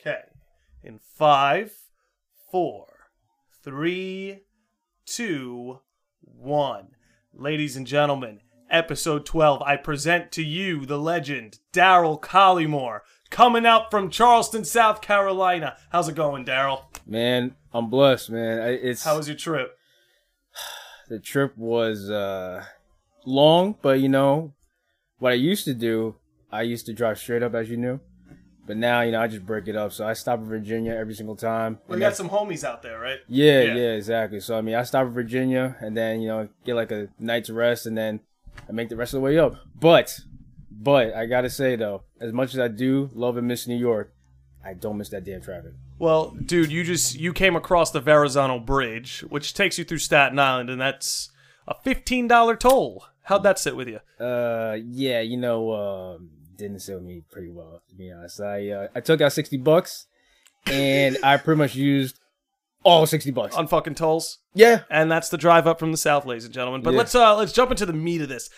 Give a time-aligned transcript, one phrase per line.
[0.00, 0.20] Okay.
[0.82, 1.74] In five,
[2.50, 2.86] four,
[3.62, 4.44] three,
[5.04, 5.80] two,
[6.22, 6.88] one.
[7.34, 8.40] Ladies and gentlemen,
[8.70, 15.02] episode 12, I present to you the legend, Daryl Collymore, coming out from Charleston, South
[15.02, 15.76] Carolina.
[15.92, 16.84] How's it going, Daryl?
[17.06, 18.78] Man, I'm blessed, man.
[18.82, 19.76] It's How was your trip?
[21.10, 22.64] the trip was uh
[23.26, 24.54] long, but you know
[25.18, 26.14] what I used to do.
[26.50, 28.00] I used to drive straight up, as you knew,
[28.70, 29.92] but now you know I just break it up.
[29.92, 31.80] So I stop in Virginia every single time.
[31.88, 33.18] We and got some homies out there, right?
[33.26, 33.74] yeah, Yeah.
[33.74, 34.38] yeah, exactly.
[34.38, 37.50] So I mean, I stop in Virginia and then you know get like a night's
[37.50, 38.20] rest, and then
[38.68, 39.56] I make the rest of the way up.
[39.74, 40.20] But,
[40.70, 44.14] but I gotta say though, as much as I do love and miss New York,
[44.64, 45.72] I don't miss that damn traffic.
[45.98, 50.38] Well, dude, you just you came across the Verrazano Bridge, which takes you through Staten
[50.38, 51.32] Island, and that's
[51.66, 53.06] a fifteen dollar toll.
[53.24, 53.98] How'd that sit with you?
[54.24, 58.40] Uh, yeah, you know, um, didn't sell me pretty well to be honest.
[58.40, 60.06] I uh, I took out sixty bucks,
[60.66, 62.18] and I pretty much used
[62.84, 63.56] all sixty bucks.
[63.56, 64.38] On fucking tolls?
[64.54, 66.82] yeah, And that's the drive up from the south, ladies and gentlemen.
[66.82, 66.98] But Yeah.
[66.98, 68.48] let's uh let's jump into the meat of this.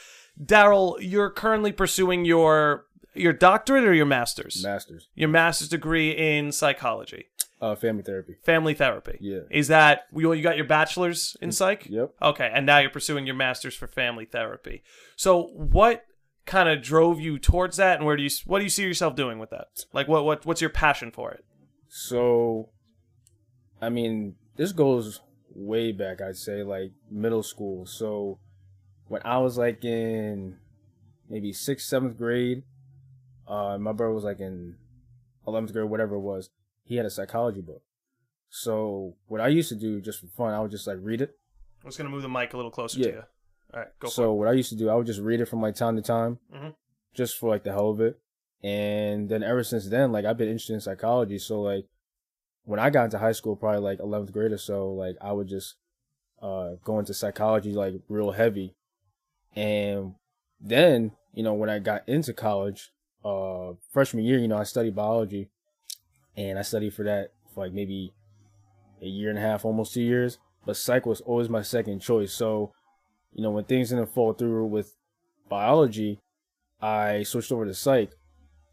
[0.43, 4.63] Daryl, you're currently pursuing your your doctorate or your master's?
[4.63, 7.27] masters, your master's degree in psychology,
[7.61, 8.37] uh, family therapy.
[8.43, 9.19] family therapy.
[9.21, 9.41] Yeah.
[9.51, 11.87] Is that you you got your bachelor's in psych?
[11.91, 12.15] Yep.
[12.23, 14.83] Okay, and now you're pursuing your master's for family therapy.
[15.17, 16.05] So what
[16.47, 19.15] kind of drove you towards that and where do you what do you see yourself
[19.15, 19.69] doing with that?
[19.93, 21.45] Like what what what's your passion for it?
[21.89, 22.71] So,
[23.81, 25.21] I mean, this goes
[25.55, 26.21] way back.
[26.23, 27.87] I'd say like middle school.
[27.87, 28.39] So,
[29.09, 30.57] when I was like in
[31.29, 32.63] maybe sixth, seventh grade,
[33.47, 34.77] uh, my brother was like in
[35.47, 36.51] eleventh grade, whatever it was.
[36.85, 37.83] He had a psychology book.
[38.49, 41.37] So, what I used to do just for fun, I would just like read it.
[41.83, 43.07] i was going to move the mic a little closer Yeah.
[43.07, 43.23] to you.
[43.75, 45.63] All right, go so what I used to do, I would just read it from
[45.63, 46.75] like time to time, Mhm.
[47.15, 48.19] just for like the hell of it.
[48.63, 51.39] And then ever since then, like I've been interested in psychology.
[51.39, 51.87] So like
[52.65, 55.49] when I got into high school, probably like eleventh grade or so, like I would
[55.49, 55.77] just
[56.41, 58.75] uh go into psychology like real heavy.
[59.55, 60.15] And
[60.61, 62.93] then you know when I got into college,
[63.25, 65.49] uh freshman year, you know I studied biology,
[66.37, 68.13] and I studied for that for like maybe
[69.01, 70.39] a year and a half, almost two years.
[70.65, 72.33] But psych was always my second choice.
[72.33, 72.73] So
[73.33, 74.95] you know, when things didn't fall through with
[75.49, 76.21] biology,
[76.81, 78.11] I switched over to psych.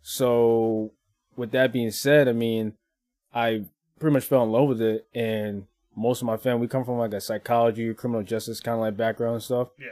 [0.02, 0.92] So,
[1.36, 2.74] with that being said, I mean,
[3.34, 3.66] I
[4.00, 5.66] pretty much fell in love with it, and
[5.96, 8.98] most of my family we come from like a psychology, criminal justice kind of like
[8.98, 9.70] background and stuff.
[9.78, 9.90] Yeah.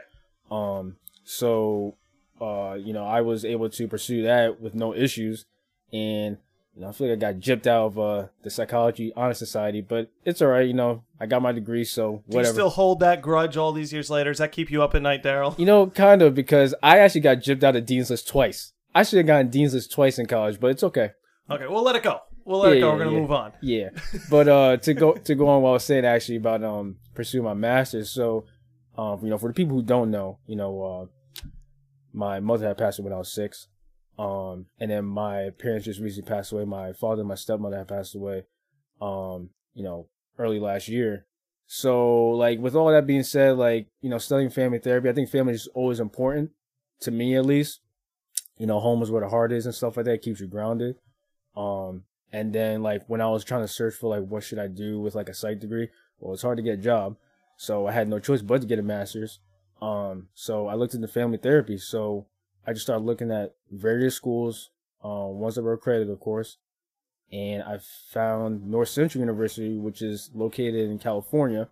[0.50, 0.97] Um.
[1.23, 1.97] So,
[2.39, 5.45] uh, you know, I was able to pursue that with no issues,
[5.91, 6.38] and
[6.78, 9.82] you know, I feel like I got gypped out of uh, the psychology honor society,
[9.82, 10.68] but it's all right.
[10.68, 12.54] You know, I got my degree, so Do you whatever.
[12.54, 14.30] still hold that grudge all these years later?
[14.30, 15.58] Does that keep you up at night, Daryl?
[15.58, 18.74] You know, kind of because I actually got gypped out of Dean's List twice.
[18.94, 21.14] I should have gotten Dean's List twice in college, but it's okay.
[21.50, 22.20] Okay, we'll let it go.
[22.46, 22.92] We'll let it go.
[22.92, 23.20] We're gonna yeah.
[23.20, 23.54] move on.
[23.59, 23.90] Yeah,
[24.30, 27.44] but uh, to go to go on what I was saying actually about um pursuing
[27.44, 28.12] my master's.
[28.12, 28.46] So,
[29.00, 31.50] um, you know, for the people who don't know, you know, uh,
[32.14, 33.68] my mother had passed away when I was six,
[34.17, 36.66] um, and then my parents just recently passed away.
[36.66, 38.45] My father and my stepmother had passed away,
[39.01, 40.07] um, you know,
[40.38, 41.25] early last year.
[41.66, 45.29] So, like, with all that being said, like, you know, studying family therapy, I think
[45.29, 46.51] family is always important
[47.01, 47.81] to me, at least.
[48.57, 50.13] You know, home is where the heart is and stuff like that.
[50.13, 50.95] It keeps you grounded.
[51.55, 54.67] Um, and then like when I was trying to search for like what should I
[54.67, 55.89] do with like a psych degree,
[56.19, 57.17] well, it's hard to get a job,
[57.57, 59.39] so I had no choice but to get a master's.
[59.81, 61.78] Um, so I looked into family therapy.
[61.78, 62.28] So
[62.67, 66.57] I just started looking at various schools, um, ones that were accredited, of course,
[67.31, 67.79] and I
[68.11, 71.69] found Northcentral University, which is located in California.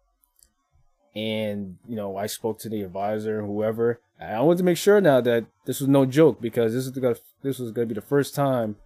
[1.14, 4.00] And you know, I spoke to the advisor, whoever.
[4.20, 7.20] I wanted to make sure now that this was no joke because this is the
[7.42, 8.78] this was going to be the first time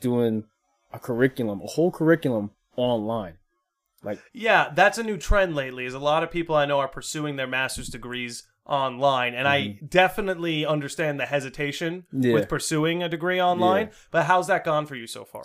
[0.00, 0.44] doing
[0.92, 3.34] a curriculum, a whole curriculum online.
[4.02, 5.86] Like, Yeah, that's a new trend lately.
[5.86, 9.78] Is a lot of people I know are pursuing their master's degrees online, and I
[9.88, 12.22] definitely understand the hesitation Mm-hmm.
[12.22, 12.34] Yeah.
[12.34, 13.90] with pursuing a degree online.
[14.10, 15.44] But how's that gone for you so far?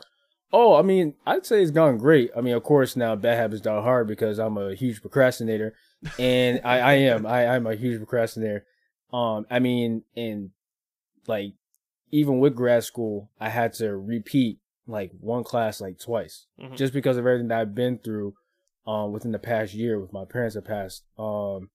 [0.53, 2.31] oh, I mean, I'd say it's gone great.
[2.35, 5.73] I mean, of course, now bad habits die hard because I'm a huge procrastinator,
[6.17, 8.65] and I, I am, I, I'm a huge procrastinator.
[9.11, 10.51] Um, I mean, and
[11.27, 11.53] like,
[12.11, 16.77] even with grad school, I had to repeat like one class like twice Mhm.
[16.77, 18.35] just because of everything that I've been through,
[18.85, 21.03] um, within the past year with my parents have passed.
[21.19, 21.71] Um,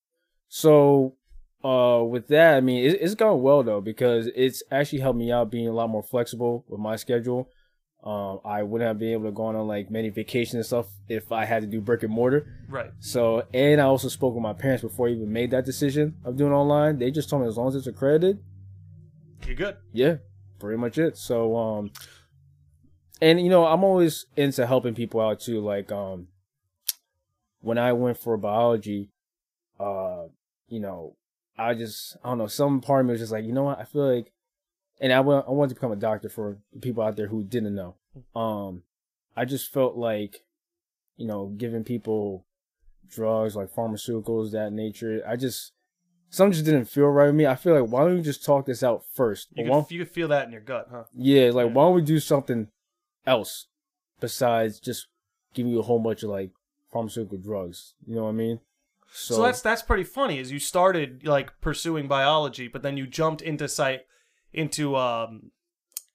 [0.48, 1.16] so,
[1.64, 5.30] uh, with that, I mean, it, it's gone well though because it's actually helped me
[5.32, 7.48] out being a lot more flexible with my schedule.
[8.04, 11.30] Um, I wouldn't have been able to go on like many vacations and stuff if
[11.30, 12.48] I had to do brick and mortar.
[12.68, 12.90] Right.
[12.98, 16.36] So, and I also spoke with my parents before I even made that decision of
[16.36, 16.98] doing online.
[16.98, 18.42] They just told me as long as it's accredited,
[19.46, 19.76] You're good.
[19.92, 20.16] yeah,
[20.58, 21.16] pretty much it.
[21.16, 21.92] So, um,
[23.20, 25.60] and you know, I'm always into helping people out too.
[25.60, 26.26] Like, um,
[27.60, 29.10] when I went for biology,
[29.78, 30.24] uh,
[30.66, 31.14] you know,
[31.58, 33.78] I just, I don't know, some part of me was just like, you know what,
[33.78, 34.32] I feel like,
[35.00, 37.74] and I want, I wanted to become a doctor for people out there who didn't
[37.74, 37.96] know.
[38.34, 38.82] Um,
[39.36, 40.44] I just felt like,
[41.16, 42.46] you know, giving people
[43.10, 45.72] drugs like pharmaceuticals, that nature, I just,
[46.30, 47.46] something just didn't feel right with me.
[47.46, 49.48] I feel like, why don't we just talk this out first?
[49.54, 51.04] You could, you could feel that in your gut, huh?
[51.14, 51.72] yeah, like Yeah.
[51.72, 52.68] why don't we do something
[53.26, 53.66] else
[54.20, 55.08] besides just
[55.54, 56.50] giving you a whole bunch of like
[56.90, 57.94] pharmaceutical drugs?
[58.06, 58.60] You know what I mean?
[59.14, 60.38] So, that's that's pretty funny.
[60.38, 64.06] Is you started like pursuing biology, but then you jumped into psych
[64.52, 65.50] into um,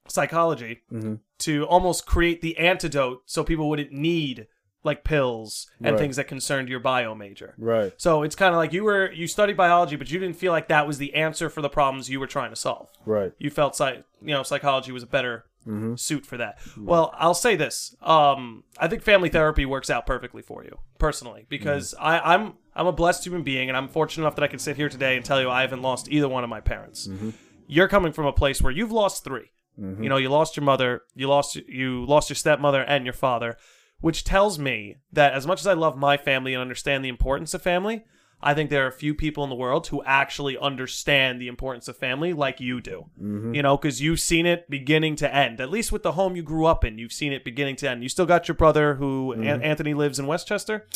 [0.08, 1.20] psychology Mhm.
[1.40, 4.48] to almost create the antidote, so people wouldn't need
[4.84, 6.00] like pills and Right.
[6.00, 7.56] things that concerned your bio major.
[7.58, 10.54] right, So it's kind of like you were you studied biology, but you didn't feel
[10.54, 12.90] like that was the answer for the problems you were trying to solve.
[13.06, 13.34] right.
[13.38, 15.96] You felt psych, you know, psychology was a better Mm-hmm.
[15.96, 16.60] suit for that.
[16.78, 21.46] Well, I'll say this: um, I think family therapy works out perfectly for you, personally,
[21.50, 22.06] because Mm-hmm.
[22.06, 24.76] I, I'm I'm a blessed human being, and I'm fortunate enough that I can sit
[24.76, 27.08] here today and tell you I haven't lost either one of my parents.
[27.08, 27.32] Mm-hmm.
[27.68, 29.42] You're coming from a place where you've lost 3
[29.80, 30.04] mm-hmm.
[30.04, 33.58] You know, you lost your mother, you lost you lost your stepmother and your father,
[34.00, 37.54] which tells me that as much as I love my family and understand the importance
[37.54, 38.06] of family,
[38.42, 41.88] I think there are a few people in the world who actually understand the importance
[41.88, 43.06] of family like you do.
[43.20, 43.56] Mm-hmm.
[43.56, 45.60] You know, because you've seen it beginning to end.
[45.60, 48.04] At least with the home you grew up in, you've seen it beginning to end.
[48.04, 49.64] You still got your brother who An- mm-hmm.
[49.64, 50.88] Anthony lives in Westchester.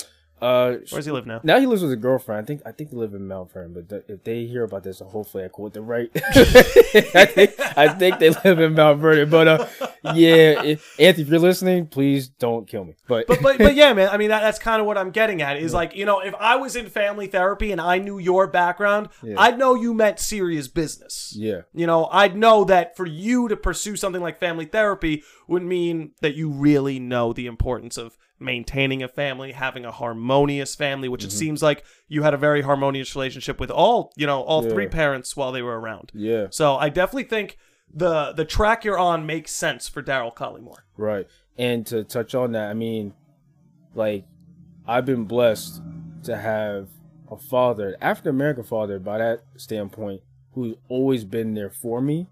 [0.41, 1.39] Uh, Where does he live now?
[1.43, 2.43] now he lives with a girlfriend.
[2.43, 4.83] I think I think they live in Mount Vernon, but th- if they hear about
[4.83, 6.09] this, hopefully I quote them right.
[6.15, 9.67] I think I think they live in Mount Vernon, but uh,
[10.15, 12.95] yeah, if, Anthony, if you're listening, please don't kill me.
[13.07, 14.09] But but but but yeah, man.
[14.09, 15.57] I mean, that, that's kind of what I'm getting at.
[15.57, 19.09] Is like you know, if I was in family therapy and I knew your background,
[19.21, 19.35] Yeah.
[19.39, 21.33] I'd know you meant serious business.
[21.37, 25.63] yeah, You know, I'd know that for you to pursue something like family therapy would
[25.63, 31.07] mean that you really know the importance of maintaining a family, having a harmonious family,
[31.07, 31.27] which Mm-hmm.
[31.27, 34.71] it seems like you had a very harmonious relationship with all, you know, all Yeah.
[34.73, 36.11] three parents while they were around.
[36.13, 37.57] yeah, So I definitely think
[37.93, 40.83] the the track you're on makes sense for Daryl Collymore.
[40.97, 41.27] right.
[41.57, 43.13] And to touch on that, I mean,
[43.93, 44.25] like
[44.87, 45.81] I've been blessed
[46.23, 46.87] to have
[47.29, 50.21] a father, African American father, by that standpoint,
[50.53, 52.27] who's always been there for me.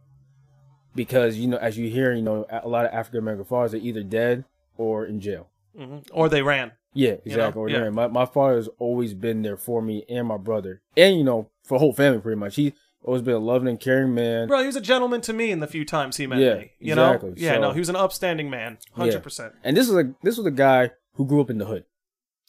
[0.96, 3.78] Because you know, as you hear, you know, a lot of African American fathers are
[3.78, 4.46] either dead
[4.78, 5.48] or in jail.
[5.80, 6.72] Hmm Or they ran.
[6.94, 7.48] Yeah, You know?
[7.48, 7.72] exactly.
[7.74, 7.84] Yeah.
[7.86, 7.90] Yeah.
[7.90, 11.50] My my father has always been there for me and my brother, and you know,
[11.64, 12.56] for the whole family pretty much.
[12.56, 12.74] He
[13.04, 14.48] always been a loving and caring man.
[14.48, 16.72] Bro, he was a gentleman to me in the few times he met Yeah, me.
[16.80, 17.30] You exactly.
[17.30, 17.36] know?
[17.38, 18.78] Yeah, So- no, he was an upstanding man.
[18.98, 19.54] 100%.
[19.64, 21.86] And this was a this was a guy who grew up in the hood,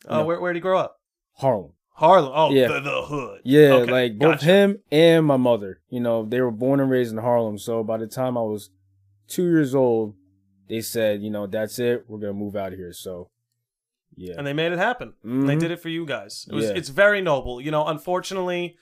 [0.09, 0.97] Uh, where, where'd he grow up?
[1.37, 1.73] Harlem.
[1.95, 2.33] Harlem.
[2.35, 2.69] Oh, Yeah.
[2.69, 3.41] the, the hood.
[3.45, 4.45] Yeah, Okay, like both gotcha.
[4.47, 5.81] him and my mother.
[5.91, 7.59] You know, they were born and raised in Harlem.
[7.59, 8.71] So by the time I was
[9.29, 10.15] two years old,
[10.71, 12.05] they said, you know, that's it.
[12.09, 12.93] We're gonna move out of here.
[12.95, 13.29] So,
[14.17, 15.13] yeah, and they made it happen.
[15.23, 16.47] And They did it for you guys.
[16.51, 16.77] It was Yeah.
[16.77, 17.61] it's very noble.
[17.61, 18.77] You know, unfortunately,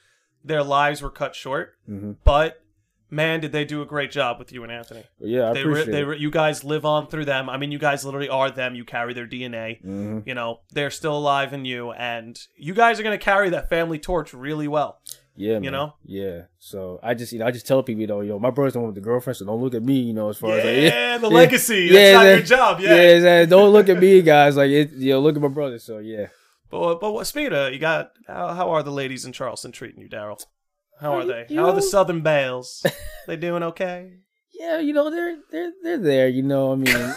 [0.45, 2.63] their lives were cut short, hmm but
[3.11, 5.03] man, did they do a great job with you and Anthony.
[5.19, 6.07] yeah, I they re- appreciate they it.
[6.07, 7.49] re- you guys live on through them.
[7.49, 8.75] I mean, you guys literally are them.
[8.75, 9.81] You carry their DNA.
[9.83, 10.27] Mhm.
[10.27, 13.99] You know, they're still alive in you, and you guys are gonna carry that family
[13.99, 15.01] torch really well.
[15.41, 15.73] Yeah, man.
[15.73, 15.95] know?
[16.05, 16.43] Yeah.
[16.59, 18.81] So I just, you know, I just tell people, you know, yo, my brother's the
[18.81, 20.93] one with the girlfriend, so don't look at me, you know, as far as like,
[20.93, 21.89] Yeah, the yeah, legacy.
[21.89, 22.81] That's yeah, not that- your job.
[22.81, 23.01] yeah, Yeah.
[23.17, 23.51] exactly.
[23.51, 24.57] don't look at me, guys.
[24.57, 25.79] Like, it, you know, look at my brother.
[25.79, 26.27] So yeah,
[26.71, 28.11] But but what speed of you got?
[28.27, 30.43] How, how are the ladies in Charleston treating you, Daryl?
[31.01, 31.47] How are Uh, they?
[31.51, 32.85] you How are the Southern Belles?
[33.29, 34.15] they doing okay?
[34.59, 36.29] yeah, you know, they're they're they're there.
[36.29, 36.89] You know, I mean,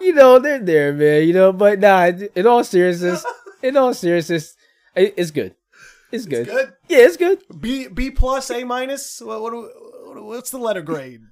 [0.00, 1.26] you know, they're there, man.
[1.26, 3.24] You know, but nah, in all seriousness,
[3.62, 4.54] in all seriousness,
[4.98, 5.54] it's good.
[6.10, 6.46] It's good.
[6.46, 6.72] Good.
[6.88, 7.42] Yeah, it's good.
[7.60, 9.20] B B plus A minus.
[9.20, 11.22] What, what, what what's the letter grade?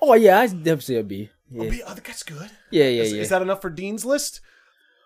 [0.00, 1.30] Oh yeah, I definitely say a B.
[1.50, 2.50] Yeah, B, oh, that's good.
[2.70, 3.02] yeah, yeah.
[3.02, 3.22] Is, yeah.
[3.22, 4.40] is that enough for Dean's list?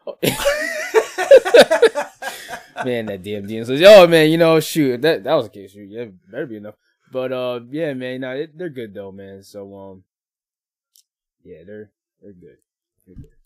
[2.85, 5.73] man, that damn Dean says, "Oh man, you know, shoot, that that was a case.
[5.73, 6.77] Shoot, yeah, better be enough."
[7.11, 9.43] But uh, yeah, man, nah, it, they're good though, man.
[9.43, 10.05] So um,
[11.45, 11.91] yeah, they're
[12.23, 12.59] they're good.
[13.07, 13.38] They're good.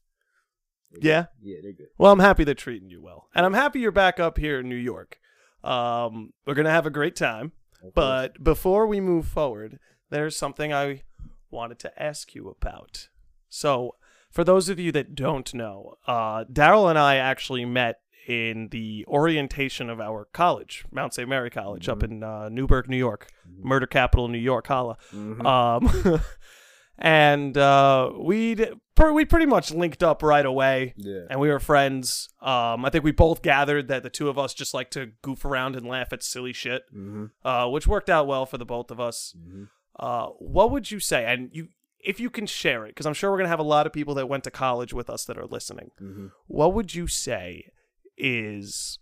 [0.92, 1.08] They're good.
[1.08, 1.26] Yeah.
[1.42, 1.88] yeah, they're good.
[1.98, 4.68] Well, I'm happy they're treating you well, and I'm happy you're back up here in
[4.68, 5.18] New York.
[5.64, 7.52] Um, we're gonna have a great time.
[7.94, 9.80] But before we move forward,
[10.10, 11.02] there's something I
[11.50, 13.08] wanted to ask you about.
[13.48, 13.96] So,
[14.30, 19.04] for those of you that don't know, uh, Daryl and I actually met in the
[19.08, 21.28] orientation of our college, Mount St.
[21.28, 23.28] Mary College, up in uh, Newburgh, New York,
[23.60, 24.96] murder capital, New York, holla.
[25.12, 25.44] Mhm.
[25.44, 26.20] Um,
[27.04, 31.58] and uh, we'd pr- we pretty much linked up right away yeah, and we were
[31.58, 32.28] friends.
[32.40, 35.44] Um, I think we both gathered that the two of us just like to goof
[35.44, 37.26] around and laugh at silly shit, mm-hmm.
[37.44, 39.34] uh, which worked out well for the both of us.
[39.36, 39.68] Mhm.
[39.98, 41.24] Uh, what would you say?
[41.26, 41.68] And you,
[41.98, 44.14] if you can share it, because I'm sure we're gonna have a lot of people
[44.14, 45.90] that went to college with us that are listening.
[45.98, 47.72] hmm What would you say
[48.16, 49.00] is?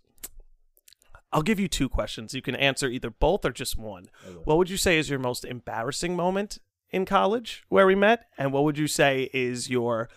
[1.33, 2.33] I'll give you two questions.
[2.33, 4.07] You can answer either both or just one.
[4.43, 6.57] What would you say is your most embarrassing moment
[6.91, 8.25] in college where we met?
[8.37, 10.09] And what would you say is your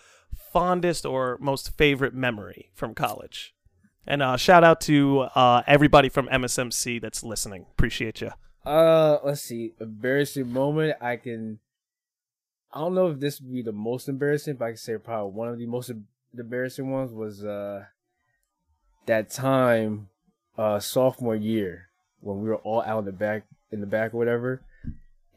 [0.53, 3.53] fondest or most favorite memory from college?
[4.07, 7.65] And uh, shout out to uh, everybody from MSMC that's listening.
[7.71, 8.31] Appreciate you.
[8.65, 9.73] Uh, let's see.
[9.79, 10.97] Embarrassing moment.
[11.01, 11.59] I can.
[12.73, 15.31] I don't know if this would be the most embarrassing, but I can say probably
[15.31, 15.91] one of the most
[16.37, 17.85] embarrassing ones was uh
[19.05, 20.09] that time,
[20.57, 21.89] uh sophomore year
[22.19, 24.61] when we were all out in the back in the back or whatever,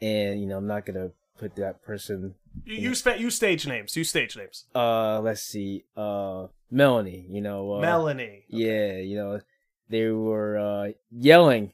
[0.02, 2.34] and you know I'm not gonna put that person.
[2.64, 3.96] You you, spa- you stage names.
[3.96, 4.64] You stage names.
[4.74, 5.84] Uh, let's see.
[5.96, 7.26] Uh, Melanie.
[7.30, 7.74] You know.
[7.74, 8.44] Uh, Melanie.
[8.48, 9.40] Yeah, you know,
[9.88, 11.72] they were uh yelling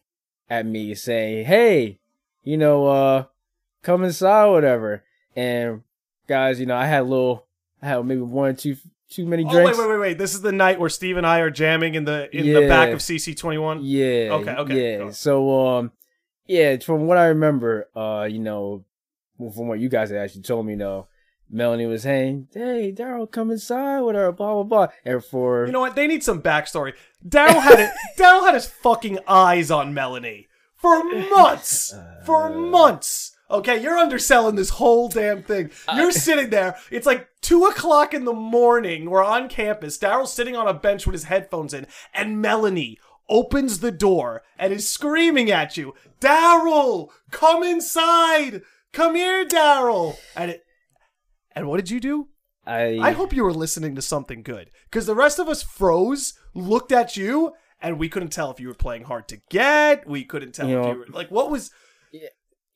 [0.48, 1.98] at me saying, "Hey,
[2.42, 3.24] you know, uh
[3.82, 5.02] come inside whatever."
[5.34, 5.82] And
[6.28, 7.46] guys, you know, I had a little
[7.82, 8.76] I had maybe one or two
[9.10, 9.78] too many Oh drinks.
[9.78, 10.18] wait wait wait wait!
[10.18, 12.90] This is the night where Steve and I are jamming in the in the back
[12.92, 13.80] of CC twenty one.
[13.82, 14.28] Yeah.
[14.32, 15.10] Okay, okay, Yeah.
[15.10, 15.92] So um
[16.46, 18.84] yeah, from what I remember, uh, you know,
[19.38, 21.08] from what you guys had actually told me, though,
[21.50, 24.86] Melanie was saying, "Hey, Daryl, come inside with her." Blah blah blah.
[25.04, 25.94] And for You know what?
[25.94, 26.94] They need some backstory.
[27.26, 27.90] Daryl had it.
[28.18, 31.94] Daryl had his fucking eyes on Melanie for months.
[32.24, 32.58] For uh.
[32.58, 33.36] months.
[33.50, 35.70] Okay, you're underselling this whole damn thing.
[35.86, 35.94] Uh.
[35.96, 36.76] You're sitting there.
[36.90, 39.10] It's like two o'clock in the morning.
[39.10, 39.98] We're on campus.
[39.98, 42.98] Daryl's sitting on a bench with his headphones in, and Melanie
[43.28, 48.62] opens the door and is screaming at you, "Daryl, come inside!
[48.94, 50.64] Come here, Daryl!" And it.
[51.54, 52.28] And what did you do?
[52.66, 56.32] I, I hope you were listening to something good because the rest of us froze,
[56.54, 60.08] looked at you, and we couldn't tell if you were playing hard to get.
[60.08, 61.70] We couldn't tell You if know- you were like what was.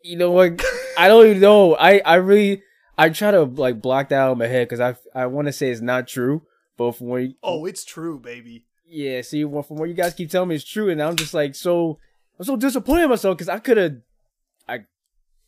[0.02, 0.62] you know what?
[0.98, 1.74] I don't even know.
[1.76, 2.62] I I really
[2.98, 5.52] I try to like block that out of my head because I I want to
[5.52, 6.42] say it's not true,
[6.76, 8.66] but from what you, Oh, it's true, baby.
[8.86, 11.32] yeah, see, well, from what you guys keep telling me, it's true, and I'm just
[11.34, 11.98] like so
[12.38, 13.96] I'm so disappointed in myself because I could have,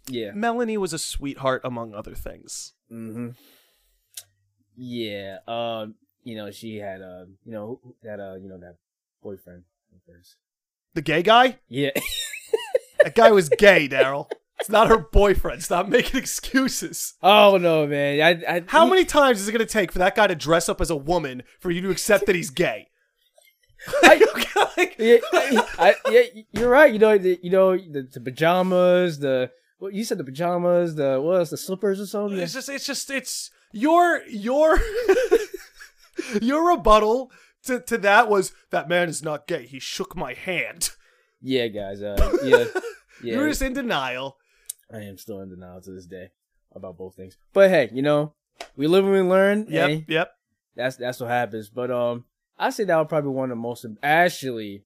[0.08, 2.72] yeah, Melanie was a sweetheart among other things.
[2.90, 3.30] mm-hmm.
[4.76, 8.76] yeah, um, you know, she had uh, you know, that uh, you know, that
[9.22, 9.64] boyfriend
[9.94, 10.36] of hers.
[10.94, 11.58] The gay guy?
[11.68, 11.90] Yeah,
[13.04, 14.30] That guy was gay, Daryl.
[14.60, 15.62] It's not her boyfriend.
[15.62, 17.14] Stop making excuses.
[17.22, 19.98] oh no, man, I, I How he- many times is it going to take for
[20.00, 22.88] that guy to dress up as a woman for you to accept that he's gay?
[24.02, 25.16] Like- yeah,
[25.78, 26.92] I, yeah, you're right.
[26.92, 29.50] You know, the, you know, the, the pajamas, the
[29.80, 32.38] what you said, the pajamas, the what else, the slippers or something.
[32.38, 34.78] It's just, it's just, it's your, your,
[36.42, 37.30] your rebuttal
[37.64, 39.66] to, to that was that man is not gay.
[39.66, 40.90] He shook my hand.
[41.40, 42.02] Yeah, guys.
[42.02, 42.56] Uh, yeah,
[43.22, 43.34] yeah.
[43.34, 44.36] You're just in denial.
[44.92, 46.30] I am still in denial to this day
[46.74, 47.36] about both things.
[47.52, 48.34] But hey, you know,
[48.76, 49.66] we live and we learn.
[49.68, 50.32] Yep, Hey, yep.
[50.76, 51.70] that's that's what happens.
[51.70, 52.24] But um,
[52.58, 54.84] I say that was probably one of the most actually,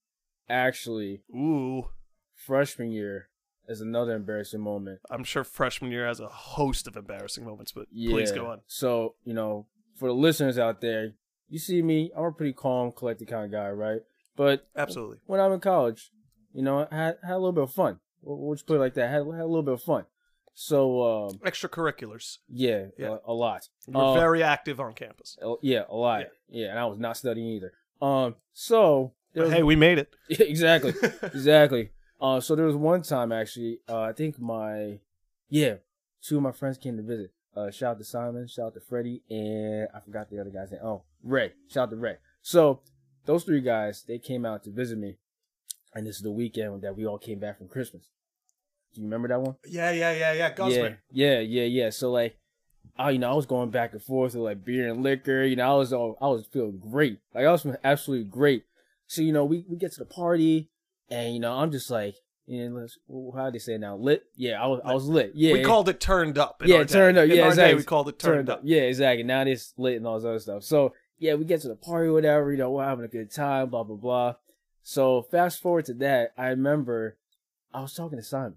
[0.48, 1.88] actually, Ooh,
[2.34, 3.28] freshman year
[3.68, 5.00] is another embarrassing moment.
[5.10, 8.10] I'm sure freshman year has a host of embarrassing moments, but Yeah.
[8.12, 8.60] please go on.
[8.66, 9.66] So you know,
[9.96, 11.12] for the listeners out there,
[11.48, 12.10] you see me.
[12.16, 14.00] I'm a pretty calm, collected kind of guy, right?
[14.36, 15.18] But Absolutely.
[15.26, 16.10] when I'm in college,
[16.52, 18.00] you know, I had, had a little bit of fun.
[18.22, 19.08] We'll, we'll just put it like that.
[19.08, 20.06] Had, had a little bit of fun.
[20.54, 22.38] So um, Extracurriculars.
[22.48, 23.16] yeah, Yeah.
[23.26, 23.68] A, a lot.
[23.86, 25.36] You're Uh, very active on campus.
[25.62, 26.26] yeah, a lot.
[26.48, 26.70] Yeah.
[26.70, 27.72] and I was not studying either.
[28.02, 30.14] Um, so was, hey, we made it.
[30.30, 31.90] exactly, exactly.
[32.20, 33.80] Uh, so there was one time actually.
[33.88, 34.98] Uh, I think my
[35.48, 35.74] yeah,
[36.22, 37.30] two of my friends came to visit.
[37.56, 40.72] Uh, shout out to Simon, shout out to Freddie, and I forgot the other guy's
[40.72, 40.80] name.
[40.82, 41.52] Oh, Ray.
[41.70, 42.16] Shout out to Ray.
[42.42, 42.80] So
[43.26, 45.18] those three guys, they came out to visit me,
[45.94, 48.08] and this is the weekend that we all came back from Christmas.
[48.92, 49.56] Do you remember that one?
[49.66, 50.52] Yeah, yeah, yeah, yeah.
[50.52, 50.98] Guzman.
[51.12, 51.90] Yeah, yeah, yeah, yeah.
[51.90, 52.36] So like,
[52.96, 55.44] I you know I was going back and forth with like beer and liquor.
[55.44, 57.18] You know I was all I was feeling great.
[57.34, 58.64] Like I was feeling absolutely great.
[59.06, 60.70] So you know we we get to the party
[61.10, 62.98] and you know I'm just like, you know, let's,
[63.34, 63.96] how do they say it now?
[63.96, 64.24] Lit?
[64.36, 65.32] Yeah, I was I was lit.
[65.34, 66.62] Yeah, We called it turned up.
[66.62, 66.92] In Yeah, our day.
[66.92, 67.24] turned up.
[67.24, 67.72] In Yeah, exactly.
[67.72, 68.60] day, we called it turned, up.
[68.64, 69.22] Yeah, exactly.
[69.22, 70.62] Now it's lit and all this other stuff.
[70.64, 72.50] So yeah, we get to the party, whatever.
[72.52, 73.70] You know, we're having a good time.
[73.70, 74.34] Blah blah blah.
[74.82, 77.16] So fast forward to that, I remember
[77.72, 78.56] I was talking to Simon,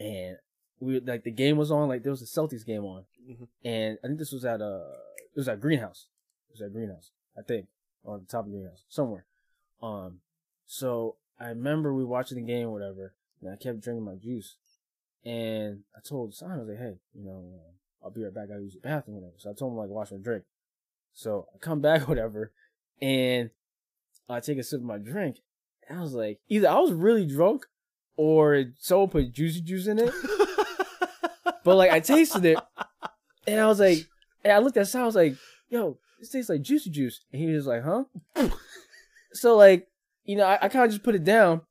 [0.00, 0.36] and
[0.80, 1.88] we like the game was on.
[1.88, 3.48] Like there was a Celtics game on, Mhm.
[3.64, 4.82] and I think this was at uh
[5.16, 6.08] it was at Greenhouse.
[6.48, 7.68] It was at Greenhouse, I think,
[8.04, 9.24] on the top of Greenhouse somewhere.
[9.82, 10.20] Um,
[10.66, 14.56] so I remember we watching the game, or whatever, and I kept drinking my juice.
[15.24, 18.48] And I told Simon, I was like, hey, you know, uh, I'll be right back.
[18.52, 19.34] I use the bathroom, whatever.
[19.38, 20.44] So I told him like, wash my drink.
[21.12, 22.52] So I come back, whatever,
[23.00, 23.50] and
[24.28, 25.38] I take a sip of my drink.
[25.88, 27.66] And I was like, either I was really drunk,
[28.16, 30.12] or someone put juicy juice in it.
[31.64, 32.58] But like I tasted it,
[33.46, 33.98] And I was like,
[34.44, 35.36] and I looked at Sal, I was like,
[35.68, 37.20] yo, this tastes like juicy juice.
[37.32, 38.04] And he was like, huh?
[39.32, 39.88] so like,
[40.24, 41.62] you know, I, I kind of just put it down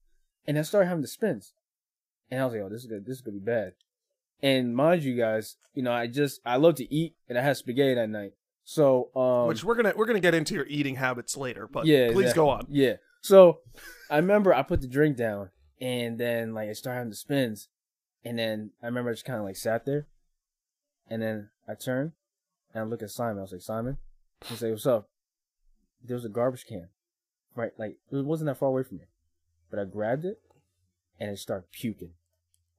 [0.46, 1.54] and I started having the spins.
[2.30, 3.06] And I was like, oh, this is good.
[3.06, 3.74] This is gonna be bad.
[4.42, 7.58] And mind you guys, you know, I just I love to eat and I had
[7.58, 8.34] spaghetti that night.
[8.64, 12.08] So um Which we're gonna we're gonna get into your eating habits later, but yeah,
[12.08, 12.34] please exactly.
[12.36, 12.66] go on.
[12.70, 12.94] Yeah.
[13.22, 13.60] So
[14.10, 17.68] I remember I put the drink down and then like I started having the spins.
[18.24, 20.08] And then I remember I just kinda like sat there.
[21.08, 22.14] And then I turned
[22.74, 23.40] and I looked at Simon.
[23.40, 23.98] I was like, Simon,
[24.50, 25.10] I say, What's up?
[26.04, 26.88] There was a garbage can.
[27.56, 29.06] Right, like it wasn't that far away from me.
[29.70, 30.40] But I grabbed it
[31.20, 32.12] and it started puking.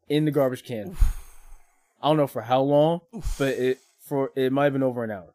[0.09, 0.97] In the garbage can.
[2.03, 3.01] I don't know for how long,
[3.39, 5.35] but it for it might have been over an hour.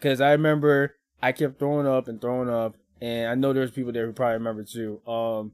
[0.00, 3.92] Cause I remember I kept throwing up and throwing up, and I know there's people
[3.92, 5.00] there who probably remember too.
[5.06, 5.52] Um,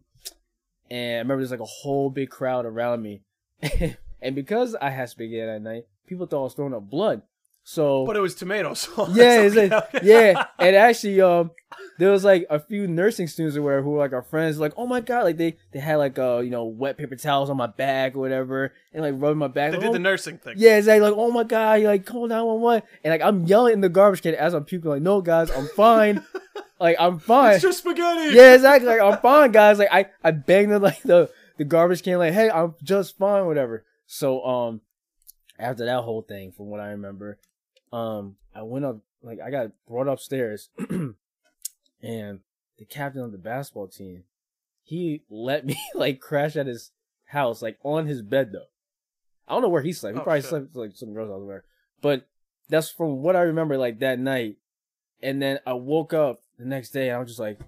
[0.91, 3.23] and I remember there's like a whole big crowd around me,
[4.21, 7.23] and because I had spaghetti that night, people thought I was throwing up blood.
[7.69, 9.11] So But it was tomato sauce.
[9.17, 10.07] yeah, Okay, like, okay.
[10.07, 11.51] yeah, and actually, um,
[11.99, 14.73] there was like a few nursing students or whatever who were like our friends, like,
[14.77, 17.57] oh my god, like they they had like uh you know wet paper towels on
[17.57, 19.73] my back or whatever, and like rubbing my back.
[19.73, 20.55] They like, did oh the nursing thing.
[20.59, 22.83] yeah, it's like, oh my god, you're like, call 911.
[23.03, 25.67] And like, I'm yelling in the garbage can as I'm puking, like, no, guys, I'm
[25.67, 26.25] fine.
[26.81, 27.55] like, I'm fine.
[27.55, 28.33] It's just spaghetti.
[28.33, 28.87] yeah, exactly.
[28.89, 29.81] Like, I'm fine, guys.
[29.81, 33.45] Like, I, I banged the, like, the, the garbage can, like, hey, I'm just fine,
[33.47, 33.85] whatever.
[34.07, 34.83] So, um,
[35.59, 37.39] after that whole thing, from what I remember,
[37.93, 40.69] um, I went up, like, I got brought upstairs,
[42.03, 42.41] and
[42.79, 44.25] the captain of the basketball team,
[44.83, 46.91] he let me, like, crash at his
[47.27, 48.67] house, like, on his bed, though.
[49.49, 50.17] I don't know where he slept.
[50.17, 50.51] He Oh, probably shit.
[50.51, 51.63] slept like some girls out there.
[52.03, 52.27] But
[52.69, 54.57] that's from what I remember like that night.
[55.23, 57.61] And then I woke up the next day and I was just like,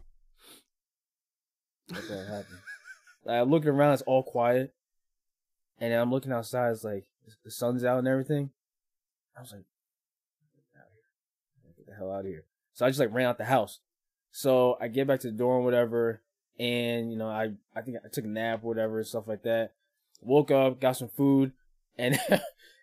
[1.88, 2.58] what the happened?
[3.24, 4.74] Like, I looked around, it's all quiet.
[5.80, 7.04] And I'm looking outside, it's like
[7.44, 8.50] the sun's out and everything.
[9.36, 9.62] I was like,
[10.74, 11.74] get out of here.
[11.76, 12.44] Get the hell out of here.
[12.74, 13.80] So I just like ran out the house.
[14.30, 16.22] So I get back to the dorm, whatever,
[16.58, 19.72] and you know, I I think I took a nap, whatever, stuff like that.
[20.20, 21.52] Woke up, got some food,
[21.96, 22.18] and,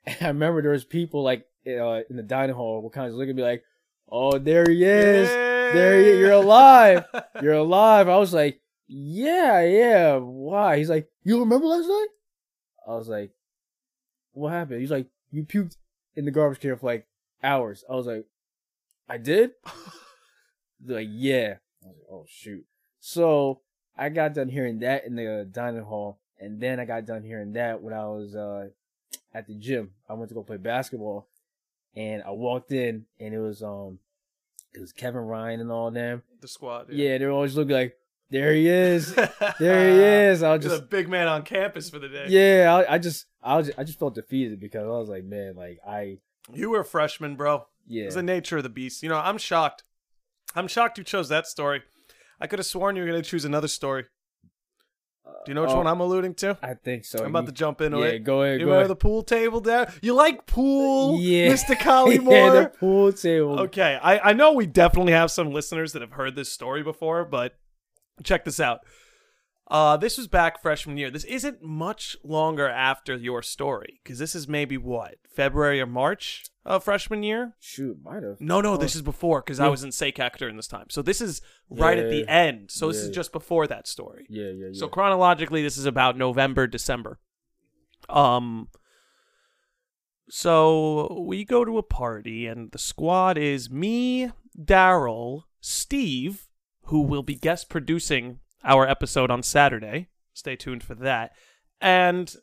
[0.06, 3.16] and I remember there was people like uh, in the dining hall were kind of
[3.16, 3.64] looking at me like,
[4.10, 7.06] "Oh, there he is, there he, you're alive,
[7.42, 12.08] you're alive." I was like, "Yeah, yeah, why?" He's like, "You remember last night?"
[12.88, 13.32] I was like,
[14.32, 15.76] "What happened?" He's like, "You puked
[16.16, 17.08] in the garbage can for like
[17.44, 18.26] hours." I was like,
[19.08, 19.52] "I did."
[20.86, 22.66] Like, "Yeah." I was like, "Oh shoot!"
[23.00, 23.62] So
[23.98, 27.54] I got done hearing that in the dining hall, and then I got done hearing
[27.54, 28.68] that when I was uh,
[29.34, 29.92] at the gym.
[30.10, 31.28] I went to go play basketball,
[31.96, 34.00] and I walked in, and it was um,
[34.74, 36.24] it was Kevin Ryan and all them.
[36.42, 36.88] the squad.
[36.92, 37.96] Yeah, they were always looking like,
[38.30, 39.16] "There he is,
[39.60, 42.26] there he is." I was just a big man on campus for the day.
[42.30, 45.56] yeah, I, I just I was I just felt defeated because I was like, man,
[45.56, 46.18] like I
[46.54, 47.66] You were a freshman, bro.
[47.88, 48.06] Yeah.
[48.06, 49.04] It's the nature of the beast.
[49.04, 49.84] You know, I'm shocked.
[50.56, 51.82] I'm shocked you chose that story.
[52.40, 54.06] I could have sworn you were going to choose another story.
[55.26, 56.58] Do you know which Oh, one I'm alluding to?
[56.62, 57.20] I think so.
[57.20, 58.20] I'm about You- to jump into yeah, it.
[58.24, 58.60] go ahead.
[58.60, 58.90] You go remember ahead.
[58.92, 59.92] the pool table there?
[60.02, 61.52] You like pool, Yeah.
[61.52, 61.70] Mr.
[62.32, 63.60] yeah, the pool table.
[63.62, 67.26] Okay, I, I know we definitely have some listeners that have heard this story before,
[67.26, 67.56] but
[68.24, 68.82] check this out.
[69.68, 71.10] Uh, this was back freshman year.
[71.10, 76.44] This isn't much longer after your story because this is maybe what February or March
[76.66, 77.54] of freshman year.
[77.60, 78.40] Shoot, might have.
[78.40, 80.88] No, no, this is before because I was in SACAC during this time.
[80.90, 82.72] So this is right at the end.
[82.72, 83.10] So this Yeah.
[83.10, 84.26] is just before that story.
[84.30, 84.80] Yeah, yeah, yeah.
[84.80, 87.20] So chronologically, this is about November, December.
[88.10, 88.70] Um.
[90.28, 96.48] So we go to a party, and the squad is me, Daryl, Steve,
[96.86, 100.08] who will be guest producing our episode on Saturday.
[100.34, 101.34] Stay tuned for that.
[101.80, 102.36] And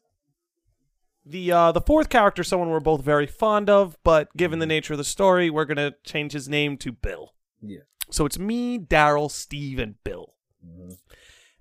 [1.25, 4.95] the uh, the fourth character, someone we're both very fond of, but given the nature
[4.95, 7.35] of the story, we're gonna change his name to Bill.
[7.61, 7.81] yeah.
[8.11, 10.35] So it's me, Daryl, Steve, and Bill.
[10.67, 10.99] Mhm.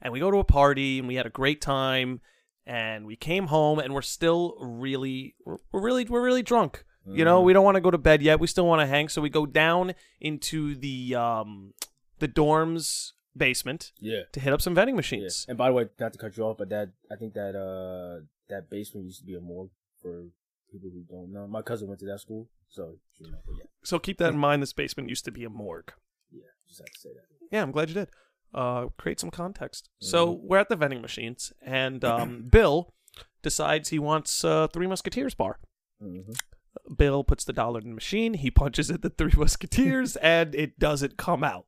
[0.02, 2.20] And we go to a party and we had a great time
[2.66, 6.84] and we came home and we're still really we're we're really we're really drunk.
[7.06, 8.40] You know, we don't want to go to bed yet.
[8.40, 11.74] We still want to hang, so we go down into the um
[12.20, 14.24] the dorms basement Yeah.
[14.34, 14.98] to hit up some vending Yeah.
[14.98, 15.46] machines.
[15.48, 18.26] And by the way, not to cut you off, but that I think that uh
[18.52, 20.26] that basement used to be a morgue for
[20.72, 21.48] people who don't know.
[21.48, 23.38] My cousin went to that school, so you know.
[23.58, 25.92] Yeah, So keep that in mind this basement used to be a morgue.
[26.32, 26.44] yeah.
[26.68, 27.26] Just have to say that.
[27.52, 28.10] Yeah, I'm glad you did.
[28.54, 29.90] Uh, create some context.
[30.00, 32.94] So we're at the vending machines, and um, Bill
[33.42, 35.60] decides he wants uh, Three Musketeers bar.
[36.02, 36.32] Mm-hmm.
[36.96, 38.34] Bill puts the dollar in the machine.
[38.36, 41.66] He punches at the Three Musketeers, and it doesn't come out.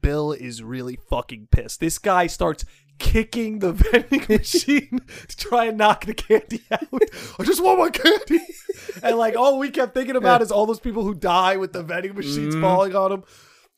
[0.00, 1.80] Bill is really fucking pissed.
[1.80, 2.64] This guy starts
[3.00, 7.02] kicking the vending machine to try and knock the candy out.
[7.38, 8.46] I just want my candy.
[9.02, 11.82] And like all we kept thinking about is all those people who die with the
[11.82, 12.62] vending machines mm-hmm.
[12.62, 13.24] falling on them.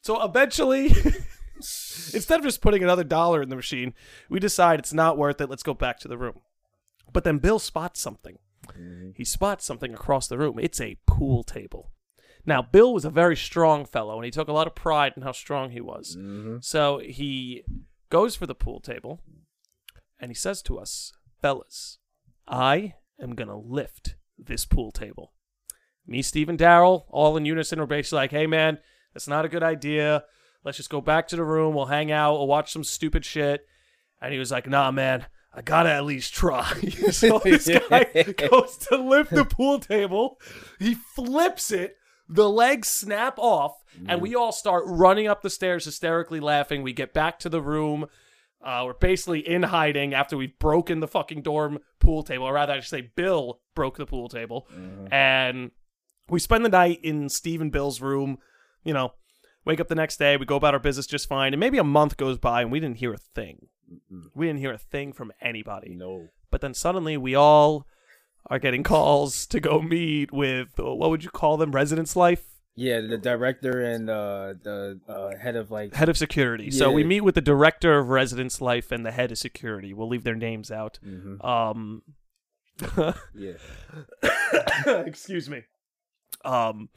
[0.02, 0.86] So eventually,
[1.56, 3.94] instead of just putting another dollar in the machine,
[4.28, 5.48] we decide it's not worth it.
[5.48, 6.40] Let's go back to the room.
[7.12, 8.38] But then Bill spots something.
[8.68, 9.10] Mm-hmm.
[9.14, 10.58] He spots something across the room.
[10.60, 11.92] It's a pool table.
[12.44, 15.22] Now, Bill was a very strong fellow, and he took a lot of pride in
[15.22, 16.16] how strong he was.
[16.16, 16.56] Mm-hmm.
[16.60, 17.62] So he
[18.12, 19.22] goes for the pool table,
[20.20, 21.96] and he says to us, Fellas,
[22.46, 25.32] I am going to lift this pool table.
[26.06, 28.78] Me, Steve, and Daryl, all in unison, were basically like, hey, man,
[29.14, 30.24] that's not a good idea.
[30.62, 31.74] Let's just go back to the room.
[31.74, 32.34] We'll hang out.
[32.34, 33.64] We'll watch some stupid shit.
[34.20, 36.70] And he was like, nah, man, I gotta at least try.
[37.12, 38.04] so this guy
[38.36, 40.38] goes to lift the pool table.
[40.78, 41.96] He flips it.
[42.32, 46.82] The legs snap off, and we all start running up the stairs, hysterically laughing.
[46.82, 48.06] We get back to the room.
[48.64, 52.72] Uh, we're basically in hiding after we've broken the fucking dorm pool table, or rather,
[52.72, 54.66] I should say, Bill broke the pool table.
[55.10, 55.72] And
[56.28, 58.38] we spend the night in Steve and Bill's room.
[58.82, 59.12] You know,
[59.66, 61.52] wake up the next day, we go about our business just fine.
[61.52, 63.66] And maybe a month goes by, and we didn't hear a thing.
[64.34, 65.94] We didn't hear a thing from anybody.
[65.94, 66.28] No.
[66.50, 67.86] But then suddenly we all
[68.46, 71.72] are getting calls to go meet with what would you call them?
[71.72, 76.70] Residence Life Yeah, the director and uh, the uh, head of like head of security.
[76.70, 79.92] So we meet with the director of Residence Life and the head of security.
[79.94, 80.98] We'll leave their names out.
[81.04, 81.44] Mhm.
[81.44, 82.02] Um,
[83.34, 83.54] yeah.
[85.06, 85.62] excuse me.
[86.44, 86.88] Um,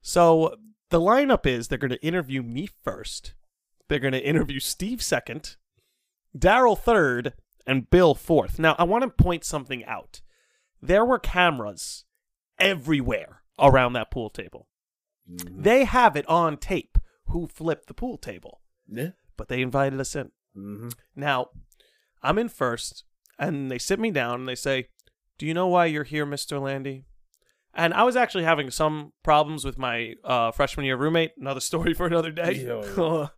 [0.00, 0.56] so
[0.90, 3.34] the lineup is they're going to interview me first.
[3.88, 5.56] They're going to interview Steve second,
[6.36, 7.34] Daryl third,
[7.66, 8.58] and Bill fourth.
[8.58, 10.20] Now I want to point something out.
[10.80, 12.04] There were cameras
[12.58, 14.68] everywhere around that pool table.
[15.30, 15.62] Mhm.
[15.62, 19.10] They have it on tape who flipped the pool table, Yeah.
[19.36, 20.32] but they invited us in.
[20.56, 20.88] Mm-hmm.
[21.14, 21.48] Now,
[22.22, 23.04] I'm in first,
[23.38, 24.88] and they sit me down and they say,
[25.36, 26.60] Do you know why you're here, Mr.
[26.60, 27.04] Landi?
[27.74, 31.32] And I was actually having some problems with my uh, freshman year roommate.
[31.38, 32.66] Another story for another day.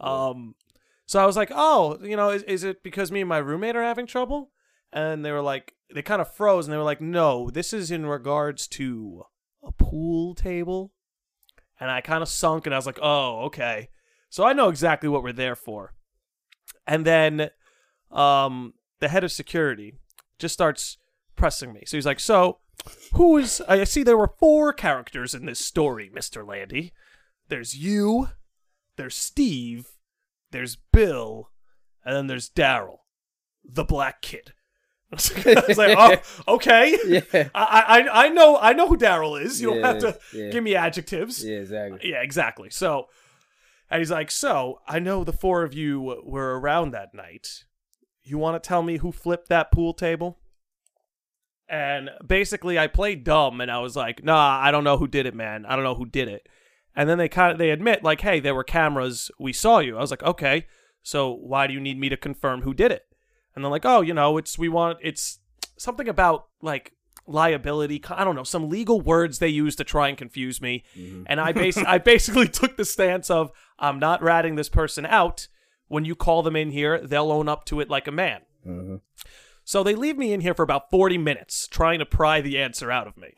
[0.00, 0.54] Um,
[1.06, 3.76] so I was like, Oh, you know, is, is it because me and my roommate
[3.76, 4.50] are having trouble?
[4.92, 7.90] And they were like, they kind of froze and they were like, No, this is
[7.90, 9.24] in regards to
[9.62, 10.92] a pool table.
[11.80, 13.88] And I kind of sunk and I was like, Oh, okay.
[14.30, 15.94] So I know exactly what we're there for.
[16.86, 17.50] And then
[18.10, 19.94] um, the head of security
[20.38, 20.98] just starts
[21.36, 21.82] pressing me.
[21.86, 22.58] So he's like, So,
[23.12, 23.60] who is.
[23.68, 26.46] I see there were four characters in this story, Mr.
[26.46, 26.92] Landi.
[27.48, 28.30] There's you,
[28.96, 29.88] there's Steve,
[30.50, 31.50] there's Bill,
[32.04, 32.98] and then there's Daryl,
[33.64, 34.52] the black kid.
[35.46, 36.98] I was like, oh, okay.
[37.06, 37.48] Yeah.
[37.54, 39.60] I, I I know I know who Daryl is.
[39.60, 40.50] You don't have to yeah.
[40.50, 41.44] give me adjectives.
[41.44, 42.10] Yeah, exactly.
[42.10, 42.70] Yeah, exactly.
[42.70, 43.08] So,
[43.90, 47.64] and he's like, so I know the four of you were around that night.
[48.22, 50.38] You want to tell me who flipped that pool table?
[51.68, 55.26] And basically, I played dumb, and I was like, nah, I don't know who did
[55.26, 55.66] it, man.
[55.66, 56.48] I don't know who did it.
[56.94, 59.30] And then they kind of they admit, like, hey, there were cameras.
[59.38, 59.96] We saw you.
[59.96, 60.66] I was like, okay.
[61.02, 63.04] So why do you need me to confirm who did it?
[63.54, 65.38] And they're like, oh, you know, it's we want it's
[65.76, 66.92] something about like
[67.26, 68.02] liability.
[68.10, 70.84] I don't know some legal words they use to try and confuse me.
[71.26, 75.48] And I bas- I basically took the stance of I'm not ratting this person out.
[75.88, 78.40] When you call them in here, they'll own up to it like a man.
[78.66, 79.00] Mhm.
[79.64, 82.90] So they leave me in here for about 40 minutes trying to pry the answer
[82.90, 83.34] out of me.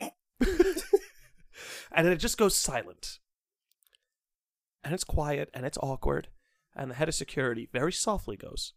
[1.93, 3.19] and then it just goes silent.
[4.83, 6.29] And it's quiet and it's awkward.
[6.77, 8.73] And the head of security very softly goes,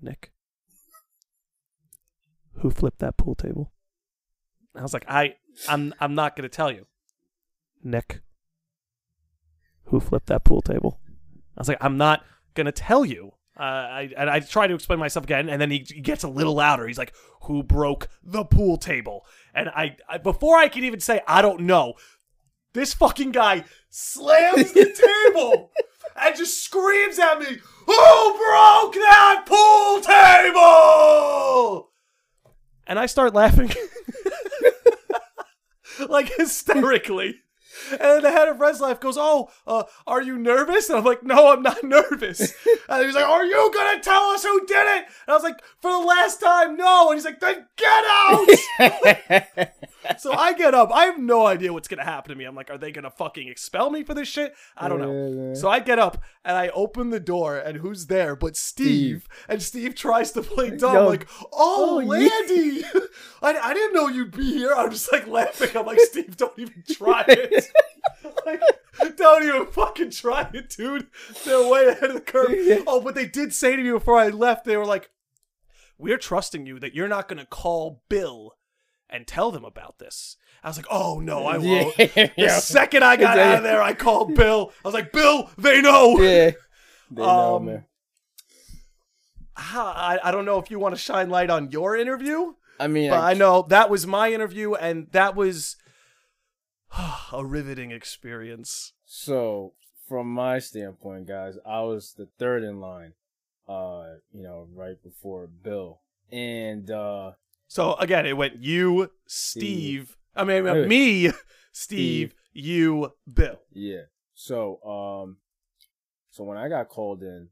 [0.00, 0.32] Nick,
[2.58, 3.72] who flipped that pool table?
[4.74, 5.36] I was like, I,
[5.68, 6.86] I'm, I'm not gonna tell you.
[7.82, 8.20] Nick,
[9.84, 11.00] who flipped that pool table?
[11.56, 13.32] I was like, I'm not gonna tell you.
[13.56, 16.28] Uh, I and I try to explain myself again, and then he, he gets a
[16.28, 16.88] little louder.
[16.88, 21.20] He's like, "Who broke the pool table?" And I, I before I can even say
[21.28, 21.94] I don't know,
[22.72, 24.86] this fucking guy slams the
[25.32, 25.70] table
[26.16, 31.90] and just screams at me, Who broke that pool table?
[32.86, 33.70] And I start laughing.
[36.08, 37.36] like hysterically.
[37.92, 40.88] And then the head of Res Life goes, Oh, uh, are you nervous?
[40.88, 42.40] And I'm like, No, I'm not nervous.
[42.88, 45.04] and he's like, Are you going to tell us who did it?
[45.26, 47.10] And I was like, For the last time, no.
[47.10, 49.70] And he's like, Then get out.
[50.18, 50.90] so I get up.
[50.92, 52.44] I have no idea what's going to happen to me.
[52.44, 54.54] I'm like, Are they going to fucking expel me for this shit?
[54.76, 55.12] I don't know.
[55.12, 55.54] Yeah, yeah.
[55.54, 59.26] So I get up and I open the door, and who's there but Steve?
[59.48, 61.06] And Steve tries to play dumb, Yo.
[61.08, 62.08] like, "Oh, Oh, yeah.
[62.28, 62.84] Landi,
[63.42, 65.70] I, I didn't know you'd be here." I'm just like laughing.
[65.76, 67.66] I'm like, "Steve, don't even try it."
[68.46, 68.62] like,
[69.16, 71.06] Don't even fucking try it, dude.
[71.44, 72.54] They're way ahead of the curve.
[72.86, 75.10] Oh, but they did say to me before I left, they were like,
[75.98, 78.52] We're trusting you that you're not going to call Bill
[79.10, 80.36] and tell them about this.
[80.62, 81.96] I was like, Oh, no, I won't.
[81.98, 84.72] Yeah, The second I got out of there, I called Bill.
[84.84, 86.18] I was like, Bill, they know.
[86.20, 86.52] yeah.
[87.10, 87.84] They know, Um, man.
[89.56, 93.10] I, I don't know if you want to shine light on your interview, I mean,
[93.10, 95.76] but I, I know that was my interview, and that was
[97.32, 98.92] a riveting experience.
[99.04, 99.72] so
[100.08, 103.14] from my standpoint, guys, I was the third in line.
[103.66, 107.32] Uh, you know, right before Bill, and uh,
[107.66, 110.18] So again, it went you, Steve.
[110.36, 111.30] I mean, me,
[111.72, 113.60] Steve, you, Bill.
[113.72, 114.02] Yeah.
[114.34, 115.38] So, um,
[116.30, 117.48] so when I got called in,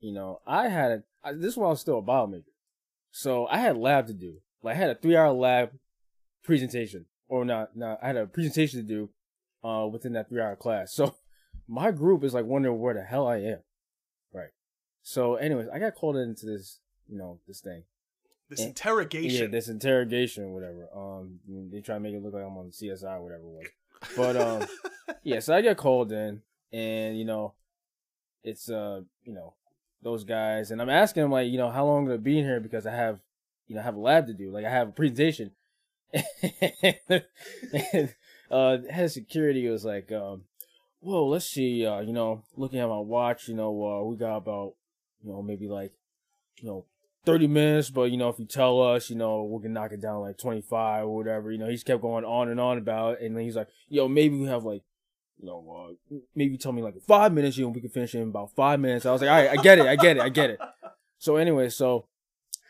[0.00, 2.44] you know, I had a, I, this while I was still a biomaker.
[3.12, 4.38] So I had lab to do.
[4.62, 5.70] Like I had a three hour lab
[6.42, 9.10] presentation or not, not, I had a presentation to do,
[9.68, 10.92] uh, within that three hour class.
[10.92, 11.14] So
[11.68, 13.58] my group is like wondering where the hell I am.
[14.32, 14.50] Right.
[15.02, 17.84] So anyways, I got called into this, you know, this thing.
[18.48, 19.42] This Eh, interrogation.
[19.42, 20.88] Yeah, this interrogation or whatever.
[20.94, 21.38] Um,
[21.70, 23.66] they try to make it look like I'm on CSI or whatever it was.
[24.16, 25.40] But um, yeah.
[25.40, 26.40] So I get called in,
[26.72, 27.54] and you know,
[28.42, 29.54] it's uh, you know,
[30.02, 32.60] those guys, and I'm asking them like, you know, how long gonna be in here
[32.60, 33.20] because I have,
[33.66, 34.50] you know, I have a lab to do.
[34.50, 35.50] Like I have a presentation.
[36.12, 36.22] And
[38.50, 40.44] uh, head of security was like, um,
[41.00, 41.86] whoa, let's see.
[41.86, 44.74] Uh, you know, looking at my watch, you know, uh, we got about,
[45.22, 45.92] you know, maybe like,
[46.60, 46.84] you know,
[47.24, 50.00] 30 minutes, but you know, if you tell us, you know, we can knock it
[50.00, 51.52] down like 25 or whatever.
[51.52, 53.22] You know, he's kept going on and on about it.
[53.22, 54.82] And then he's like, yo, maybe we have like,
[55.38, 58.22] you know, uh, maybe tell me like five minutes, you know, we can finish in
[58.22, 59.06] about five minutes.
[59.06, 60.58] I was like, all right, I get it, I get it, I get it.
[61.18, 62.06] So anyway, so,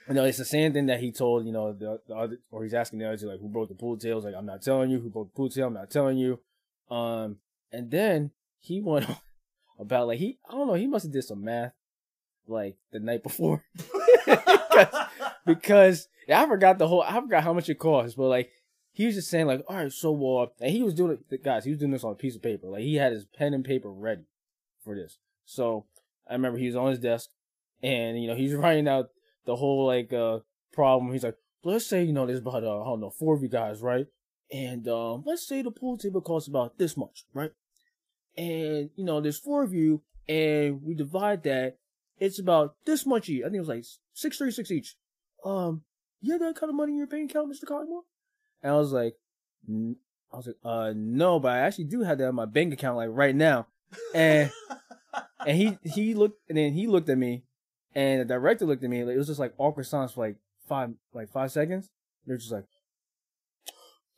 [0.08, 2.62] you know, it's the same thing that he told, you know, the, the other, or
[2.62, 4.24] he's asking the others, like, who broke the pool tails?
[4.24, 5.00] Like, I'm not telling you.
[5.00, 5.66] Who broke the pool tail?
[5.66, 6.40] I'm not telling you.
[6.90, 7.36] Um,
[7.70, 9.06] and then he went
[9.78, 11.72] about like, he, I don't know, he must have did some math
[12.46, 13.64] like the night before.
[15.46, 18.50] because, yeah, I forgot the whole, I forgot how much it cost, but like,
[18.92, 21.64] he was just saying like, all right, so, uh, and he was doing it, guys,
[21.64, 22.66] he was doing this on a piece of paper.
[22.68, 24.24] Like, he had his pen and paper ready
[24.82, 25.18] for this.
[25.44, 25.84] So,
[26.28, 27.30] I remember he was on his desk,
[27.82, 29.10] and, you know, he's writing out
[29.48, 30.40] the whole, like, uh,
[30.72, 31.12] problem.
[31.12, 33.48] He's like, let's say, you know, there's about, uh, I don't know, four of you
[33.48, 34.06] guys, right?
[34.52, 37.52] And, um, let's say the pool table costs about this much, right?
[38.36, 41.78] And, you know, there's four of you, and we divide that,
[42.20, 43.42] it's about this much each.
[43.42, 44.96] I think it was like six thirty six each.
[45.44, 45.82] Um,
[46.20, 47.64] you have that kind of money in your bank account, Mr.
[47.64, 48.02] Collymore?
[48.62, 49.14] And I was like,
[49.68, 49.96] N-
[50.32, 52.96] I was like, uh, no, but I actually do have that in my bank account,
[52.96, 53.66] like right now.
[54.14, 54.50] And
[55.46, 57.44] and he he looked, and then he looked at me,
[57.94, 59.04] and the director looked at me.
[59.04, 61.90] Like, it was just like awkward silence for like five like five seconds.
[62.26, 62.64] They're just like,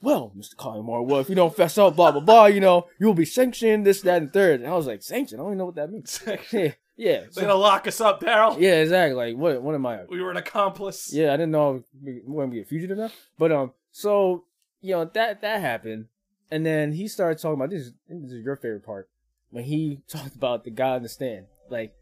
[0.02, 0.56] well, Mr.
[0.56, 3.86] Collymore, well, if you don't fess up, blah blah blah, you know, you'll be sanctioned,
[3.86, 4.60] this, that, and third.
[4.60, 5.40] And I was like, sanctioned?
[5.40, 6.22] I don't even know what that means.
[6.52, 7.20] yeah, yeah.
[7.32, 8.58] They're gonna lock us up, Daryl.
[8.58, 9.14] Yeah, exactly.
[9.14, 9.62] Like, what?
[9.62, 10.04] What am I?
[10.08, 11.12] We were an accomplice.
[11.12, 13.10] Yeah, I didn't know I was going to be a fugitive now.
[13.38, 14.44] But um, so
[14.80, 16.06] you know that that happened,
[16.50, 17.82] and then he started talking about this.
[17.82, 19.08] Is, this is your favorite part
[19.50, 21.46] when he talked about the guy in the stand.
[21.68, 21.94] Like,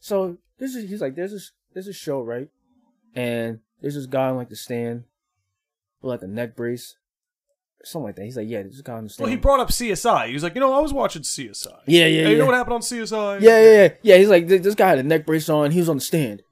[0.00, 2.48] so this is he's like, there's this there's a show right,
[3.14, 5.04] and there's this guy on like the stand
[6.02, 6.96] with like a neck brace,
[7.84, 8.24] something like that.
[8.24, 9.24] He's like, yeah, this guy on the stand.
[9.24, 10.28] Well, he brought up CSI.
[10.28, 11.66] He was like, you know, I was watching CSI.
[11.86, 12.28] yeah, yeah, Hey, yeah.
[12.30, 13.40] you know what happened on CSI?
[13.40, 13.88] Yeah, yeah, yeah.
[14.02, 15.70] Yeah, he's like, this guy had a neck brace on.
[15.70, 16.42] He was on the stand.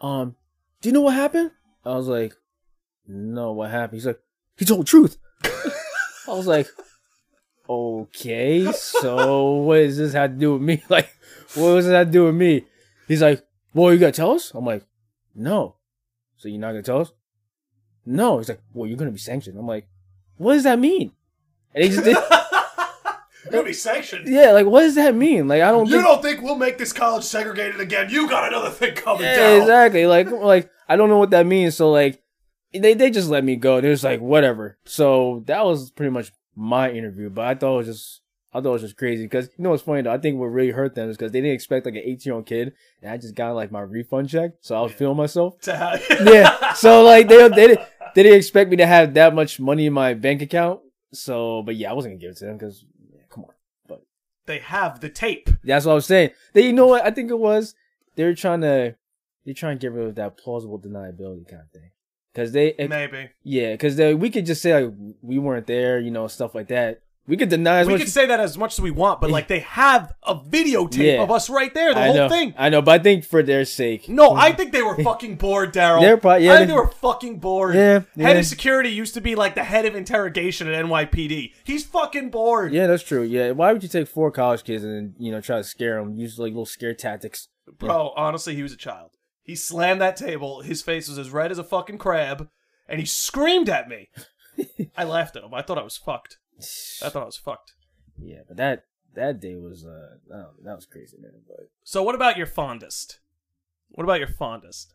[0.00, 0.36] Um,
[0.82, 1.52] do you know what happened?
[1.84, 2.34] I was like,
[3.08, 3.98] no, what happened?
[3.98, 4.20] He's like,
[4.58, 5.16] he told the truth.
[5.44, 6.66] I was like,
[7.68, 10.82] okay, so what does this have to do with me?
[10.88, 11.10] Like,
[11.54, 12.64] what does that do with me?
[13.08, 13.45] He's like,
[13.76, 14.52] well, you gotta tell us?
[14.54, 14.84] I'm like,
[15.34, 15.76] no.
[16.38, 17.12] So you're not gonna tell us?
[18.04, 18.38] No.
[18.38, 19.58] He's like, well, you're gonna be sanctioned.
[19.58, 19.86] I'm like,
[20.38, 21.12] what does that mean?
[21.74, 22.16] And he just did,
[23.44, 24.26] You're gonna be sanctioned.
[24.28, 25.46] yeah, like, what does that mean?
[25.46, 26.04] Like, I don't You think.
[26.04, 28.08] don't think we'll make this college segregated again?
[28.10, 29.60] You got another thing coming Yeah, down.
[29.60, 30.06] exactly.
[30.06, 31.76] Like, like I don't know what that means.
[31.76, 32.22] So like,
[32.72, 33.80] they they just let me go.
[33.80, 34.78] They're just like whatever.
[34.84, 37.30] So that was pretty much my interview.
[37.30, 38.20] But I thought it was just,
[38.56, 40.12] I thought it was just crazy because you know what's funny though.
[40.12, 42.34] I think what really hurt them is because they didn't expect like an 18 year
[42.34, 45.56] old kid, and I just got like my refund check, so I was feeling myself.
[45.66, 46.72] Yeah.
[46.74, 47.80] So like they they didn't
[48.14, 50.80] they didn't expect me to have that much money in my bank account.
[51.12, 52.84] So, but yeah, I wasn't gonna give it to them because
[53.30, 53.50] come on.
[53.86, 54.02] But
[54.46, 55.50] they have the tape.
[55.64, 56.30] that's what I was saying.
[56.52, 57.04] They, you know what?
[57.04, 57.74] I think it was
[58.16, 58.96] they're trying to
[59.44, 61.90] they're trying to get rid of that plausible deniability kind of thing.
[62.32, 63.30] Because they, if- Maybe.
[63.44, 64.92] yeah, because we could just say like
[65.22, 67.00] we weren't there, you know, stuff like that.
[67.28, 68.02] We could deny as we much.
[68.02, 71.22] can say that as much as we want, but like they have a videotape Yeah.
[71.22, 72.54] of us right there, the I whole know, thing.
[72.56, 74.08] I know, but I think for their sake.
[74.08, 76.00] No, I think they were fucking bored, Daryl.
[76.00, 77.74] They're pro- yeah, I think they- they were fucking bored.
[77.74, 78.28] Yeah, Head yeah.
[78.32, 81.52] of security used to be like the head of interrogation at NYPD.
[81.64, 82.72] He's fucking bored.
[82.72, 83.22] Yeah, that's true.
[83.22, 86.14] Yeah, why would you take four college kids and you know try to scare them?
[86.16, 87.48] Use like little scare tactics.
[87.78, 89.10] Bro, honestly, he was a child.
[89.42, 90.60] He slammed that table.
[90.62, 92.48] His face was as red as a fucking crab,
[92.88, 94.10] and he screamed at me.
[94.96, 95.52] I laughed at him.
[95.52, 96.38] I thought I was fucked.
[97.02, 97.74] I thought I was fucked.
[98.18, 101.32] Yeah, but that that day was uh that, that was crazy, man.
[101.46, 103.20] But So, what about your fondest?
[103.90, 104.94] What about your fondest?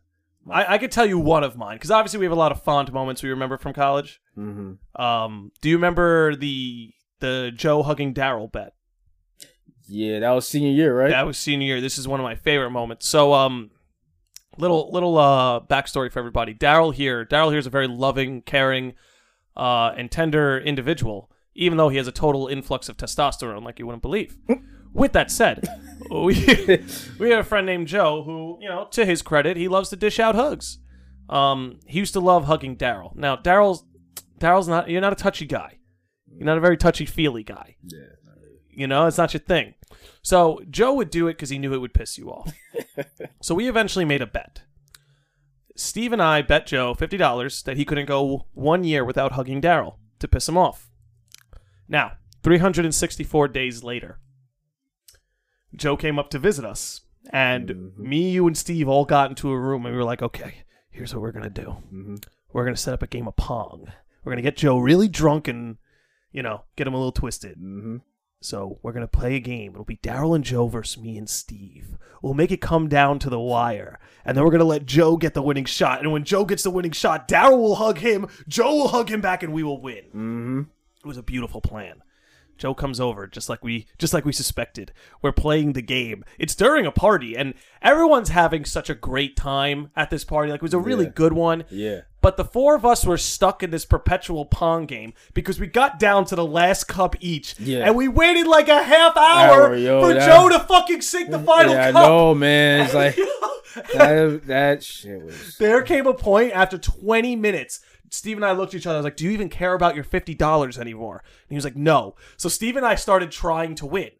[0.50, 2.60] I, I could tell you one of mine because obviously we have a lot of
[2.62, 4.20] fond moments we remember from college.
[4.34, 8.74] hmm Um, do you remember the the Joe hugging Daryl bet?
[9.86, 11.10] yeah, that was senior year, right?
[11.10, 11.80] That was senior year.
[11.80, 13.08] This is one of my favorite moments.
[13.08, 13.70] So, um,
[14.58, 16.54] little little uh backstory for everybody.
[16.54, 17.24] Daryl here.
[17.24, 18.94] Daryl here is a very loving, caring,
[19.56, 21.30] uh, and tender individual.
[21.54, 24.38] Even though he has a total influx of testosterone, like you wouldn't believe.
[24.94, 25.66] With that said,
[26.10, 26.34] we
[27.18, 29.96] we have a friend named Joe who, you know, to his credit, he loves to
[29.96, 30.78] dish out hugs.
[31.28, 33.14] Um, he used to love hugging Daryl.
[33.14, 33.84] Now, Daryl's
[34.38, 34.90] Daryl's not.
[34.90, 35.78] You're not a touchy guy.
[36.36, 37.76] You're not a very touchy feely guy.
[37.82, 38.00] yeah.
[38.74, 39.74] You know, it's not your thing.
[40.22, 42.52] So Joe would do it because he knew it would piss you off.
[43.42, 44.62] so we eventually made a bet.
[45.76, 49.60] Steve and I bet Joe fifty dollars that he couldn't go one year without hugging
[49.60, 50.90] Daryl to piss him off.
[51.92, 54.18] Now, three hundred and sixty-four days later,
[55.76, 59.60] Joe came up to visit us, and me, you, and Steve all got into a
[59.60, 61.76] room, and we were like, "Okay, here's what we're gonna do.
[62.50, 63.92] We're gonna set up a game of pong.
[64.24, 65.76] We're gonna get Joe really drunk and,
[66.32, 67.98] you know, get him a little twisted." hmm
[68.40, 69.72] So we're gonna play a game.
[69.72, 71.98] It'll be Daryl and Joe versus me and Steve.
[72.22, 75.34] We'll make it come down to the wire, and then we're gonna let Joe get
[75.34, 76.00] the winning shot.
[76.00, 79.20] And when Joe gets the winning shot, Daryl will hug him, Joe will hug him
[79.20, 80.04] back, and we will win.
[80.10, 80.62] hmm
[81.04, 82.02] It was a beautiful plan.
[82.58, 84.92] Joe comes over just like we just like we suspected.
[85.20, 86.22] We're playing the game.
[86.38, 90.50] It's during a party, and everyone's having such a great time at this party.
[90.52, 91.12] Like it was a really Yeah.
[91.14, 91.64] good one.
[91.70, 92.02] Yeah.
[92.20, 95.98] But the four of us were stuck in this perpetual pong game because we got
[95.98, 97.58] down to the last cup each.
[97.58, 97.84] Yeah.
[97.86, 101.30] And we waited like a half hour, Hour, yo, for that- Joe to fucking sink
[101.30, 102.02] the final yeah, I cup.
[102.06, 102.84] know, man.
[102.84, 103.16] It's like
[103.94, 104.46] that.
[104.46, 105.56] That shit was.
[105.58, 107.80] there came a point after 20 minutes.
[108.12, 108.96] Steve and I looked at each other.
[108.96, 111.64] I was like, "Do you even care about your fifty dollars anymore?" And he was
[111.64, 114.10] like, "No." So Steve and I started trying to win.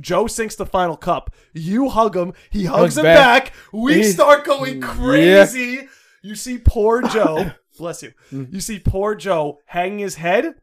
[0.00, 1.34] Joe sinks the final cup.
[1.52, 2.32] You hug him.
[2.50, 3.44] He hugs Hugs him back.
[3.46, 3.54] back.
[3.72, 4.86] We He- start going Yeah.
[4.94, 5.88] crazy.
[6.22, 7.50] You see poor Joe.
[7.78, 8.12] bless you.
[8.32, 8.52] Mm.
[8.54, 10.54] You see poor Joe hanging his head,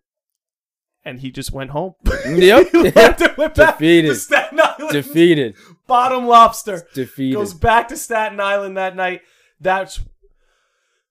[1.04, 1.94] and he just went home.
[2.26, 2.68] Yep.
[2.72, 4.08] he left went back Defeated.
[4.10, 4.92] to Staten Island.
[4.92, 5.56] Defeated.
[5.86, 7.36] Bottom lobster Defeated.
[7.36, 9.22] goes back to Staten Island that night.
[9.60, 10.00] That's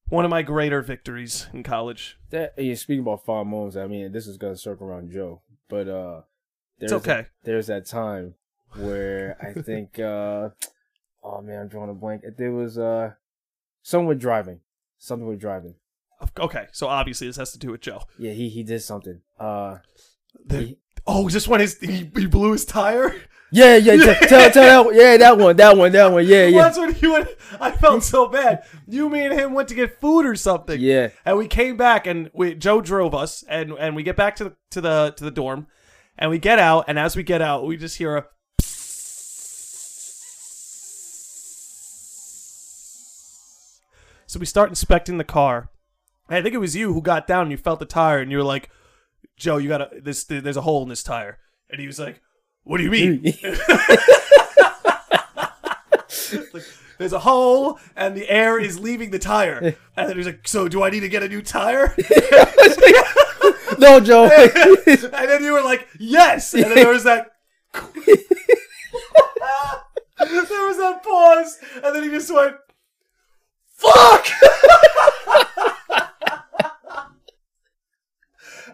[0.09, 2.19] one of my greater victories in college.
[2.31, 5.89] that yeah, speaking about fond moments, I mean, this is gonna circle around Joe, but
[5.89, 6.23] uh,
[6.79, 7.27] there's It's okay.
[7.45, 8.35] there's that time
[8.77, 10.51] where I think, uh,
[11.23, 12.23] oh man, I'm drawing a blank.
[12.37, 13.13] There was uh,
[13.83, 14.61] someone with driving,
[14.99, 15.75] something with driving.
[16.39, 18.03] Okay, so obviously this has to do with Joe.
[18.19, 19.21] Yeah, he he did something.
[19.39, 19.79] Uh,
[20.45, 23.15] The- he- oh, this when his he, he blew his tire?
[23.51, 24.95] Yeah, yeah, tell tell that one.
[24.95, 26.27] Yeah, that one, that one, that one.
[26.27, 27.29] Yeah, Well, yeah, that's when he went.
[27.61, 28.65] I felt so bad.
[28.87, 30.79] You, me, and him went to get food or something.
[30.81, 31.09] yeah.
[31.25, 34.45] And we came back, and we Joe drove us, and and we get back to
[34.45, 35.67] the to the to the dorm,
[36.19, 38.27] and we get out, and as we get out, we just hear a.
[44.27, 45.71] So we start inspecting the car.
[46.29, 48.31] And I think it was you who got down and you felt the tire, and
[48.31, 48.69] you were like,
[49.39, 50.25] "Joe, you got to this.
[50.25, 51.39] There's a hole in this tire."
[51.71, 52.21] And he was like,
[52.65, 53.35] "What do you mean?"
[56.53, 56.65] Like,
[56.99, 59.77] there's a hole and the air is leaving the tire.
[59.97, 61.95] And then he's like, So do I need to get a new tire?
[63.79, 64.25] no, Joe.
[64.87, 66.53] and then you were like, Yes.
[66.55, 67.31] And then there was that
[67.73, 67.87] there
[70.67, 71.59] was that pause.
[71.83, 72.57] And then he just went,
[73.77, 74.27] Fuck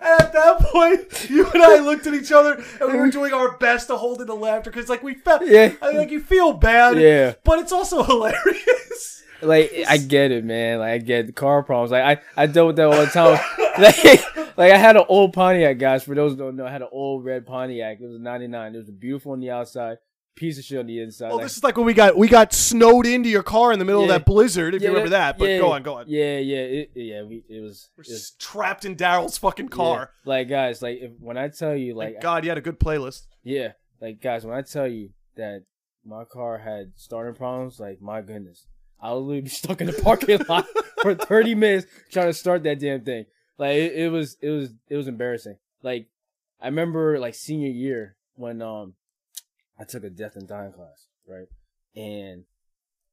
[0.04, 3.32] And at that point, you and I looked at each other and we were doing
[3.32, 5.72] our best to hold in the laughter because, like, we felt, Yeah.
[5.80, 7.34] I mean, like, you feel bad, Yeah.
[7.44, 8.02] but it's also
[8.48, 9.22] hilarious.
[9.42, 10.78] like I get it, man.
[10.78, 11.90] Like I get the car problems.
[11.90, 13.38] Like I, I dealt with that all the time.
[13.78, 16.04] like, like I had an old Pontiac, guys.
[16.04, 17.98] For those who don't know, I had an old red Pontiac.
[18.00, 18.74] It was a '99.
[18.74, 19.98] It was beautiful on the outside,
[20.36, 21.28] piece of shit on the inside.
[21.28, 23.78] Well, Like, this is like when we got we got snowed into your car in
[23.78, 24.14] the middle Yeah.
[24.14, 24.74] of that blizzard.
[24.74, 26.04] If yeah, you remember that, but yeah, go on, go on.
[26.08, 27.22] Yeah, yeah, it, yeah.
[27.22, 27.90] We, it was.
[27.96, 30.10] We're it was just trapped in Daryl's fucking car.
[30.24, 32.78] Like guys, like if, when I tell you, like Thank God, you had a good
[32.80, 33.26] playlist.
[33.42, 35.64] Yeah, like guys, when I tell you that
[36.04, 38.66] my car had starting problems, like my goodness,
[39.00, 40.66] I would literally be stuck in the parking lot
[41.02, 43.26] for thirty minutes trying to start that damn thing.
[43.58, 45.56] Like it, it was, it was, it was embarrassing.
[45.82, 46.08] Like
[46.60, 48.94] I remember like senior year when um
[49.78, 51.48] I took a death and dying class, right?
[51.96, 52.44] And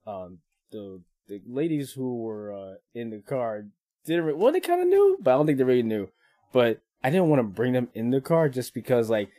[0.05, 0.39] um
[0.72, 3.66] the the ladies who were uh, in the car
[4.05, 6.09] didn't well they kind of knew, but I don't think they really knew.
[6.51, 9.30] But I didn't want to bring them in the car just because like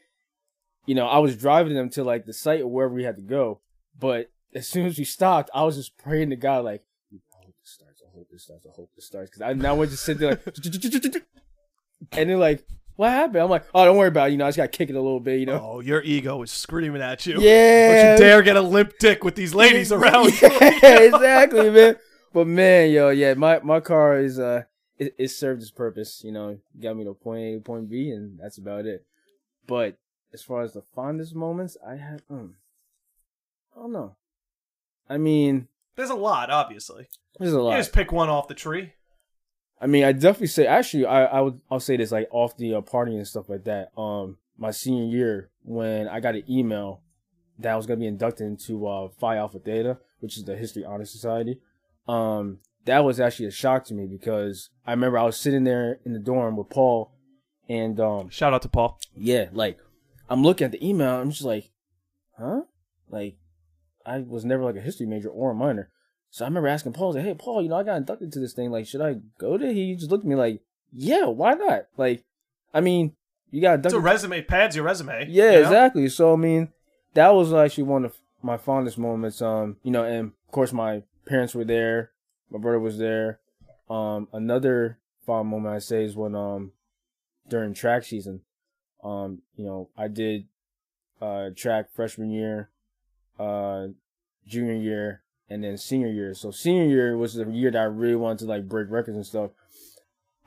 [0.87, 3.23] you know I was driving them to like the site or wherever we had to
[3.23, 3.61] go.
[3.99, 7.55] But as soon as we stopped, I was just praying to God like I hope
[7.61, 10.05] this starts, I hope this starts, I hope this starts because I now would just
[10.05, 10.45] sit there like
[12.13, 12.65] and then like
[12.97, 13.43] what happened?
[13.43, 14.33] I'm like, oh, don't worry about it.
[14.33, 15.61] You know, I just got to kick it a little bit, you know?
[15.63, 17.41] Oh, your ego is screaming at you.
[17.41, 18.17] Yeah.
[18.17, 20.33] Don't you dare get a limp dick with these ladies around.
[20.43, 21.97] yeah, exactly, man.
[22.33, 24.63] But man, yo, yeah, my, my car is, uh,
[24.99, 28.39] it, it served its purpose, you know, got me to point A, point B, and
[28.39, 29.05] that's about it.
[29.67, 29.97] But
[30.33, 32.55] as far as the fondest moments, I had, um,
[33.77, 34.17] I don't know.
[35.09, 37.09] I mean, There's a lot, obviously.
[37.39, 37.77] there's a You lot.
[37.77, 38.93] just pick one off the tree.
[39.83, 42.75] I mean, I definitely say actually, I I would I'll say this like off the
[42.75, 43.91] uh, party and stuff like that.
[43.99, 47.03] Um, my senior year when I got an email
[47.59, 50.85] that I was gonna be inducted into uh Phi Alpha Theta, which is the History
[50.85, 51.59] Honor Society.
[52.07, 55.99] Um, that was actually a shock to me because I remember I was sitting there
[56.05, 57.13] in the dorm with Paul,
[57.69, 59.01] and um, Shout out to Paul.
[59.17, 59.79] yeah, like
[60.29, 61.71] I'm looking at the email, I'm just like,
[62.39, 62.63] huh?
[63.11, 63.37] Like
[64.07, 65.91] I was never like a history major or a minor.
[66.33, 68.39] So I remember asking Paul, I like, hey Paul, you know, I got inducted to
[68.41, 68.71] this thing.
[68.71, 69.73] Like, should I go to?
[69.73, 71.83] He just looked at me like, yeah, why not?
[71.99, 72.25] Like,
[72.73, 73.15] I mean,
[73.51, 73.99] you got It's inducted.
[73.99, 74.43] a resume.
[74.43, 75.27] Pads your resume.
[75.29, 75.61] yeah, you know?
[75.61, 76.09] exactly.
[76.09, 76.71] So I mean,
[77.13, 79.43] that was actually one of my fondest moments.
[79.43, 82.13] Um, you know, and of course my parents were there,
[82.51, 83.39] my brother was there.
[83.91, 86.73] Um, another fond moment I say is when um
[87.47, 88.41] during track season,
[89.05, 90.47] um, you know, I did
[91.21, 92.71] uh track freshman year,
[93.39, 93.89] uh,
[94.47, 96.35] junior year, and then senior year.
[96.35, 99.27] So senior year was the year that I really wanted to like break records and
[99.27, 99.51] stuff.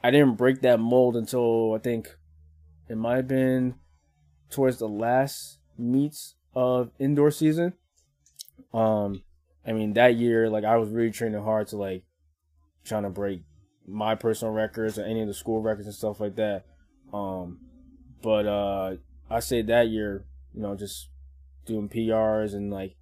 [0.03, 2.15] I didn't break that mold until I think
[2.87, 3.75] it might have been
[4.49, 7.73] towards the last meets of indoor season.
[8.73, 9.23] Um,
[9.65, 12.03] I mean that year, like I was really training hard to like
[12.83, 13.41] trying to break
[13.87, 16.65] my personal records or any of the school records and stuff like that.
[17.13, 17.59] Um,
[18.21, 18.95] but uh,
[19.29, 21.09] I say that year, you know, just
[21.65, 22.95] doing PRs and like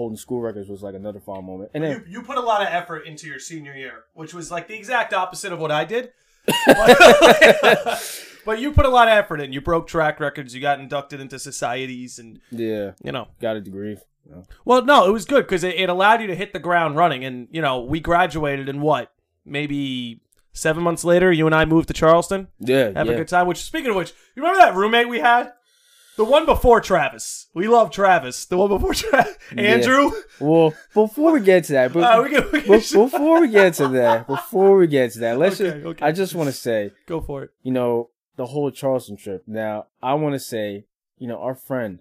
[0.00, 1.70] holding school records was like another fun moment.
[1.74, 4.50] And then You, you put a lot of effort into your senior year, which was
[4.50, 6.12] like the exact opposite of what I did.
[6.66, 9.52] but, but you put a lot of effort in.
[9.52, 10.54] You broke track records.
[10.54, 13.28] You got inducted into societies, and yeah, you know.
[13.42, 13.98] got a degree.
[14.24, 14.44] know.
[14.64, 17.22] Well, no, it was good because it, it allowed you to hit the ground running.
[17.22, 19.12] And you know, we graduated in what
[19.44, 20.22] maybe
[20.54, 21.30] seven months later.
[21.30, 22.48] You and I moved to Charleston.
[22.58, 23.12] Yeah, Have yeah.
[23.12, 23.46] a good time.
[23.46, 25.52] Which, speaking of which, you remember that roommate we had?
[26.20, 27.46] The one before Travis.
[27.54, 28.44] We love Travis.
[28.44, 29.38] The one before Travis.
[29.56, 30.10] Andrew.
[30.38, 33.48] Well, before we get to that, but Uh, we can, we can Bef- before we
[33.48, 35.86] get to that, before we get to that, let's Okay, just.
[35.86, 36.04] okay.
[36.04, 37.50] I just want to say, go for it.
[37.62, 39.44] you know, the whole Charleston trip.
[39.46, 40.84] Now, I want to say,
[41.16, 42.00] you know, our friend,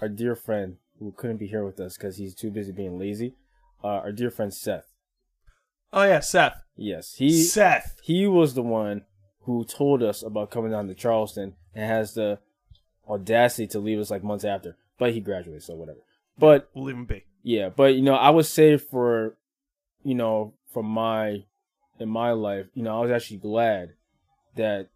[0.00, 3.34] our dear friend, who couldn't be here with us because he's too busy being lazy.
[3.82, 4.86] Uh, our dear friend Seth.
[5.92, 6.54] Oh yeah, Seth.
[6.76, 7.96] Yes, he Seth.
[8.02, 9.02] he was the one
[9.42, 12.38] who told us about coming down to Charleston and has the
[13.08, 14.76] audacity to leave us like months after.
[14.98, 15.98] But he graduated, so whatever.
[16.38, 17.24] But We'll leave him be.
[17.42, 19.36] yeah, but you know, I would say for,
[20.02, 21.44] you know, from my,
[21.98, 23.94] in my life, you know, I was actually glad
[24.56, 24.88] that,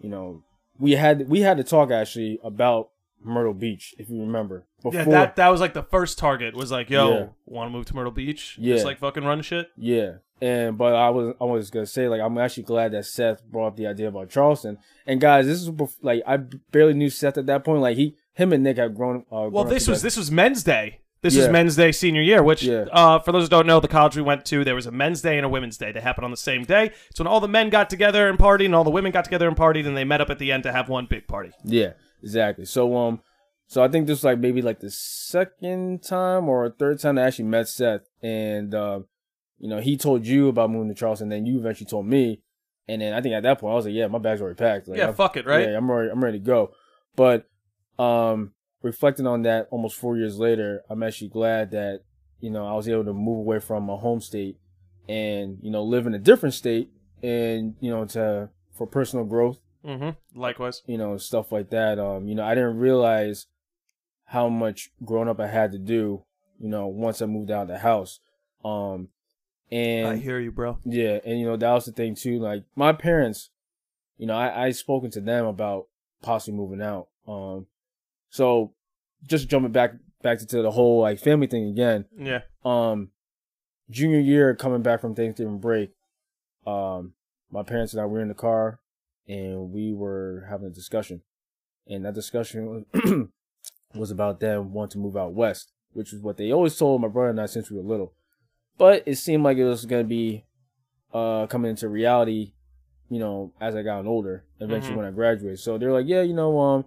[0.00, 0.42] you know,
[0.78, 2.90] we had we had to talk actually about
[3.22, 4.66] Myrtle Beach, if you remember.
[4.82, 6.54] Before, Yeah, that that was like the first target.
[6.54, 7.26] Was like, yo, Yeah.
[7.46, 8.56] want to move to Myrtle Beach?
[8.60, 8.74] Yeah.
[8.74, 9.68] Just like fucking run shit.
[9.76, 13.44] Yeah, and but I was I was gonna say like I'm actually glad that Seth
[13.44, 14.78] brought up the idea about Charleston.
[15.06, 16.36] And guys, this is bef- like I
[16.72, 17.80] barely knew Seth at that point.
[17.80, 19.20] Like he, him and Nick had grown.
[19.32, 21.00] Uh, Well, grown this was this was Men's Day.
[21.22, 21.52] This is Yeah.
[21.52, 22.84] Men's Day senior year, which, Yeah.
[22.92, 25.22] uh, for those who don't know, the college we went to, there was a Men's
[25.22, 25.90] Day and a Women's Day.
[25.90, 26.90] They happened on the same day.
[27.14, 29.48] So when all the men got together and partied, and all the women got together
[29.48, 31.52] and partied, and they met up at the end to have one big party.
[31.64, 31.92] Yeah,
[32.22, 32.66] exactly.
[32.66, 33.20] So um,
[33.68, 37.22] so I think this was like maybe like the second time or third time I
[37.22, 39.06] actually met Seth, and um,
[39.58, 42.40] you know he told you about moving to Charleston, then you eventually told me,
[42.88, 44.88] and then I think at that point I was like, yeah, my bag's already packed.
[44.88, 45.68] Like, yeah, I'm- fuck it, right?
[45.68, 46.10] Yeah, I'm ready.
[46.10, 46.72] I'm ready to go.
[47.16, 47.48] But
[47.98, 48.52] um,
[48.82, 52.00] reflecting on that, almost four years later, I'm actually glad that
[52.40, 54.58] you know I was able to move away from my home state
[55.08, 56.90] and you know live in a different state,
[57.22, 60.40] and you know to for personal growth Mm-hmm.
[60.40, 60.80] Likewise.
[60.86, 61.98] you know, stuff like that.
[61.98, 63.46] Um, you know, I didn't realize
[64.24, 66.24] how much growing up I had to do,
[66.58, 68.18] you know, once I moved out of the house.
[68.64, 69.08] Um,
[69.74, 70.78] and I hear you, bro.
[70.84, 72.38] yeah, and you know, that was the thing too.
[72.38, 73.50] Like my parents,
[74.16, 75.88] you know, I I spoken to them about
[76.22, 77.08] possibly moving out.
[77.26, 77.66] Um,
[78.30, 78.72] so
[79.26, 82.04] just jumping back back to the whole like family thing again.
[82.16, 82.40] Yeah.
[82.64, 83.10] Um,
[83.90, 85.90] junior year coming back from Thanksgiving break,
[86.66, 87.14] um,
[87.50, 88.80] my parents and I were in the car
[89.28, 91.22] and we were having a discussion.
[91.86, 93.28] and that discussion was,
[93.94, 97.08] was about them wanting to move out west, which is what they always told my
[97.08, 98.14] brother and I since we were little.
[98.78, 100.44] But it seemed like it was gonna be
[101.12, 102.52] uh coming into reality,
[103.08, 104.96] you know, as I got older, eventually Mhm.
[104.98, 105.60] when I graduated.
[105.60, 106.84] So they're like, yeah, you know, um,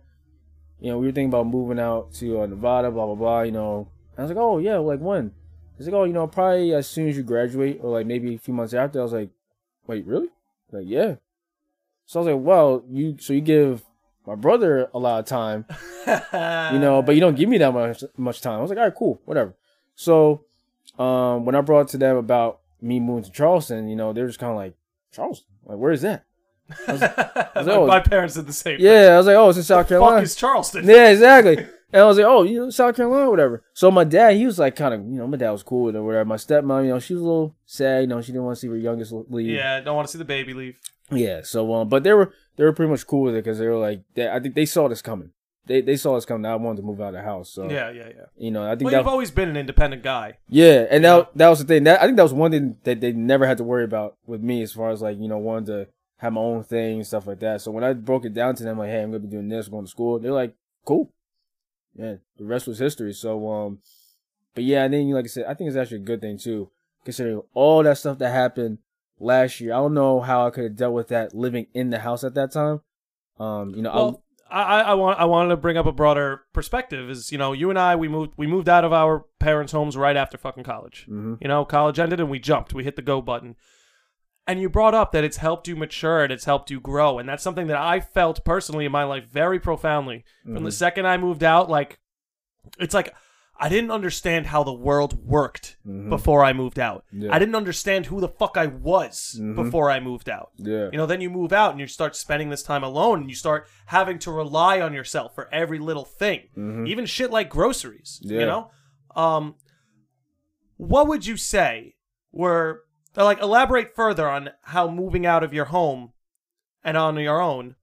[0.79, 3.41] you know, we were thinking about moving out to uh, Nevada, blah blah blah.
[3.41, 5.31] You know, I was like, oh yeah, like when?
[5.77, 8.39] He's like, oh, you know, probably as soon as you graduate, or like maybe a
[8.39, 8.99] few months after.
[8.99, 9.29] I was like,
[9.85, 10.29] wait, really?
[10.71, 11.15] Like, yeah.
[12.07, 13.83] So I was like, well, you so you give
[14.25, 15.65] my brother a lot of time,
[16.05, 18.59] you know, but you don't give me that much much time.
[18.59, 19.55] I was like, all right, cool, whatever.
[19.95, 20.43] So,
[20.97, 24.27] um, when I brought to them about me moving to Charleston, you know, they were
[24.27, 24.75] just kind of like,
[25.11, 26.25] Charleston, like, where is that?
[26.87, 28.77] my, oh, my parents did the same.
[28.77, 28.85] thing.
[28.85, 30.21] Yeah, I was like, oh, it's in South Fuck Carolina.
[30.21, 30.85] is Charleston?
[30.85, 31.65] Yeah, exactly.
[31.93, 33.63] And I was like, oh, you know, South Carolina, whatever.
[33.73, 35.95] So my dad, he was like, kind of, you know, my dad was cool with
[35.95, 36.25] it whatever.
[36.25, 38.01] My stepmom, you know, she was a little sad.
[38.01, 39.47] You know, she didn't want to see her youngest leave.
[39.47, 40.79] Yeah, don't want to see the baby leave.
[41.09, 41.41] Yeah.
[41.43, 43.77] So, um, but they were they were pretty much cool with it because they were
[43.77, 45.31] like, they, I think they saw this coming.
[45.67, 46.45] They they saw this coming.
[46.49, 47.49] I wanted to move out of the house.
[47.49, 48.25] So Yeah, yeah, yeah.
[48.37, 50.37] you know, I think Well, that you've always been an independent guy.
[50.49, 51.83] yeah, and that that was the thing.
[51.83, 54.41] That I think that was one thing that they never had to worry about with
[54.41, 55.87] me as far as like you know wanting to
[56.17, 57.61] have my own thing and stuff like that.
[57.61, 59.67] So when I broke it down to them, like, hey, I'm gonna be doing this,
[59.67, 60.55] going to school, they're like,
[60.85, 61.11] cool.
[61.95, 63.13] Yeah, the rest was history.
[63.13, 63.79] So um,
[64.55, 66.69] but yeah, and then like I said, I think it's actually a good thing too,
[67.03, 68.79] considering all that stuff that happened
[69.19, 69.73] last year.
[69.73, 72.33] I don't know how I could have dealt with that living in the house at
[72.35, 72.81] that time.
[73.39, 76.43] Um, you know, Well, I, I, I want I wanted to bring up a broader
[76.53, 77.09] perspective.
[77.09, 79.95] Is you know, you and I we moved we moved out of our parents' homes
[79.97, 81.05] right after fucking college.
[81.07, 82.73] hmm You know, college ended and we jumped.
[82.73, 83.55] We hit the go button.
[84.49, 87.19] And you brought up that it's helped you mature and it's helped you grow.
[87.19, 90.23] And that's something that I felt personally in my life very profoundly.
[90.43, 91.99] From the second I moved out, like,
[92.79, 93.13] it's like
[93.59, 96.09] I didn't understand how the world worked Mhm.
[96.09, 97.05] before I moved out.
[97.11, 97.33] Yeah.
[97.33, 99.55] I didn't understand who the fuck I was Mhm.
[99.55, 100.51] before I moved out.
[100.57, 103.29] yeah, You know, then you move out and you start spending this time alone and
[103.29, 106.49] you start having to rely on yourself for every little thing.
[106.55, 106.87] Mhm.
[106.87, 108.19] Even shit like groceries.
[108.23, 108.69] You know?
[109.15, 109.55] Um
[110.77, 111.95] what would you say
[112.31, 112.83] were
[113.17, 116.13] uh, like elaborate further on how moving out of your home
[116.83, 117.75] and on your own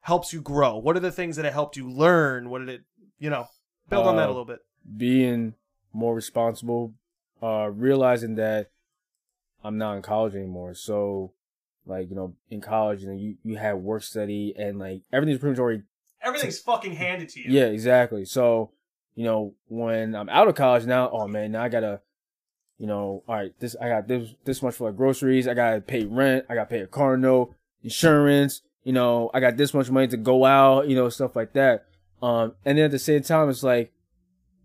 [0.00, 0.76] helps you grow?
[0.76, 2.50] What are the things that it helped you learn?
[2.50, 2.82] What did it
[3.18, 3.46] you know,
[3.88, 4.58] build on that a Uh, little bit.
[4.96, 5.54] Being
[5.92, 6.94] more responsible,
[7.42, 8.70] uh, realizing that
[9.62, 10.74] I'm not in college anymore.
[10.74, 11.32] So,
[11.86, 15.38] like, you know, in college, you know, you, you had work study and like everything's
[15.38, 15.82] pretty much already.
[16.22, 17.46] Everything's fucking handed to you.
[17.48, 18.24] Yeah, exactly.
[18.24, 18.70] So,
[19.14, 22.00] you know, when I'm out of college now, oh man, now I gotta,
[22.78, 25.46] you know, all right, this, I got this, this much for like groceries.
[25.46, 26.46] I gotta pay rent.
[26.48, 28.62] I gotta pay a car note, insurance.
[28.84, 31.86] You know, I got this much money to go out, you know, stuff like that.
[32.20, 33.92] Um, and then at the same time, it's like,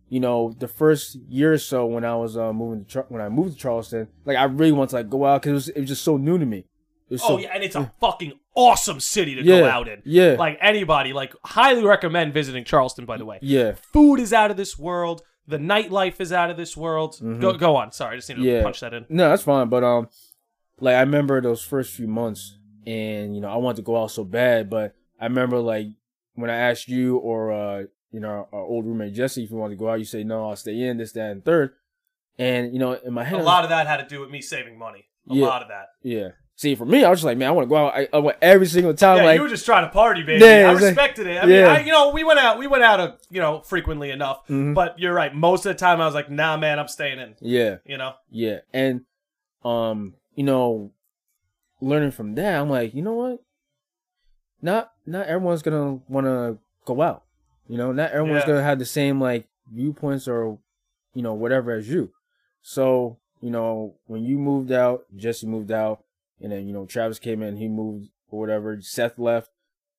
[0.09, 3.21] you know, the first year or so when I was uh, moving to Char- when
[3.21, 5.69] I moved to Charleston, like I really wanted to like go out because it was
[5.69, 6.65] it was just so new to me.
[7.11, 10.01] Oh so, yeah, and it's a fucking awesome city to yeah, go out in.
[10.03, 13.05] Yeah, Like anybody, like highly recommend visiting Charleston.
[13.05, 15.21] By the way, yeah, food is out of this world.
[15.47, 17.15] The nightlife is out of this world.
[17.21, 17.39] Mhm.
[17.39, 17.91] Go go on.
[17.93, 18.63] Sorry, I just need to Yeah.
[18.63, 19.05] punch that in.
[19.09, 19.69] no, that's fine.
[19.69, 20.09] But um,
[20.81, 24.11] like I remember those first few months, and you know, I wanted to go out
[24.11, 25.87] so bad, but I remember like
[26.35, 29.71] when I asked you or uh, you know, our, old roommate Jesse if you want
[29.71, 31.71] to go out, you say no, I'll stay in this, that, and third.
[32.39, 34.41] And you know, in my head, A lot of that had to do with me
[34.41, 35.05] saving money.
[35.29, 35.45] A Yeah.
[35.47, 35.87] lot of that.
[36.03, 36.29] yeah.
[36.59, 37.93] See, for me, I was just like, man, I want to go out.
[37.95, 39.17] I, I went every single time.
[39.17, 40.43] Yeah, like, you were just trying to party, baby.
[40.43, 41.37] Yeah, I respected it.
[41.43, 41.67] I mean, yeah.
[41.73, 44.47] I, you know, we went out, we went out, uh, you know, frequently enough.
[44.47, 44.73] Mhm.
[44.73, 45.31] But you're right.
[45.35, 47.35] Most of the time, I was like, nah, man, I'm staying in.
[47.41, 47.75] yeah.
[47.85, 48.13] You know.
[48.31, 49.01] Yeah, and
[49.63, 50.93] um, you know,
[51.79, 53.39] learning from that, I'm like, you know what?
[54.59, 57.23] Not not everyone's gonna want to go out.
[57.67, 58.47] You know, not everyone's Yeah.
[58.47, 60.57] gonna have the same like viewpoints or
[61.13, 62.11] you know whatever as you.
[62.61, 66.03] So you know, when you moved out, Jesse moved out,
[66.41, 68.79] and then you know Travis came in, he moved or whatever.
[68.81, 69.51] Seth left,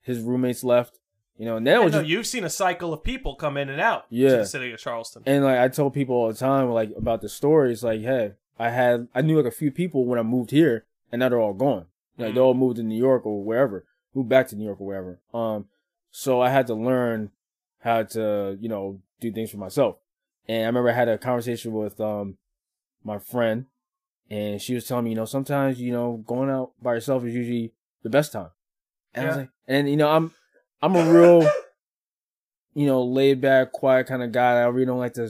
[0.02, 0.98] his roommates left.
[1.36, 3.68] You know, and that was know just you've seen a cycle of people come in
[3.68, 4.06] and out.
[4.10, 4.30] Yeah.
[4.30, 5.22] To the city of Charleston.
[5.24, 8.70] and like I told people all the time, like about the stories, like, hey, I
[8.70, 11.54] had I knew like a few people when I moved here, and now they're all
[11.54, 11.86] gone.
[12.16, 12.44] Like they Mhm.
[12.44, 15.20] all moved to New York or wherever, moved back to New York or wherever.
[15.32, 15.68] Um,
[16.10, 17.30] so I had to learn
[17.80, 19.96] how to, you know, do things for myself.
[20.46, 22.38] And I remember I had a conversation with um
[23.04, 23.66] my friend,
[24.30, 27.34] and she was telling me, you know, sometimes you know going out by yourself is
[27.34, 27.72] usually
[28.02, 28.50] the best time.
[29.14, 30.32] And I was like, and you know, I'm
[30.80, 31.48] I'm a real
[32.78, 34.60] you know, laid back, quiet kind of guy.
[34.60, 35.28] I really don't like to.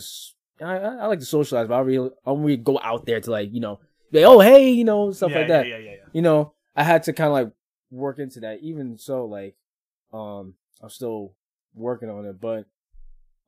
[0.61, 3.55] I like to socialize, but I really I don't really go out there to like
[3.55, 3.81] you know,
[4.13, 5.67] be like, oh hey, you know, stuff yeah, like that.
[5.67, 6.07] Yeah, yeah, yeah, yeah.
[6.13, 7.53] You know, I had to kind of like
[7.91, 8.59] work into that.
[8.61, 9.57] Even so, like,
[10.13, 11.33] um, I'm still
[11.79, 12.67] working on it, but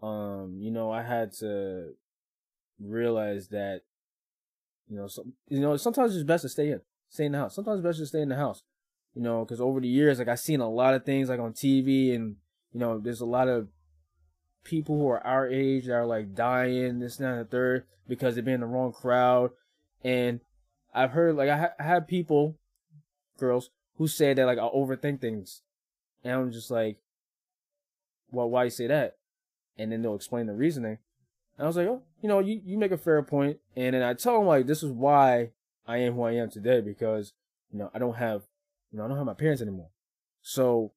[0.06, 1.94] um, you know, I had to
[2.78, 3.82] realize that,
[4.88, 7.54] you know, some you know, sometimes it's best to stay in, stay in the house.
[7.54, 8.62] Sometimes it's best to stay in the house.
[9.14, 11.52] You know, because over the years, like I've seen a lot of things like on
[11.52, 12.36] TV and
[12.72, 13.68] you know, there's a lot of
[14.64, 18.34] people who are our age that are like dying, this, that, and the third, because
[18.34, 19.50] they've been in the wrong crowd.
[20.04, 20.40] And
[20.94, 22.58] I've heard, like, I, ha- I have people,
[23.38, 25.62] girls, who say that, like, I overthink things.
[26.24, 26.98] And I'm just like,
[28.30, 29.16] well, why you say that?
[29.76, 30.98] And then they'll explain the reasoning.
[31.56, 33.58] And I was like, oh, you know, you, you make a fair point.
[33.76, 35.50] And then I tell them, like, this is why
[35.86, 37.32] I am who I am today because,
[37.70, 38.42] you know, I don't have,
[38.90, 39.90] you know, I don't have my parents anymore.
[40.42, 40.92] So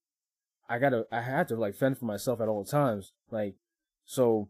[0.70, 3.12] I gotta, I had to like fend for myself at all times.
[3.30, 3.56] Like,
[4.06, 4.50] so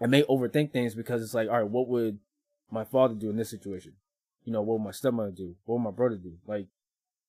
[0.00, 2.18] I may overthink things because it's like, all right, what would
[2.70, 3.94] my father do in this situation?
[4.44, 5.56] You know, what would my stepmother do?
[5.64, 6.34] What would my brother do?
[6.46, 6.66] Like,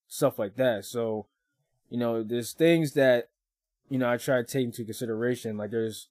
[0.07, 0.85] stuff like that.
[0.85, 1.27] So,
[1.89, 3.29] you know, there's things that,
[3.91, 5.57] you know, I try to take into consideration.
[5.57, 6.07] Like, there's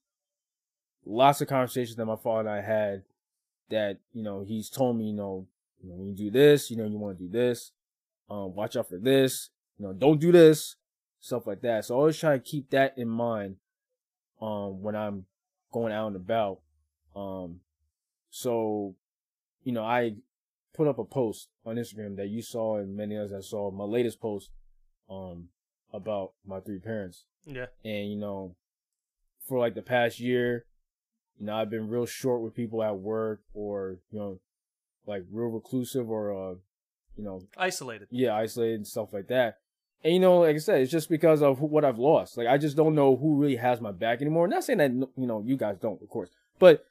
[1.06, 3.04] lots of conversations that my father and I had
[3.70, 5.46] that, you know, he's told me, you know,
[5.82, 7.72] you know, when you do this, you know, you want to do this.
[8.28, 9.48] Um, watch out for this.
[9.78, 10.76] You know, don't do this.
[11.20, 11.86] Stuff like that.
[11.86, 13.56] So I always try to keep that in mind,
[14.42, 15.24] um, when I'm
[15.72, 16.60] going out and about.
[17.16, 17.60] Um,
[18.28, 18.94] so,
[19.64, 20.16] you know, I
[20.74, 23.84] put up a post on Instagram that you saw and many others I saw my
[23.84, 24.50] latest post,
[25.08, 25.48] um,
[25.92, 27.24] about my three parents.
[27.46, 27.66] Yeah.
[27.84, 28.54] And, you know,
[29.48, 30.64] for like the past year,
[31.38, 34.40] you know, I've been real short with people at work or, you know,
[35.06, 36.54] like real reclusive or, uh,
[37.16, 38.08] you know, Isolated.
[38.10, 39.58] yeah, isolated and stuff like that.
[40.02, 42.38] And you know, like I said, it's just because of what I've lost.
[42.38, 44.48] Like I just don't know who really has my back anymore.
[44.48, 46.86] Not saying that you know you guys don't, of course, but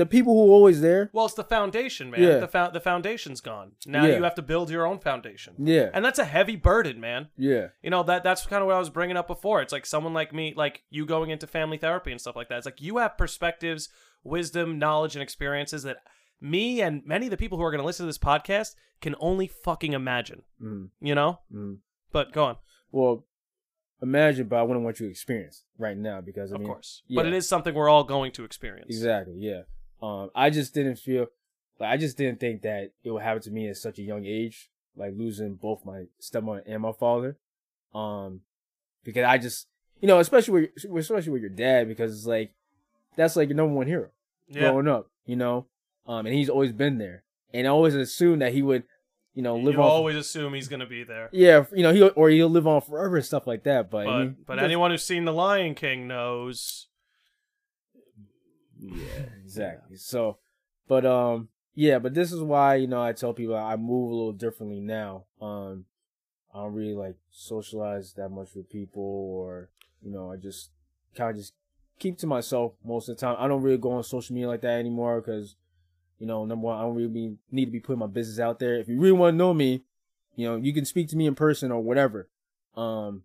[0.00, 2.22] the people who are always there, Well, it's the foundation, man.
[2.22, 2.38] Yeah.
[2.38, 3.72] The fo- the foundation's gone.
[3.86, 4.16] Now Yeah.
[4.16, 5.54] you have to build your own foundation.
[5.58, 7.28] yeah, And that's a heavy burden, man.
[7.36, 9.60] yeah, You know, that that's kind of what I was bringing up before.
[9.62, 12.56] It's like someone like me, like you going into family therapy and stuff like that.
[12.58, 13.88] It's like you have perspectives,
[14.24, 15.98] wisdom, knowledge, and experiences that
[16.40, 19.14] me and many of the people who are going to listen to this podcast can
[19.20, 20.42] only fucking imagine.
[20.62, 21.40] mm, You know?
[21.52, 21.78] mm.
[22.12, 22.56] But go on,
[22.90, 23.26] Well,
[24.02, 27.02] imagine, but I wouldn't want you to experience right now because I of mean, course.
[27.14, 28.86] But it is something we're all going to experience.
[28.88, 29.34] Exactly.
[29.38, 29.62] Yeah.
[30.02, 31.26] Um, I just didn't feel
[31.78, 34.24] like I just didn't think that it would happen to me at such a young
[34.24, 37.36] age, like losing both my stepmother and my father.
[37.94, 38.40] Um,
[39.04, 39.66] because I just,
[40.00, 42.52] you know, especially with, especially with your dad, because it's like
[43.16, 44.08] that's like your number one hero
[44.48, 44.60] Yeah.
[44.70, 45.66] growing up, you know.
[46.06, 47.22] Um, and he's always been there,
[47.52, 48.82] and I always assumed that he would,
[49.34, 49.88] you know, live you on.
[49.88, 51.28] always assume he's going to be there.
[51.32, 53.90] yeah, you know, he or he'll live on forever and stuff like that.
[53.90, 56.88] But But but anyone who's seen The Lion King knows.
[58.92, 59.96] Yeah, exactly.
[59.96, 60.38] So,
[60.88, 64.14] but um, yeah, but this is why you know I tell people I move a
[64.14, 65.24] little differently now.
[65.40, 65.84] Um,
[66.54, 69.68] I don't really like socialize that much with people, or
[70.02, 70.70] you know, I just
[71.14, 71.52] kind of just
[71.98, 73.36] keep to myself most of the time.
[73.38, 75.54] I don't really go on social media like that anymore because,
[76.18, 78.58] you know, number one, I don't really be, need to be putting my business out
[78.58, 78.78] there.
[78.78, 79.84] If you really want to know me,
[80.34, 82.28] you know, you can speak to me in person or whatever.
[82.76, 83.24] Um,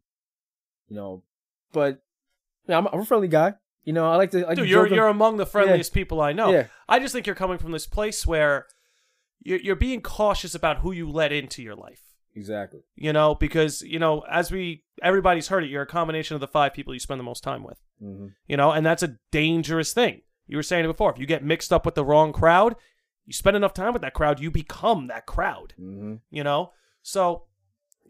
[0.89, 1.23] you know,
[1.71, 2.01] but
[2.67, 3.53] yeah, I'm, I'm a friendly guy.
[3.85, 4.43] You know, I like to.
[4.43, 6.51] I like Dude, to you're you're among the friendliest people I know.
[6.51, 6.65] Yeah.
[6.89, 8.65] I just think you're coming from this place where
[9.41, 12.01] you're you're being cautious about who you let into your life.
[12.35, 12.81] Exactly.
[12.95, 16.47] You know, because you know, as we everybody's heard it, you're a combination of the
[16.47, 17.79] five people you spend the most time with.
[18.03, 18.27] Mm-hmm.
[18.47, 20.21] You know, and that's a dangerous thing.
[20.47, 21.11] You were saying it before.
[21.11, 22.75] If you get mixed up with the wrong crowd,
[23.25, 25.73] you spend enough time with that crowd, you become that crowd.
[25.79, 26.15] Mm-hmm.
[26.29, 26.71] You know,
[27.03, 27.43] so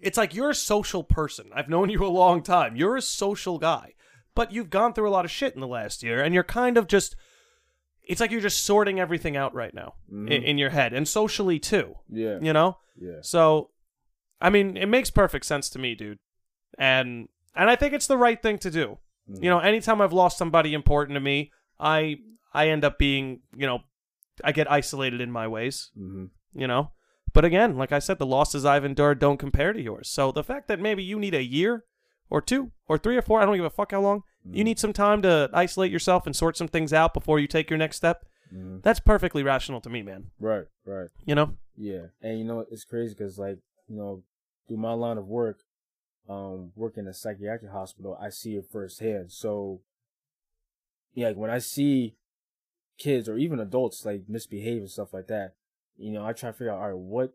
[0.01, 1.49] it's like you're a social person.
[1.53, 2.75] I've known you a long time.
[2.75, 3.93] You're a social guy,
[4.35, 6.77] but you've gone through a lot of shit in the last year, and you're kind
[6.77, 7.15] of just.
[8.07, 10.29] It's like you're just sorting everything out right now Mhm.
[10.29, 11.95] in, in your head, and socially too.
[12.07, 12.37] Yeah.
[12.39, 13.21] You know, Yeah.
[13.21, 13.71] so,
[14.39, 16.19] I mean, it makes perfect sense to me, dude,
[16.77, 18.99] and and I think it's the right thing to do.
[19.27, 19.43] Mhm.
[19.43, 22.17] You know, anytime I've lost somebody important to me, I
[22.53, 23.79] I end up being, you know,
[24.43, 26.91] I get isolated in my ways hmm you know.
[27.33, 30.07] But again, like I said, the losses I've endured don't compare to yours.
[30.09, 31.83] So the fact that maybe you need a year
[32.29, 34.77] or two or three or four, I don't give a fuck how long, you need
[34.77, 37.97] some time to isolate yourself and sort some things out before you take your next
[37.97, 38.25] step.
[38.51, 40.27] hmm That's perfectly rational to me, man.
[40.39, 40.65] Right.
[40.85, 41.09] Right.
[41.25, 41.57] You know?
[41.75, 42.07] Yeah.
[42.21, 43.57] And you know, it's crazy because, like,
[43.87, 44.23] you know,
[44.67, 45.61] through my line of work,
[46.29, 49.31] um, working in a psychiatric hospital, I see it firsthand.
[49.31, 49.81] So,
[51.13, 52.15] yeah, like when I see
[52.97, 55.55] kids or even adults like misbehave and stuff like that,
[55.97, 57.33] you know, I try to figure out, all right, what,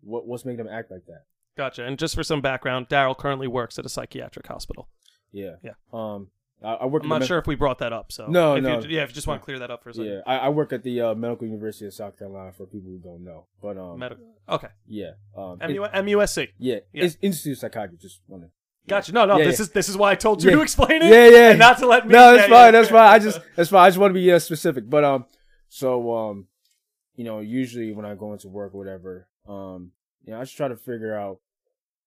[0.00, 1.24] what, what's making them act like that?
[1.56, 1.84] Gotcha.
[1.84, 4.88] And just for some background, Daryl currently works at a psychiatric hospital.
[5.32, 5.56] Yeah.
[5.62, 5.72] Yeah.
[5.92, 6.28] Um,
[6.62, 7.02] I, I work.
[7.02, 8.10] I'm not med- sure if we brought that up.
[8.10, 8.80] So No, if no.
[8.80, 10.10] You, yeah, if you just want to clear that up for a second.
[10.10, 12.98] Yeah, I, I work at the uh, Medical University of South Carolina for people who
[12.98, 13.46] don't know.
[13.60, 14.24] But um, Medical.
[14.48, 14.68] Okay.
[14.86, 16.48] yeah, um, MU- MUSC.
[16.58, 17.04] yeah, Yeah.
[17.04, 17.98] It's Institute of Psychiatry.
[18.00, 18.50] Just want to.
[18.86, 19.12] Gotcha.
[19.12, 19.38] No, no.
[19.38, 19.62] Yeah, this yeah.
[19.64, 21.10] is this is why I told you to explain it.
[21.10, 21.50] Yeah, yeah.
[21.50, 22.12] And not to let me.
[22.12, 22.72] No, that's fine.
[22.72, 23.14] That's fine.
[23.14, 23.84] I just that's fine.
[23.84, 24.88] I just want to be uh, specific.
[24.88, 25.26] But um,
[25.68, 26.46] so um,
[27.16, 29.92] you know, usually when I go into work or whatever, um,
[30.24, 31.40] you know, I just try to figure out,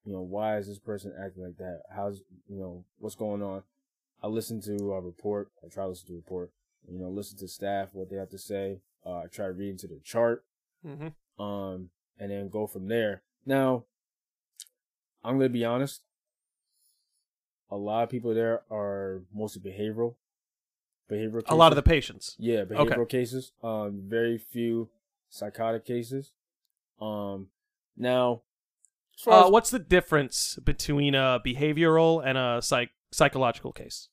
[0.07, 1.81] you know, why is this person acting like that?
[1.93, 3.63] How's you know what's going on?
[4.23, 5.51] I listen to a report.
[5.63, 6.51] I try to listen to a report.
[6.89, 8.79] You know, listen to staff what they have to say.
[9.05, 10.45] Uh, I try to read into the chart.
[10.85, 11.43] Mm-hmm.
[11.43, 13.21] Um, and then go from there.
[13.45, 13.83] Now,
[15.25, 16.01] I'm gonna be honest.
[17.69, 20.15] A lot of people there are mostly behavioral.
[21.11, 21.43] Behavioral.
[21.43, 21.51] Cases.
[21.51, 22.37] A lot of the patients.
[22.39, 23.51] Yeah, behavioral cases.
[23.61, 24.87] Um, very few
[25.29, 26.31] psychotic cases.
[27.01, 27.47] Um,
[27.97, 28.43] now,
[29.25, 34.09] Uh, what's the difference between a behavioral and a psych psychological case?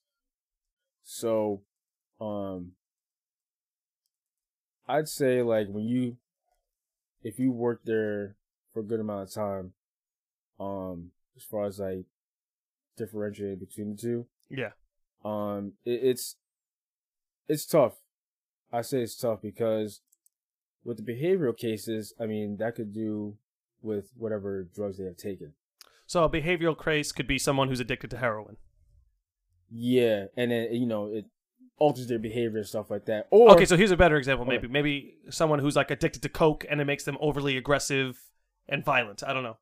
[1.07, 1.61] so,
[2.19, 2.71] um,
[4.87, 6.17] I'd say like when you,
[7.23, 8.35] if you work there
[8.73, 9.73] for a good amount of time,
[10.59, 12.05] um, as far as like
[12.97, 14.71] differentiate between the two, Yeah.
[15.23, 16.35] um, it, it's,
[17.47, 17.97] it's tough.
[18.71, 20.01] I say it's tough because
[20.83, 23.37] with the behavioral cases, I mean, that could do
[23.85, 25.53] with whatever drugs they have taken.
[26.07, 28.57] So a behavioral craze could be someone who's addicted to heroin.
[29.71, 31.25] Yeah, and then you know it
[31.77, 33.27] alters their behavior and stuff like that.
[33.31, 34.45] Or okay, so here's a better example.
[34.45, 34.55] Okay.
[34.55, 38.17] Maybe maybe someone who's like addicted to coke and it makes them overly aggressive
[38.67, 39.23] and violent.
[39.23, 39.57] I don't know.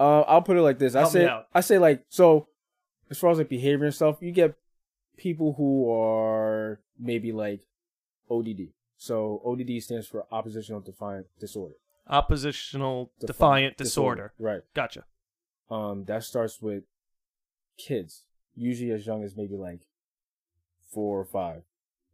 [0.00, 1.40] uh, I'll put it like this: I Help me say.
[1.54, 2.48] I say like so.
[3.10, 4.54] As far as like behavior and stuff, you get
[5.18, 7.60] people who are maybe like
[8.30, 8.68] ODD.
[8.96, 11.74] So ODD stands for oppositional defiant disorder.
[12.08, 14.32] Oppositional defiant, Defiant disorder.
[14.38, 14.62] Right.
[14.74, 15.04] Gotcha.
[15.70, 16.84] Um, that starts with
[17.78, 18.24] kids,
[18.54, 19.80] usually as young as maybe like
[20.92, 21.62] four or five,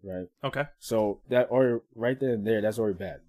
[0.03, 0.29] right?
[0.45, 0.65] Okay.
[0.79, 3.21] So that or right then and there, that's already bad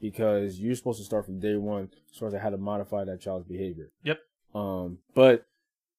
[0.00, 3.20] because you're supposed to start from day one as far as how to modify that
[3.20, 3.90] child's behavior.
[4.02, 4.18] Yep.
[4.54, 5.46] Um, but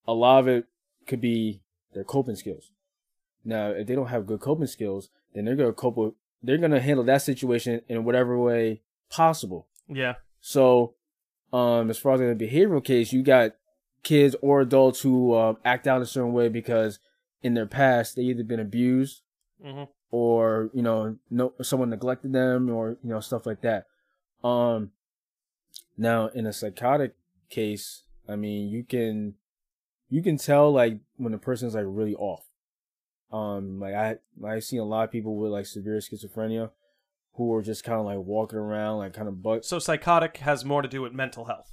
[0.06, 0.66] a lot of it
[1.06, 1.60] could be
[1.94, 2.70] their coping skills.
[3.44, 6.80] Now, if they don't have good coping skills, then they're gonna cope with, they're gonna
[6.80, 9.67] handle that situation in whatever way possible.
[9.88, 10.14] Yeah.
[10.40, 10.94] So,
[11.52, 13.52] um, as far as in a behavioral case, you got
[14.02, 16.98] kids or adults who uh, act out a certain way because
[17.42, 19.22] in their past they either been abused
[19.62, 23.86] hmm or you know no someone neglected them or you know stuff like that.
[24.42, 24.92] Um
[25.96, 27.14] now in a psychotic
[27.50, 29.34] case i mean you can
[30.08, 32.44] you can tell like when a person's like really off.
[33.32, 34.16] Um like i
[34.46, 36.70] i've seen a lot of people with like severe schizophrenia
[37.38, 40.62] who are just kind of like walking around like kind of but So psychotic has
[40.64, 41.72] more to do with mental health,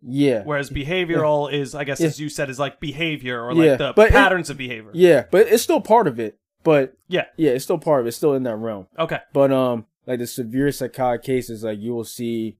[0.00, 2.06] yeah whereas behavioral is, I guess, Yeah.
[2.06, 4.90] as you said, is like behavior or like Yeah, the but it- patterns of behavior.
[4.94, 7.24] yeah but it's still part of it but Yeah.
[7.36, 9.18] yeah it's still part of it it's still in that realm Okay.
[9.32, 12.58] But um, like the severe psychotic cases, like you will see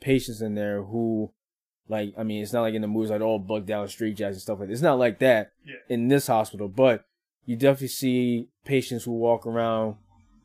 [0.00, 1.30] patients in there who,
[1.88, 4.34] like, I mean, it's not like in the movies like all bugged down street jacks
[4.34, 4.72] and stuff like that.
[4.72, 5.74] It's not like that Yeah.
[5.88, 7.04] in this hospital, but
[7.44, 9.96] you definitely see patients who walk around,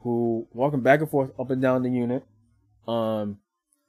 [0.06, 2.24] who walking back and forth up and down the unit,
[2.88, 3.40] um,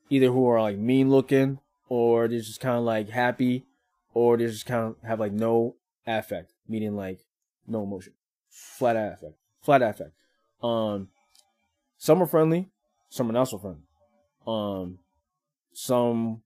[0.08, 1.58] either who are like mean looking
[1.90, 3.66] or they're just kind of like happy,
[4.14, 7.20] or they're just kind of have like no affect, meaning like
[7.66, 8.14] no emotion,
[8.48, 10.12] flat affect, flat affect.
[10.62, 11.08] Um,
[11.98, 12.70] some are friendly,
[13.10, 13.82] some are not so friendly.
[14.46, 15.00] Um,
[15.74, 16.40] some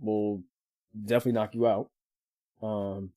[0.00, 0.44] will
[1.04, 1.90] definitely knock you out.
[2.62, 3.10] Um,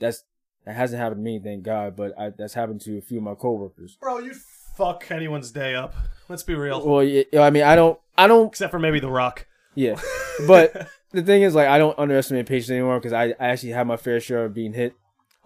[0.00, 0.24] that's
[0.64, 3.24] that hasn't happened to me, thank God, but I, that's happened to a few of
[3.24, 3.96] my coworkers.
[4.00, 4.34] Bro, you'd
[4.76, 5.94] fuck anyone's day up.
[6.28, 6.86] Let's be real.
[6.86, 9.46] Well, yeah, I mean, I don't, I don't, Except for maybe The Rock.
[9.74, 10.00] yeah,
[10.46, 13.86] but the thing is, like, I don't underestimate patients anymore because I, I actually have
[13.86, 14.94] my fair share of being hit.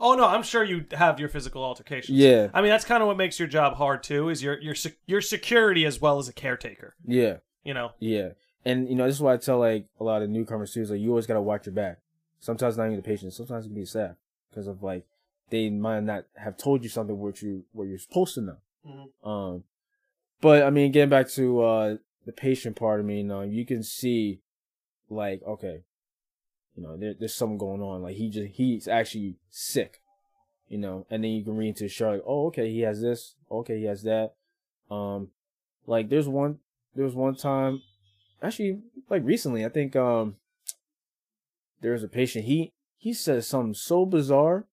[0.00, 2.16] Oh no, I'm sure you have your physical altercations.
[2.16, 4.28] Yeah, I mean, that's kind of what makes your job hard too.
[4.28, 6.94] Is your your sec- your security as well as a caretaker.
[7.04, 7.90] yeah, You know.
[7.98, 8.28] yeah,
[8.64, 10.90] and you know, this is why I tell like a lot of newcomers too, is
[10.92, 11.98] like you always gotta watch your back.
[12.38, 14.14] Sometimes not even the patient, sometimes it can be staff
[14.50, 15.04] because of like
[15.50, 18.58] they might not have told you something what you what you're supposed to know.
[18.86, 19.08] Mhm.
[19.26, 19.64] Um,
[20.40, 23.82] but I mean, getting back to uh the patient part, I mean, uh, you can
[23.82, 24.40] see
[25.10, 25.82] like okay,
[26.76, 28.02] you know, there, there's something going on.
[28.02, 30.00] Like he just he's actually sick,
[30.68, 33.00] you know, and then you can read into the chart like, oh, okay, he has
[33.00, 34.34] this, okay, he has that.
[34.90, 35.28] Um,
[35.86, 36.58] like there's one
[36.94, 37.82] there was one time,
[38.42, 40.36] actually, like recently, I think um
[41.80, 44.66] there was a patient he he said something so bizarre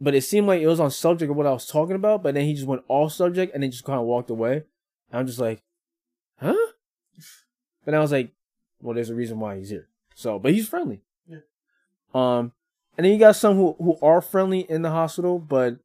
[0.00, 2.34] but it seemed like it was on subject of what I was talking about, but
[2.34, 4.64] then he just went off subject and then just kind of walked away.
[5.10, 5.62] And I'm just like,
[6.40, 6.54] huh?
[7.84, 8.32] But I was like,
[8.80, 9.88] well, there's a reason why he's here.
[10.14, 11.02] So, but he's friendly.
[11.26, 11.38] Yeah.
[12.14, 12.52] Um,
[12.96, 15.78] and then you got some who, who are friendly in the hospital, but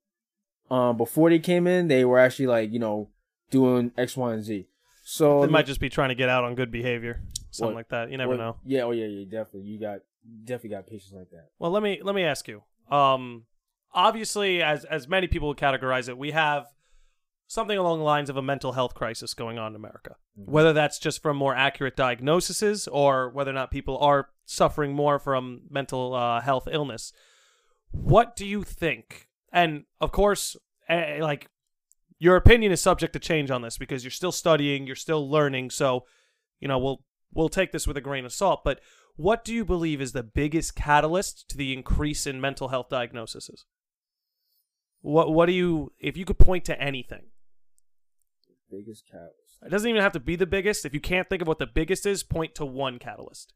[0.69, 3.09] um, before they came in, they were actually like, you know,
[3.49, 4.67] doing X, Y, and Z.
[5.03, 7.79] So They might just be trying to get out on good behavior, something What?
[7.79, 8.11] like that.
[8.11, 8.55] You never well, know.
[8.63, 9.67] Yeah, oh yeah, yeah, definitely.
[9.67, 10.01] You got
[10.43, 11.49] definitely got patients like that.
[11.57, 12.61] Well, let me let me ask you.
[12.95, 13.45] Um,
[13.93, 16.67] obviously, as as many people would categorize it, we have
[17.47, 20.15] something along the lines of a mental health crisis going on in America.
[20.39, 20.49] Mhm.
[20.49, 25.17] Whether that's just from more accurate diagnoses or whether or not people are suffering more
[25.17, 27.11] from mental uh, health illness.
[27.91, 30.55] What do you think and of course,
[30.87, 31.49] like
[32.19, 35.71] your opinion is subject to change on this because you're still studying, you're still learning.
[35.71, 36.05] So,
[36.59, 38.61] you know, we'll we'll take this with a grain of salt.
[38.63, 38.79] But
[39.15, 43.65] what do you believe is the biggest catalyst to the increase in mental health diagnoses?
[45.01, 47.23] What what do you if you could point to anything?
[48.69, 49.63] Biggest catalyst.
[49.65, 50.85] It doesn't even have to be the biggest.
[50.85, 53.53] If you can't think of what the biggest is, point to one catalyst.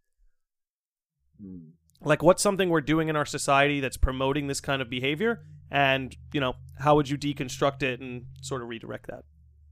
[1.42, 1.70] Hmm.
[2.02, 6.16] Like what's something we're doing in our society that's promoting this kind of behavior and,
[6.34, 9.24] you know, how would you deconstruct it and sort of redirect that?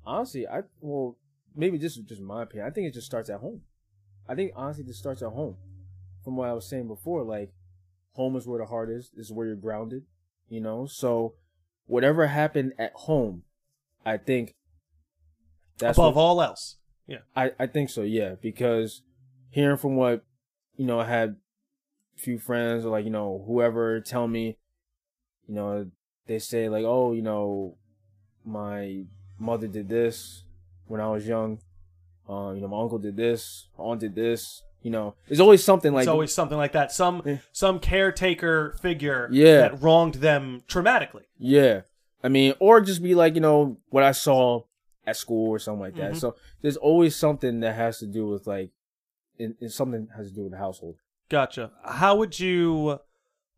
[0.05, 1.17] Honestly, I well
[1.55, 2.67] maybe this is just my opinion.
[2.67, 3.61] I think it just starts at home.
[4.28, 5.57] I think honestly, this starts at home.
[6.24, 7.51] From what I was saying before, like
[8.13, 9.11] home is where the heart is.
[9.15, 10.03] This is where you're grounded.
[10.47, 11.36] You know, so
[11.86, 13.44] whatever happened at home,
[14.06, 14.56] I think
[15.78, 16.78] that's Above what- all else.
[17.08, 17.20] Yeah.
[17.36, 19.02] I, I think so, yeah, because
[19.50, 20.24] hearing from what,
[20.78, 21.36] you know, I had
[22.18, 24.58] a few friends or like, you know, whoever tell me,
[25.48, 25.90] you know,
[26.28, 27.76] they say like, oh, you know,
[28.46, 29.04] my
[29.38, 30.46] mother did this
[30.88, 31.60] when I was young.
[32.30, 34.64] Uh, you know, my uncle did this, my aunt did this.
[34.82, 36.92] You know, there's always something like it's always something like that.
[36.92, 37.38] Some Yeah.
[37.52, 39.58] some caretaker figure Yeah.
[39.58, 41.26] that wronged them traumatically.
[41.38, 41.82] Yeah.
[42.24, 44.64] I mean, or just be like, you know, what I saw
[45.06, 46.14] at school or something like that.
[46.14, 46.18] Mhm.
[46.18, 48.72] So there's always something that has to do with like,
[49.38, 50.96] in, in something has to do with the household.
[51.30, 51.72] Gotcha.
[51.84, 53.00] How would you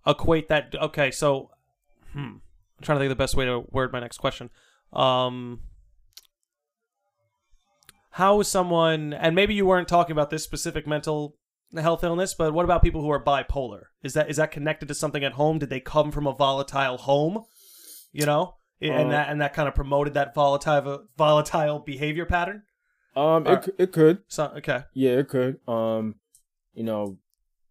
[0.06, 0.76] equate that?
[0.76, 1.50] Okay, so
[2.14, 2.42] hmm, I'm
[2.82, 4.50] trying to think of the best way to word my next question.
[4.94, 5.62] Um,
[8.14, 11.36] how is someone, and maybe you weren't talking about this specific mental
[11.76, 13.86] health illness, but what about people who are bipolar?
[14.04, 15.58] Is that is that connected to something at home?
[15.58, 17.46] Did they come from a volatile home?
[18.12, 22.64] You know, and Uh, that and that kind of promoted that volatile volatile behavior pattern.
[23.16, 24.20] Um, it, it could.
[24.28, 25.60] So okay, Yeah, it could.
[25.68, 26.16] Um,
[26.74, 27.18] you know,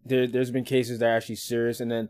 [0.05, 2.09] there there's been cases that are actually serious, and then,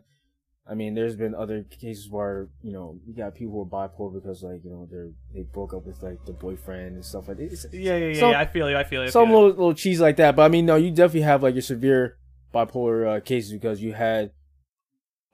[0.65, 4.13] I mean, there's been other cases where you know you got people who are bipolar
[4.13, 7.37] because like you know they're they broke up with like the boyfriend and stuff like
[7.37, 7.51] that.
[7.51, 8.19] It's, yeah, yeah, yeah.
[8.19, 8.77] Some- yeah I feel you.
[8.77, 9.07] I feel you.
[9.07, 9.35] I some you.
[9.35, 10.35] little little cheese like that.
[10.35, 12.17] But I mean, no, you definitely have like your severe
[12.53, 14.31] bipolar uh, cases because you had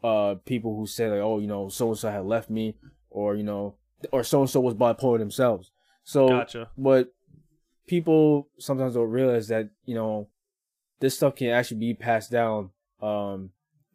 [0.04, 2.76] uh people who said like, oh, you know, so and so had left me,
[3.12, 3.76] or you know,
[4.12, 5.72] or so and so was bipolar themselves.
[6.04, 6.70] So Gotcha.
[6.76, 7.14] what
[7.86, 10.28] people sometimes don't realize that you know
[11.00, 12.72] this stuff can actually be passed down
[13.02, 13.52] um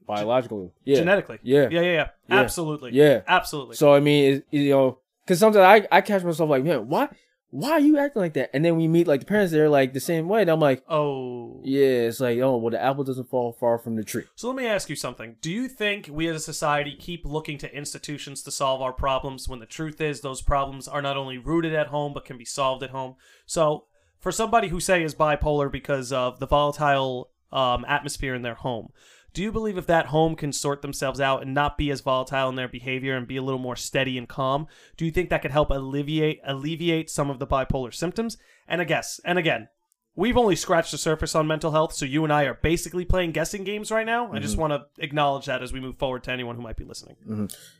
[0.07, 0.71] biologically.
[0.85, 1.39] Yeah, genetically.
[1.43, 1.69] Yeah.
[1.71, 2.09] yeah, yeah, yeah.
[2.29, 2.41] Yeah.
[2.41, 2.93] Absolutely.
[2.93, 3.23] yeah.
[3.27, 3.77] absolutely.
[3.77, 7.09] So I mean, it, you know, because sometimes I I catch myself like, man, why
[7.51, 8.51] why are you acting like that?
[8.53, 10.83] And then we meet like the parents, they're like the same way, and I'm like.
[10.89, 14.25] oh, Yeah, it's like, oh, well, the apple doesn't fall far from the tree.
[14.35, 15.37] So let me ask you something.
[15.41, 19.49] Do you think we as a society keep looking to institutions to solve our problems
[19.49, 22.45] when the truth is those problems are not only rooted at home but can be
[22.45, 23.15] solved at home?
[23.47, 23.85] So
[24.19, 28.89] for somebody who say is bipolar because of the volatile um, atmosphere in their home,
[29.35, 32.49] do you believe if that home can sort themselves out and not be as volatile
[32.49, 34.67] in their behavior and be a little more steady and calm,
[34.97, 38.39] do you think that could help alleviate alleviate some of the bipolar symptoms?
[38.67, 39.69] And I guess, and again,
[40.17, 43.33] We've only scratched the surface on mental health, so you and I are basically playing
[43.33, 44.33] guessing games right now.
[44.33, 46.85] I just want to acknowledge that as we move forward to anyone who might be
[46.85, 47.17] listening.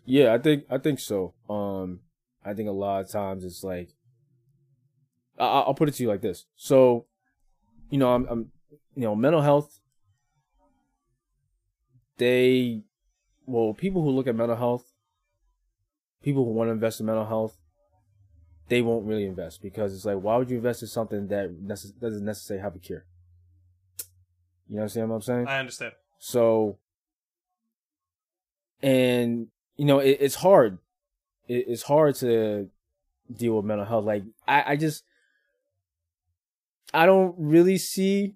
[0.05, 1.35] Yeah, I think I think so.
[1.49, 2.01] Um,
[2.45, 3.91] I think a lot of times it's like,
[5.39, 6.47] I, I'll put it to you like this.
[6.57, 7.07] So,
[7.89, 8.51] you know, I'm, I'm
[8.97, 9.79] you know, mental health.
[12.17, 12.83] They,
[13.47, 14.85] well, people who look at mental health,
[16.23, 17.57] people who want to invest in mental health,
[18.69, 21.99] they won't really invest because it's like, why would you invest in something that necess-
[22.01, 23.05] doesn't necessarily have a cure?
[24.69, 25.47] You understand what I'm saying?
[25.49, 25.93] I understand.
[26.19, 26.79] So,
[28.83, 30.79] and you know, it, it's hard.
[31.49, 32.71] It, it's hard to
[33.35, 34.05] deal with mental health.
[34.05, 35.05] Like, I, I just,
[36.93, 38.35] I don't really see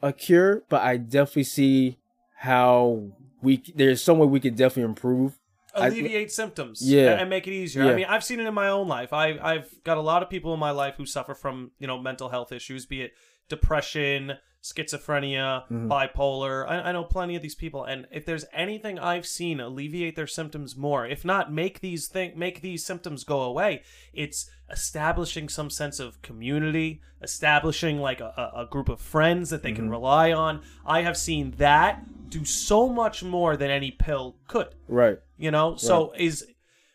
[0.00, 1.98] a cure, but I definitely see
[2.36, 3.08] how
[3.42, 5.38] we there's some way we could definitely improve.
[5.74, 7.12] I- Alleviate symptoms, Yeah.
[7.12, 7.84] and, and make it easier.
[7.84, 9.12] I mean, I've seen it in my own life.
[9.12, 11.98] I, I've got a lot of people in my life who suffer from you know
[12.00, 13.12] mental health issues, be it
[13.48, 15.88] depression, schizophrenia, Mhm.
[15.88, 16.68] bipolar.
[16.68, 20.26] I, I know plenty of these people, and if there's anything I've seen alleviate their
[20.26, 23.82] symptoms more, if not make these thing make these symptoms go away,
[24.12, 29.62] it's establishing some sense of community, establishing like a, a a group of friends that
[29.62, 30.62] they can rely on.
[30.84, 35.18] I have seen that do so much more than any pill could Right.
[35.38, 36.44] you know so is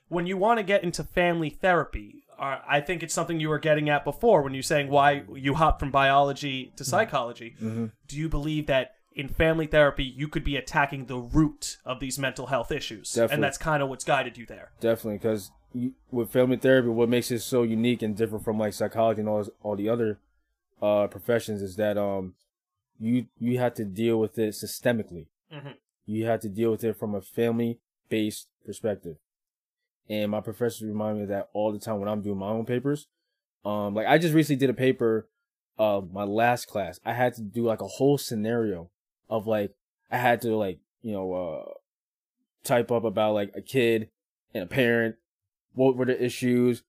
[0.10, 3.60] when you want to get into family therapy uh, i think it's something you were
[3.60, 7.56] getting at before when you're saying why you hop from biology to psychology
[8.08, 12.18] do you believe that in family therapy you could be attacking the root of these
[12.18, 13.34] mental health issues Definitely.
[13.36, 15.52] and that's kind of what's guided you there Definitely, because
[16.12, 19.48] with family therapy, what makes it so unique and different from like psychology and all
[19.64, 20.20] all the other
[20.82, 22.34] uh, professions is that um
[23.00, 25.28] you you have to deal with it systemically.
[25.54, 25.76] Mhm.
[26.06, 27.80] You have to deal with it from a family
[28.10, 29.16] based perspective.
[30.12, 32.66] And my professors remind me of that all the time when I'm doing my own
[32.66, 33.08] papers.
[33.64, 35.30] Um, like I just recently did a paper,
[35.80, 37.00] uh, my last class.
[37.06, 38.90] I had to do like a whole scenario
[39.30, 39.74] of like
[40.12, 41.72] I had to like you know uh
[42.66, 44.10] type up about like a kid
[44.54, 45.16] and a parent.
[45.74, 46.84] What were the issues?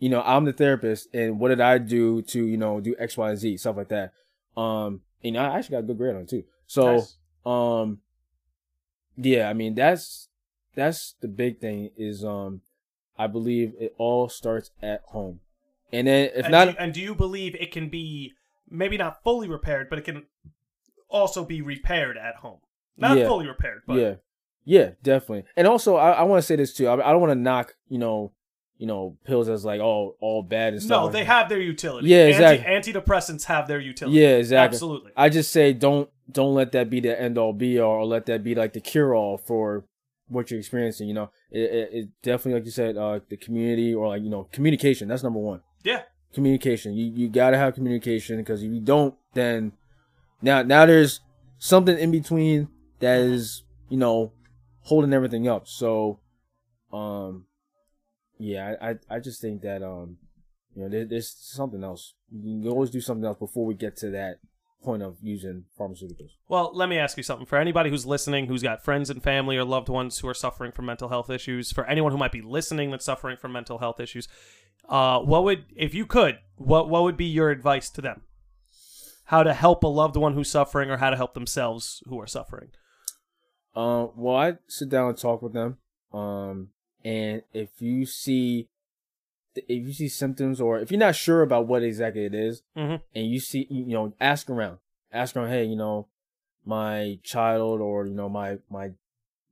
[0.00, 3.16] You know, I'm the therapist, and what did I do to you know do X,
[3.16, 4.12] Y, and Z stuff like that.
[4.56, 6.42] Um, and I actually got a good grade on it too.
[6.66, 7.16] So, Nice.
[7.46, 8.00] um,
[9.16, 10.28] yeah, I mean that's
[10.74, 12.60] that's the big thing is um,
[13.18, 15.40] I believe it all starts at home,
[15.92, 18.32] and then if and, not, do you, and do you believe it can be
[18.68, 20.24] maybe not fully repaired, but it can
[21.08, 22.58] also be repaired at home?
[22.96, 23.26] Not Yeah.
[23.26, 24.14] fully repaired, but yeah,
[24.64, 25.44] yeah, definitely.
[25.56, 26.86] And also, I, I want to say this too.
[26.88, 28.32] I, I don't want to knock you know,
[28.78, 31.06] you know, pills as like all all bad and stuff.
[31.06, 32.08] no, they have their utility.
[32.08, 32.92] Yeah, Anti- exactly.
[33.02, 34.18] antidepressants have their utility.
[34.18, 34.74] Yeah, exactly.
[34.74, 35.12] Absolutely.
[35.16, 38.26] I just say don't don't let that be the end all be all, or let
[38.26, 39.84] that be like the cure all for
[40.28, 41.08] what you're experiencing.
[41.08, 44.30] You know, it, it, it definitely like you said, uh, the community or like you
[44.30, 45.08] know, communication.
[45.08, 45.60] That's number one.
[45.82, 46.02] Yeah.
[46.32, 46.94] Communication.
[46.94, 49.72] You you gotta have communication because if you don't, then
[50.42, 51.20] now now there's
[51.58, 52.68] something in between
[53.00, 54.32] that is you know
[54.82, 55.68] holding everything up.
[55.68, 56.20] So,
[56.92, 57.46] um,
[58.38, 60.18] yeah, I I, I just think that um,
[60.74, 62.14] you know, there, there's something else.
[62.32, 64.38] You can always do something else before we get to that
[64.84, 66.30] point of using pharmaceuticals.
[66.48, 67.46] Well, let me ask you something.
[67.46, 70.72] For anybody who's listening, who's got friends and family or loved ones who are suffering
[70.72, 73.98] from mental health issues, for anyone who might be listening that's suffering from mental health
[73.98, 74.28] issues,
[74.88, 78.22] uh, what would, if you could, what what would be your advice to them?
[79.24, 82.26] How to help a loved one who's suffering, or how to help themselves who are
[82.26, 82.68] suffering?
[83.74, 85.78] Um, well, I sit down and talk with them.
[86.12, 86.68] Um,
[87.04, 88.68] and if you see,
[89.56, 93.00] if you see symptoms, or if you're not sure about what exactly it is, Mhm.
[93.14, 94.78] and you see, you know, ask around,
[95.12, 95.48] ask around.
[95.48, 96.08] Hey, you know,
[96.64, 98.92] my child, or you know, my my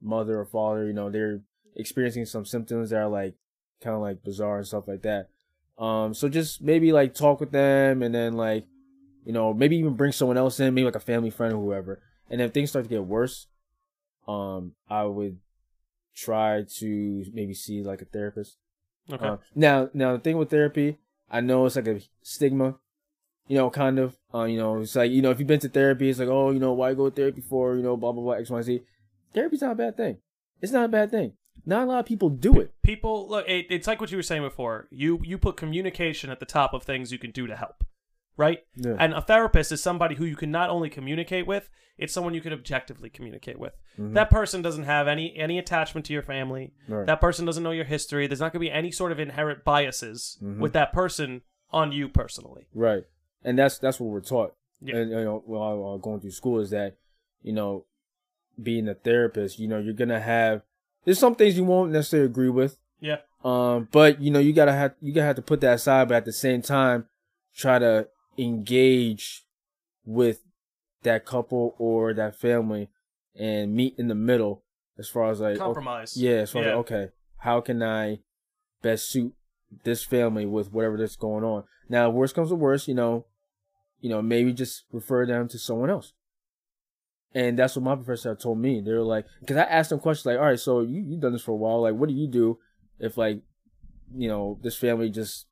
[0.01, 1.41] mother or father, you know, they're
[1.77, 3.35] experiencing some symptoms that are like
[3.81, 5.29] kind of like bizarre and stuff like that.
[5.79, 8.67] Um, so just maybe like talk with them, and then like,
[9.25, 12.01] you know, maybe even bring someone else in, maybe like a family friend or whoever.
[12.31, 13.47] And if things start to get worse,
[14.27, 15.39] um, I would
[16.15, 18.59] try to maybe see like a therapist.
[19.11, 19.27] Okay.
[19.27, 20.99] Uh, now, now the thing with therapy,
[21.31, 22.77] I know it's like a stigma,
[23.49, 24.17] you know, kind of.
[24.35, 26.51] Uh, you know, it's like you know, if you've been to therapy, it's like, oh,
[26.51, 28.83] you know, why go to therapy for, you know, blah blah blah, X, Y, Z.
[29.35, 30.19] Therapy's not a bad thing.
[30.61, 31.33] It's not a bad thing.
[31.65, 32.73] Not a lot of people do it.
[32.83, 33.49] People look.
[33.49, 34.89] It, it's like what you were saying before.
[34.91, 37.85] You you put communication at the top of things you can do to help,
[38.37, 38.61] right?
[38.77, 38.97] Yeah.
[38.99, 41.69] And a therapist is somebody who you can not only communicate with,
[41.99, 43.75] it's someone you can objectively communicate with.
[43.99, 44.15] Mhm.
[44.15, 46.73] That person doesn't have any any attachment to your family.
[46.89, 47.07] Right.
[47.07, 48.27] That person doesn't know your history.
[48.27, 50.59] There's not going to be any sort of inherent biases Mhm.
[50.59, 52.67] with that person on you personally.
[52.75, 53.05] Right.
[53.45, 54.55] And that's that's what we're taught.
[54.81, 54.97] Yeah.
[54.97, 56.97] And you know, while going through school is that,
[57.43, 57.85] you know,
[58.61, 60.63] being a therapist, you know, you're gonna have
[61.05, 62.79] there's some things you won't necessarily agree with.
[63.01, 63.19] Yeah.
[63.45, 66.17] Um, but you know, you gotta have you gotta have to put that aside, but
[66.17, 67.07] at the same time,
[67.55, 68.09] try to
[68.43, 69.47] engage
[70.05, 70.41] with
[71.03, 72.89] that couple or that family
[73.35, 74.63] and meet in the middle
[74.99, 76.17] as far as like okay- Compromise.
[76.17, 76.69] yeah, as far Yeah.
[76.71, 78.21] as okay, how can I
[78.83, 79.35] best suit
[79.85, 81.65] this family with whatever that's going on?
[81.89, 83.27] Now, worst comes to worst, you know,
[84.01, 86.13] you know, maybe just refer them to someone else.
[87.35, 88.81] And that's what my professor told me.
[88.81, 91.33] They were like, because I asked them questions like, all right, so you you've done
[91.33, 91.81] this for a while.
[91.83, 92.59] Like, what do you do
[92.99, 93.41] if like,
[94.15, 95.47] you know, this family just,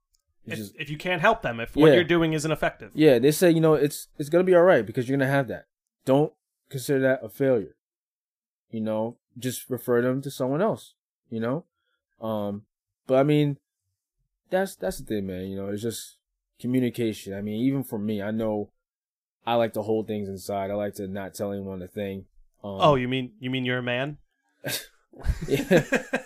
[0.47, 1.95] If, just if you can't help them, if what Yeah.
[1.97, 2.91] you're doing isn't effective.
[2.95, 5.49] yeah, they say, you know, it's it's gonna be all right because you're gonna have
[5.49, 5.67] that.
[6.05, 6.33] Don't
[6.71, 7.77] consider that a failure.
[8.71, 10.95] You know, just refer them to someone else.
[11.29, 11.65] You know,
[12.21, 12.63] um,
[13.07, 13.59] but I mean,
[14.51, 15.47] that's that's the thing, man.
[15.47, 16.17] You know, it's just
[16.59, 17.35] communication.
[17.35, 18.71] I mean, even for me, I know
[19.47, 20.71] I like to hold things inside.
[20.71, 22.25] I like to not tell anyone a thing.
[22.65, 24.19] Um, Oh, you mean you mean you're a man?
[25.49, 25.83] yeah,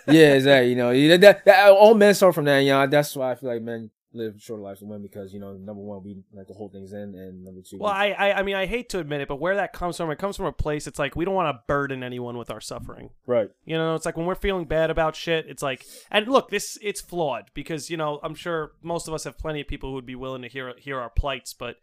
[0.07, 0.69] yeah, exactly.
[0.69, 2.59] You know, that, that, that- all men start from that.
[2.59, 5.39] You know, that's why I feel like men live shorter lives than women because you
[5.39, 8.39] know, number one, we like to hold things in, and number two, Well, I, I
[8.39, 10.45] I mean I hate to admit it, but where that comes from, it comes from
[10.45, 10.87] a place.
[10.87, 13.09] It's like we don't want to burden anyone with our suffering.
[13.27, 13.49] right.
[13.65, 16.77] You know, it's like when we're feeling bad about shit, it's like, and look, this
[16.81, 19.95] it's flawed because you know I'm sure most of us have plenty of people who
[19.95, 21.75] would be willing to hear hear our plights, but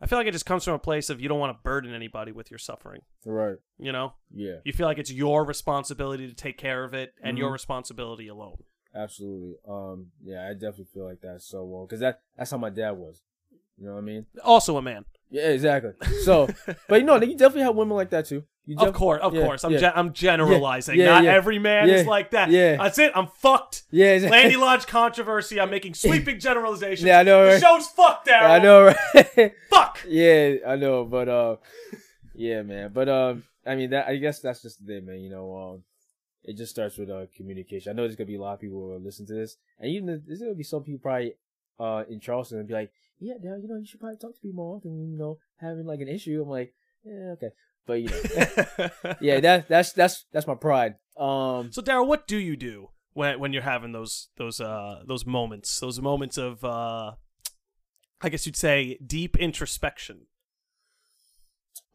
[0.00, 1.94] I feel like it just comes from a place of you don't want to burden
[1.94, 3.00] anybody with your suffering.
[3.24, 3.56] Right.
[3.78, 4.56] You know, Yeah.
[4.64, 7.54] you feel like it's your responsibility to take care of it and your Mhm.
[7.54, 8.56] responsibility alone.
[8.94, 9.54] Absolutely.
[9.68, 10.06] Um.
[10.22, 13.22] Yeah, I definitely feel like that so well because that that's how my dad was.
[13.78, 14.26] You know what I mean?
[14.44, 15.92] Also, a man, Yeah, exactly.
[16.24, 16.48] So,
[16.88, 18.44] but you know, you definitely have women like that too.
[18.66, 19.62] You of course, of yeah, course.
[19.64, 19.78] I'm yeah.
[19.78, 20.98] gen- I'm generalizing.
[20.98, 22.50] Yeah, Not every man is like that.
[22.50, 22.76] yeah.
[22.76, 23.12] That's it.
[23.14, 23.82] I'm fucked.
[23.90, 24.38] Yeah, exactly.
[24.38, 25.60] Landi Lodge controversy.
[25.60, 27.04] I'm making sweeping generalizations.
[27.06, 28.48] Yeah, I know, The show's fucked, Daryl.
[28.48, 28.84] I know,
[29.36, 29.52] right?
[29.68, 29.98] Fuck.
[30.08, 31.56] yeah, I know, but uh,
[32.34, 32.90] yeah, man.
[32.94, 35.20] But um, I mean, that I guess that's just the thing, man.
[35.20, 35.82] You know, um,
[36.44, 37.90] it just starts with uh, communication.
[37.90, 39.90] I know there's gonna be a lot of people who will listen to this, and
[39.90, 41.34] even there's gonna be some people probably
[41.80, 44.40] uh in Charleston and be like, yeah, Dad, you know, you should probably talk to
[44.40, 45.10] people more often.
[45.12, 46.42] You know, having like an issue.
[46.42, 46.72] I'm like,
[47.04, 47.50] yeah, okay,
[47.86, 48.88] but you know,
[49.20, 50.96] yeah, that that's that's that's my pride.
[51.16, 55.24] Um, So Daryl, what do you do when when you're having those those uh those
[55.26, 57.12] moments, those moments of uh
[58.20, 60.26] I guess you'd say deep introspection?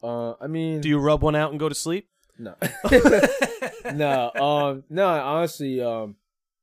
[0.03, 2.07] uh, I mean, Do you rub one out and go to sleep?
[2.39, 2.55] No,
[3.93, 5.05] no, um, no.
[5.07, 6.15] Honestly, um,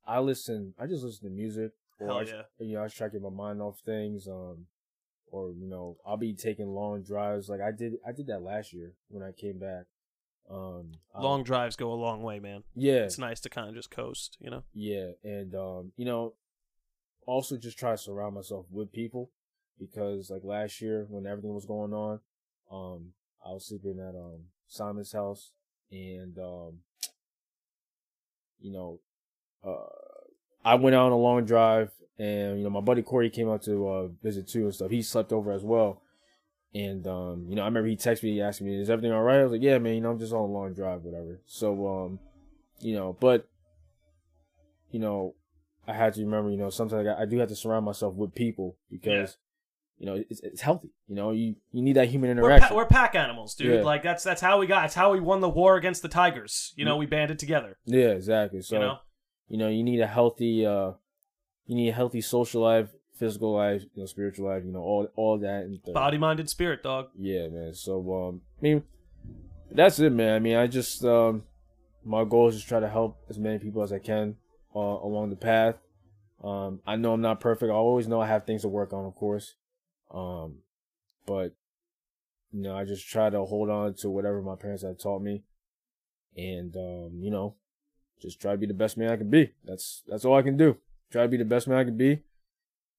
[0.06, 0.74] I listen.
[0.78, 1.72] I just listen to music.
[1.98, 2.42] Or Hell I, yeah.
[2.58, 4.26] You know, I try to get my mind off things.
[4.28, 4.66] Um,
[5.28, 7.48] or you know, I'll be taking long drives.
[7.48, 9.84] Like I did, I did that last year when I came back.
[10.50, 12.62] Um, I- Long drives go a long way, man.
[12.74, 14.62] yeah, It's nice to kind of just coast, you know.
[14.72, 16.34] yeah, and um, you know,
[17.26, 19.30] also just try to surround myself with people
[19.78, 22.20] because like last year when everything was going on,
[22.70, 23.08] um,
[23.44, 25.50] I was sleeping at um Simon's house
[25.90, 26.78] and um,
[28.60, 29.00] you know,
[29.64, 29.86] uh,
[30.64, 33.62] I went out on a long drive and you know my buddy Corey came out
[33.62, 34.90] to uh visit too and stuff.
[34.90, 36.02] He slept over as well.
[36.74, 39.22] And um, you know, I remember he texted me, he asked me, "Is everything all
[39.22, 39.94] right?" I was like, "Yeah, man.
[39.94, 42.18] You know, I'm just on a long drive, whatever." So, um,
[42.80, 43.48] you know, but
[44.90, 45.34] you know,
[45.86, 48.34] I had to remember, you know, sometimes I, I do have to surround myself with
[48.34, 49.36] people because,
[49.98, 50.90] you know, it's, it's healthy.
[51.08, 52.68] You know, you you need that human We're, interaction.
[52.68, 53.76] pa- we're pack animals, dude.
[53.76, 53.82] Yeah.
[53.82, 54.82] Like that's that's how we got.
[54.82, 56.72] That's how we won the war against the tigers.
[56.76, 57.78] You know, we banded together.
[57.86, 58.60] yeah, exactly.
[58.62, 58.98] So, you know,
[59.48, 60.92] you know, you need a healthy, uh,
[61.66, 65.08] you need a healthy social life, physical life, you know, spiritual life, you know, all
[65.16, 65.62] all that.
[65.64, 67.08] And the- body, mind, and spirit, dog.
[67.18, 67.72] Yeah, man.
[67.74, 68.82] So, um, I mean,
[69.70, 70.34] that's it, man.
[70.34, 71.44] I mean, I just, um,
[72.04, 74.36] my goal is just try to help as many people as I can
[74.74, 75.76] uh, along the path.
[76.44, 77.70] Um, I know I'm not perfect.
[77.70, 79.54] I always know I have things to work on, of course.
[80.10, 80.58] Um,
[81.26, 81.54] but
[82.52, 85.42] you know, I just try to hold on to whatever my parents have taught me,
[86.36, 87.56] and um, you know,
[88.20, 89.52] just try to be the best man I can be.
[89.64, 90.76] That's that's all I can do.
[91.10, 92.22] Try to be the best man I can be,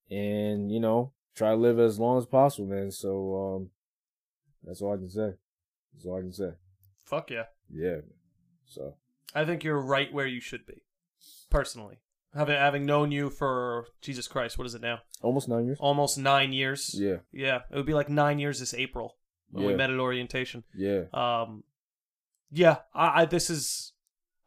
[0.10, 2.92] and you know, try to live as long as possible, man.
[2.92, 3.70] So, um,
[4.64, 5.34] that's all I can say.
[5.94, 6.52] That's all I can say.
[7.04, 7.46] Fuck yeah.
[7.74, 8.02] Yeah.
[8.66, 8.96] So
[9.34, 10.84] I think you're right where you should be,
[11.50, 12.00] personally.
[12.34, 15.00] Having having known you for Jesus Christ, what is it now?
[15.22, 15.78] almost nine years.
[15.80, 16.94] Almost nine years.
[16.98, 17.18] Yeah.
[17.32, 19.16] Yeah, it would be like nine years this April
[19.52, 20.64] when we met at orientation.
[20.76, 21.04] Yeah.
[21.14, 21.64] Um,
[22.52, 23.94] yeah, I, I this is,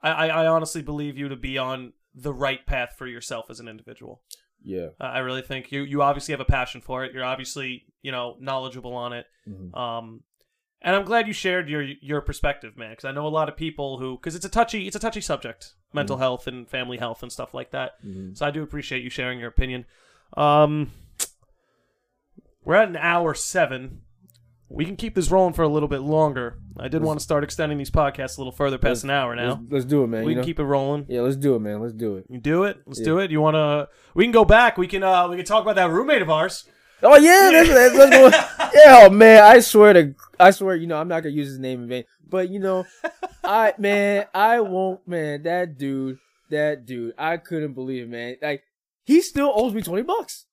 [0.03, 3.69] I, I honestly believe you to be on the right path for yourself as an
[3.69, 4.23] individual.
[4.63, 4.89] Yeah.
[5.01, 7.13] I I really think you you obviously have a passion for it.
[7.15, 9.27] You're obviously you know knowledgeable on it.
[9.49, 9.75] Mhm.
[9.77, 10.23] Um,
[10.83, 13.57] and I'm glad you shared your your perspective, man, because I know a lot of
[13.57, 17.23] people who because it's a touchy it's a touchy subject, mental health and family health
[17.23, 17.93] and stuff like that.
[18.05, 18.37] Mhm.
[18.37, 19.85] So I do appreciate you sharing your opinion.
[20.37, 20.93] Um,
[22.65, 24.03] we're at an hour seven.
[24.69, 26.59] We can keep this rolling for a little bit longer.
[26.79, 29.49] I did want to start extending these podcasts a little further past an hour now.
[29.63, 30.25] Let's, let's do it, man.
[30.25, 30.47] We you can know?
[30.47, 31.07] keep it rolling.
[31.09, 31.81] Yeah, let's do it, man.
[31.81, 32.27] Let's do it.
[32.29, 32.79] You do it.
[32.87, 33.05] Let's Yeah.
[33.07, 33.33] do it.
[33.33, 33.89] You want to?
[34.15, 34.79] We can go back.
[34.79, 35.03] We can.
[35.03, 36.69] uh We can talk about that roommate of ours.
[37.03, 38.75] Oh yeah, let's, let's, let's.
[38.75, 39.43] Yeah, oh, man.
[39.43, 42.05] I swear to, I swear, you know, I'm not gonna use his name in vain.
[42.29, 42.85] But you know,
[43.43, 45.43] I man, I won't, man.
[45.45, 46.19] That dude,
[46.51, 48.37] that dude, I couldn't believe, it, man.
[48.43, 48.63] Like
[49.05, 50.47] he still owes me twenty bucks.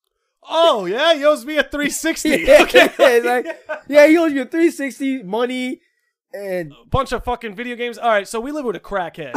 [0.50, 2.28] Oh yeah, he owes me a 360.
[2.46, 2.88] Yeah, okay.
[2.98, 5.80] it's like- Yeah, he owes me a three sixty money,
[6.32, 7.98] and a bunch of fucking video games.
[7.98, 9.34] All right, so we live with a crackhead.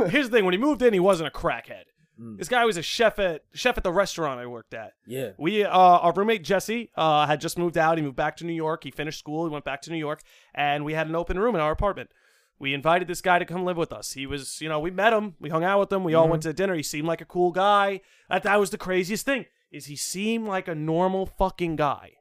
[0.10, 1.84] Here's the thing: when he moved in, he wasn't a crackhead.
[2.20, 2.36] Mm.
[2.38, 4.94] This guy was a chef at chef at the restaurant I worked at.
[5.06, 7.96] yeah, We, uh, our roommate Jesse, uh, had just moved out.
[7.96, 8.84] He moved back to New York.
[8.84, 9.46] He finished school.
[9.46, 10.22] He went back to New York,
[10.54, 12.10] and we had an open room in our apartment.
[12.58, 14.14] We invited this guy to come live with us.
[14.14, 15.36] He was, you know, we met him.
[15.38, 16.02] We hung out with him.
[16.02, 16.74] We all went to dinner.
[16.74, 18.00] He seemed like a cool guy.
[18.28, 19.46] That that was the craziest thing.
[19.70, 22.14] Is he seemed like a normal fucking guy.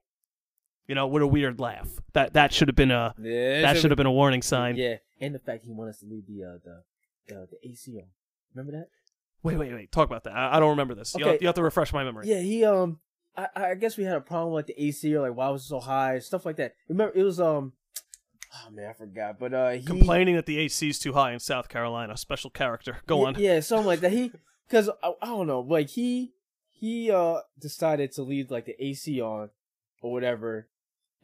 [0.87, 1.89] You know, with a weird laugh.
[2.13, 4.75] That that should have been a yeah, that should have been a warning sign.
[4.75, 6.83] Yeah, and the fact he wanted us to leave the uh, the
[7.27, 8.07] the, the AC on.
[8.53, 8.87] Remember that?
[9.43, 9.91] Wait, wait, wait.
[9.91, 10.33] Talk about that.
[10.33, 11.15] I, I don't remember this.
[11.17, 12.27] You, have, you have to refresh my memory.
[12.27, 12.99] Yeah, he um,
[13.35, 15.63] I I guess we had a problem with like the AC or like why was
[15.63, 16.73] it so high, stuff like that.
[16.89, 17.73] Remember, it was um,
[18.53, 21.39] oh man, I forgot, but uh, he Complaining that the AC is too high in
[21.39, 22.17] South Carolina.
[22.17, 22.97] Special character.
[23.05, 23.35] Go yeah, on.
[23.37, 24.11] yeah, something like that.
[24.11, 24.31] He
[24.67, 26.33] because I, I don't know, like he
[26.71, 29.49] he uh decided to leave like the AC on
[30.01, 30.67] or whatever,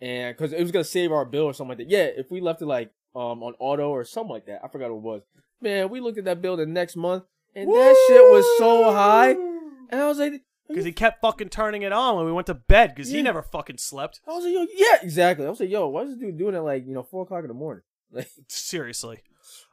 [0.01, 1.89] and because it was gonna save our bill or something like that.
[1.89, 4.91] Yeah, if we left it like um on auto or something like that, I forgot
[4.91, 5.21] what it was.
[5.61, 7.23] Man, we looked at that bill the next month,
[7.55, 10.41] and that shit was so high, and I was like.
[10.69, 13.43] Because he kept fucking turning it on when we went to bed because he never
[13.43, 14.21] fucking slept.
[14.25, 15.45] I was like, yo, yeah, exactly.
[15.45, 17.41] I was like, yo, why is this dude doing it like, you know, four o'clock
[17.43, 17.83] in the morning?
[18.11, 19.19] Like, Seriously.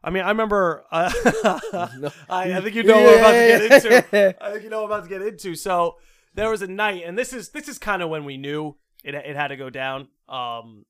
[0.03, 0.85] I mean, I remember.
[0.91, 1.11] Uh,
[1.99, 2.11] No.
[2.29, 4.37] I, I think you know what I'm about to get into.
[4.45, 5.55] I think you know what I'm about to get into.
[5.55, 5.97] So
[6.35, 9.15] there was a night, and this is this is kind of when we knew it
[9.15, 10.09] it had to go down.
[10.29, 10.85] Um,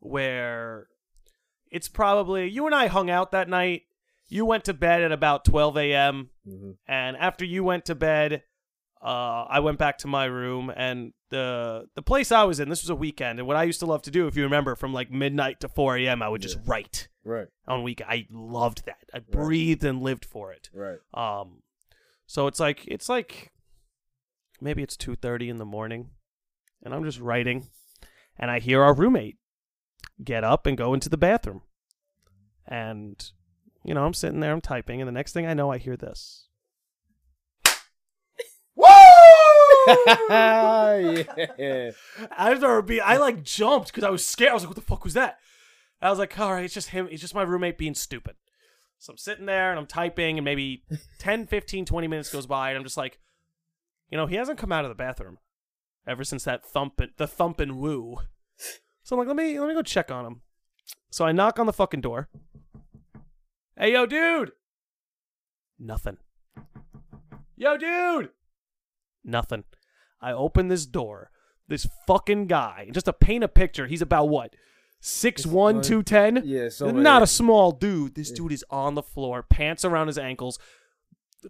[0.00, 0.88] where
[1.70, 3.82] it's probably you and I hung out that night,
[4.28, 6.30] you went to bed at about 12 a.m.
[6.46, 6.76] Mhm.
[6.86, 8.42] and after you went to bed,
[9.02, 12.68] uh, I went back to my room and the the place I was in.
[12.68, 14.74] This was a weekend, and what I used to love to do, if you remember,
[14.74, 17.48] from like midnight to 4 a.m., I would just write Right.
[17.66, 18.00] on week.
[18.02, 19.04] I loved that.
[19.14, 20.70] I breathed and lived for it.
[20.72, 20.98] Right.
[21.14, 21.62] Um,
[22.26, 23.52] so it's like it's like
[24.60, 26.10] maybe it's two thirty in the morning,
[26.82, 27.68] and I'm just writing,
[28.38, 29.36] and I hear our roommate
[30.24, 31.62] get up and go into the bathroom,
[32.66, 33.30] and
[33.88, 35.96] you know I'm sitting there, I'm typing, and the next thing I know, I hear
[35.96, 36.46] this.
[41.58, 41.90] yeah.
[42.36, 44.50] I remember being, I like jumped because I was scared.
[44.50, 45.38] I was like, "What the fuck was that?"
[46.02, 47.08] I was like, "All right, it's just him.
[47.10, 48.36] It's just my roommate being stupid."
[48.98, 50.84] So I'm sitting there and I'm typing, and maybe
[51.18, 53.18] 10, 15, 20 minutes goes by, and I'm just like,
[54.10, 55.38] you know, he hasn't come out of the bathroom
[56.06, 58.18] ever since that thumping, the thumping woo.
[59.02, 60.42] So I'm like, let me let me go check on him.
[61.10, 62.28] So I knock on the fucking door.
[63.78, 64.52] Hey, yo, dude.
[65.78, 66.16] Nothing.
[67.56, 68.30] Yo, dude.
[69.24, 69.64] Nothing.
[70.20, 71.30] I open this door.
[71.68, 74.54] This fucking guy, just to paint a picture, he's about what?
[75.00, 76.42] Six one, one- two ten.
[76.44, 78.14] Yeah, so not a small dude.
[78.14, 80.58] This dude is on the floor, pants around his ankles,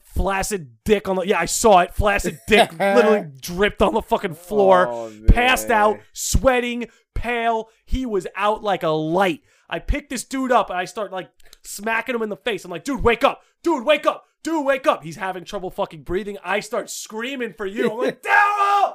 [0.02, 1.22] flaccid dick on the.
[1.22, 1.94] Yeah, I saw it.
[1.94, 7.68] Flaccid dick literally dripped on the fucking floor, Oh, passed out, sweating, pale.
[7.86, 9.40] He was out like a light.
[9.68, 11.30] I pick this dude up and I start like
[11.62, 12.64] smacking him in the face.
[12.64, 15.02] I'm like, dude, wake up, dude, wake up, dude, wake up.
[15.04, 16.38] He's having trouble fucking breathing.
[16.42, 17.90] I start screaming for you.
[17.90, 18.94] I'm like, Daryl,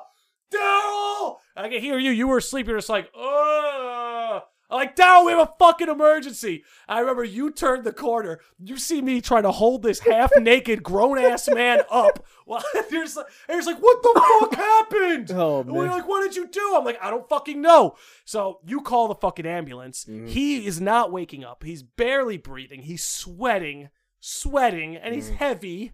[0.53, 1.35] Daryl.
[1.55, 2.11] I can hear you.
[2.11, 2.67] You were asleep.
[2.67, 3.62] You're just like, oh.
[4.73, 6.63] I'm like, Daryl, we have a fucking emergency.
[6.87, 8.39] I remember you turned the corner.
[8.57, 12.25] You see me trying to hold this half naked grown ass man up.
[12.47, 15.31] Well, there's like, there's like, what the fuck happened?
[15.31, 16.73] Oh, And we're like, what did you do?
[16.75, 17.95] I'm like, I don't fucking know.
[18.25, 20.05] So you call the fucking ambulance.
[20.05, 20.27] Mm-hmm.
[20.27, 21.63] He is not waking up.
[21.63, 22.81] He's barely breathing.
[22.81, 23.89] He's sweating,
[24.19, 25.15] sweating, and Mm.
[25.15, 25.91] he's heavy.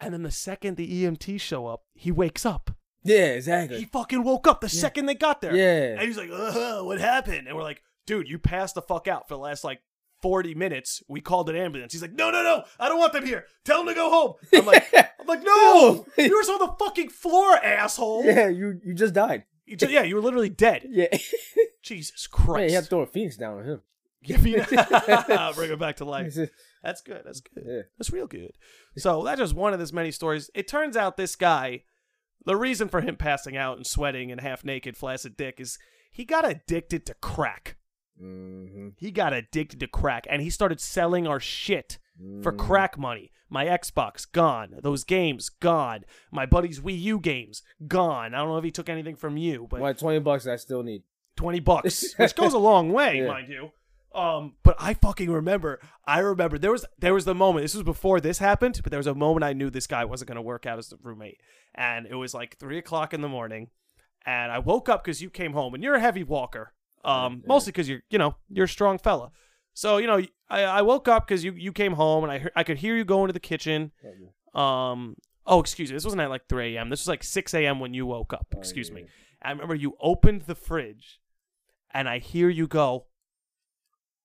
[0.00, 2.72] And then the second the EMT show up, he wakes up.
[3.04, 3.78] Yeah, exactly.
[3.78, 5.54] He fucking woke up the second they got there.
[5.54, 5.98] Yeah.
[5.98, 7.48] And he's like, uh, what happened?
[7.48, 9.80] And we're like, dude, you passed the fuck out for the last like
[10.20, 11.02] 40 minutes.
[11.08, 11.92] We called an ambulance.
[11.92, 12.64] He's like, no, no, no.
[12.78, 13.46] I don't want them here.
[13.64, 14.34] Tell them to go home.
[14.54, 14.86] I'm like,
[15.20, 16.06] I'm like, no.
[16.18, 18.24] You were on the fucking floor, asshole.
[18.24, 19.44] Yeah, you you just died.
[19.66, 20.86] You ju- yeah, you were literally dead.
[20.88, 21.06] Yeah.
[21.82, 22.70] Jesus Christ.
[22.70, 23.80] you have to throw a phoenix down on him.
[25.56, 26.36] Bring him back to life.
[26.82, 27.22] That's good.
[27.24, 27.64] That's good.
[27.66, 27.80] Yeah.
[27.98, 28.52] That's real good.
[28.96, 30.50] So that's just one of this many stories.
[30.54, 31.82] It turns out this guy,
[32.46, 35.78] the reason for him passing out and sweating and half naked, flaccid dick is
[36.10, 37.76] he got addicted to crack.
[38.22, 38.88] Mm-hmm.
[38.96, 41.98] He got addicted to crack and he started selling our shit
[42.42, 42.60] for Mm-hmm.
[42.60, 43.30] crack money.
[43.48, 44.74] My Xbox gone.
[44.82, 46.04] Those games gone.
[46.30, 48.34] My buddy's Wii U games gone.
[48.34, 50.82] I don't know if he took anything from you, but What twenty bucks I still
[50.82, 51.02] need.
[51.36, 53.28] 20 bucks, which goes a long way, Yeah.
[53.28, 53.70] mind you.
[54.14, 55.80] Um, but I fucking remember.
[56.06, 57.64] I remember there was there was the moment.
[57.64, 60.28] This was before this happened, but there was a moment I knew this guy wasn't
[60.28, 61.40] going to work out as the roommate,
[61.74, 63.68] and it was like three o'clock in the morning,
[64.26, 66.72] and I woke up because you came home, and you're a heavy walker,
[67.04, 67.48] um, Yeah.
[67.48, 69.30] mostly because you're you know you're a strong fella.
[69.74, 70.20] So you know
[70.50, 73.04] I, I woke up because you you came home, and I I could hear you
[73.04, 73.92] go into the kitchen.
[74.54, 75.16] Um,
[75.46, 76.90] oh excuse me, this wasn't at like three a.m.
[76.90, 77.80] This was like six a.m.
[77.80, 78.46] when you woke up.
[78.56, 78.96] Excuse yeah.
[78.96, 79.06] me.
[79.42, 81.18] I remember you opened the fridge
[81.92, 83.06] and I hear you go,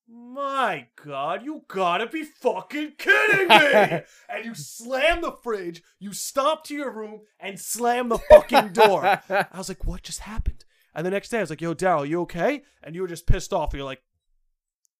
[0.09, 3.55] My God, you gotta be fucking kidding me!
[4.29, 9.03] and you slam the fridge, you stomp to your room and slam the fucking door.
[9.29, 10.63] I was like, What just happened?
[10.95, 12.63] And the next day I was like, Yo, Daryl, you okay?
[12.81, 13.73] And you were just pissed off.
[13.73, 14.01] You're like,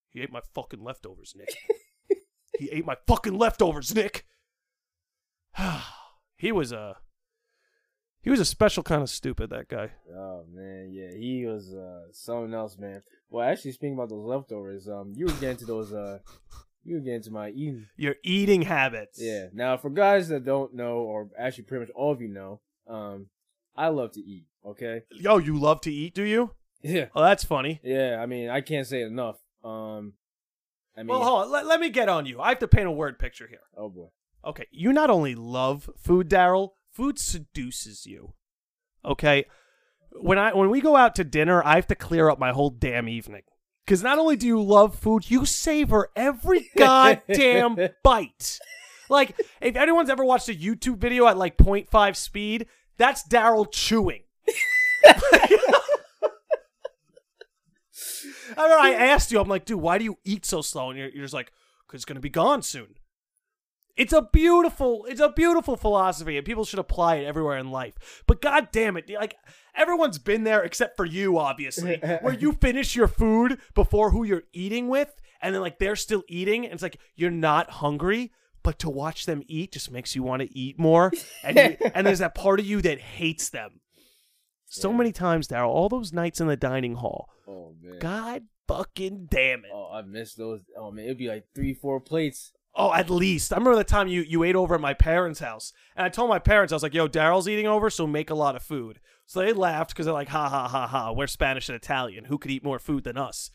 [0.09, 1.55] He ate my fucking leftovers, Nick.
[2.59, 4.25] he ate my fucking leftovers, Nick.
[6.38, 6.97] he was a.
[8.27, 9.91] He was a special kind of stupid, that guy.
[10.13, 13.01] Oh man, yeah, he was uh something else, man.
[13.29, 16.19] Well, actually, speaking about those leftovers, um, you were getting to those uh,
[16.83, 17.85] you were getting to my eating.
[17.95, 19.17] Your eating habits.
[19.21, 19.47] Yeah.
[19.53, 23.27] Now, for guys that don't know, or actually pretty much all of you know, um,
[23.77, 24.43] I love to eat.
[24.65, 25.03] Okay.
[25.09, 26.51] Yo, you love to eat, do you?
[26.81, 27.05] Yeah.
[27.15, 27.79] Oh, that's funny.
[27.81, 28.17] Yeah.
[28.21, 29.37] I mean, I can't say it enough.
[29.63, 30.15] Um,
[30.97, 31.51] I mean, well, hold on.
[31.51, 32.41] Let, let me get on you.
[32.41, 33.61] I have to paint a word picture here.
[33.77, 34.07] oh boy.
[34.43, 38.34] Okay, you not only love food, Daryl, food seduces you.
[39.06, 39.45] Okay,
[40.11, 42.72] when I when we go out to dinner, I have to clear up my whole
[42.72, 43.44] damn evening.
[43.86, 48.60] Because not only do you love food, you savor every goddamn bite.
[49.10, 52.65] Like, if anyone's ever watched a YouTube video at like 0.5 speed,
[52.98, 54.24] that's Daryl chewing.
[58.57, 60.90] I remember I asked you, I'm like, dude, why do you eat so slow?
[60.90, 61.53] And you're, you're just like,
[61.86, 62.95] because it's going to be gone soon.
[63.98, 68.24] It's a beautiful, it's a beautiful philosophy, and people should apply it everywhere in life.
[68.28, 69.36] But god damn it, like
[69.76, 74.44] everyone's been there except for you, obviously, where you finish your food before who you're
[74.53, 78.32] eating with, and then like they're still eating, and it's like you're not hungry,
[78.64, 81.11] but to watch them eat just makes you want to eat more,
[81.44, 83.80] and you, and there's that part of you that hates them.
[84.69, 84.98] So Yeah.
[84.98, 87.30] many times, Daryl, all those nights in the dining hall.
[87.48, 87.99] Oh man.
[87.99, 89.72] God fucking damn it.
[89.74, 90.60] Oh, I missed those.
[90.78, 92.52] Oh man, it'd be like three, four plates.
[92.79, 93.51] Oh, at least.
[93.51, 95.73] I remember the time you, you ate over at my parents' house.
[95.95, 98.35] And I told my parents, I was like, yo, Daryl's eating over, so make a
[98.35, 98.99] lot of food.
[99.25, 102.25] So they laughed because they're like, ha ha ha ha, we're Spanish and Italian.
[102.25, 103.49] Who could eat more food than us?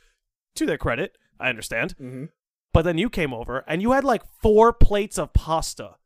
[0.56, 1.94] To their credit, I understand.
[1.96, 2.24] Mm-hmm.
[2.72, 5.96] But then you came over and you had like four plates of pasta.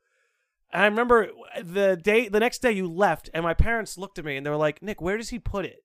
[0.71, 1.31] And I remember
[1.63, 4.51] the day, the next day you left, and my parents looked at me and they
[4.51, 5.85] were like, Nick, where does he put it?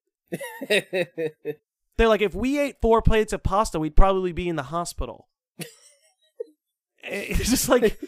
[1.98, 5.30] They're like, if we ate four plates of pasta, we'd probably be in the hospital.
[7.40, 8.00] it's just like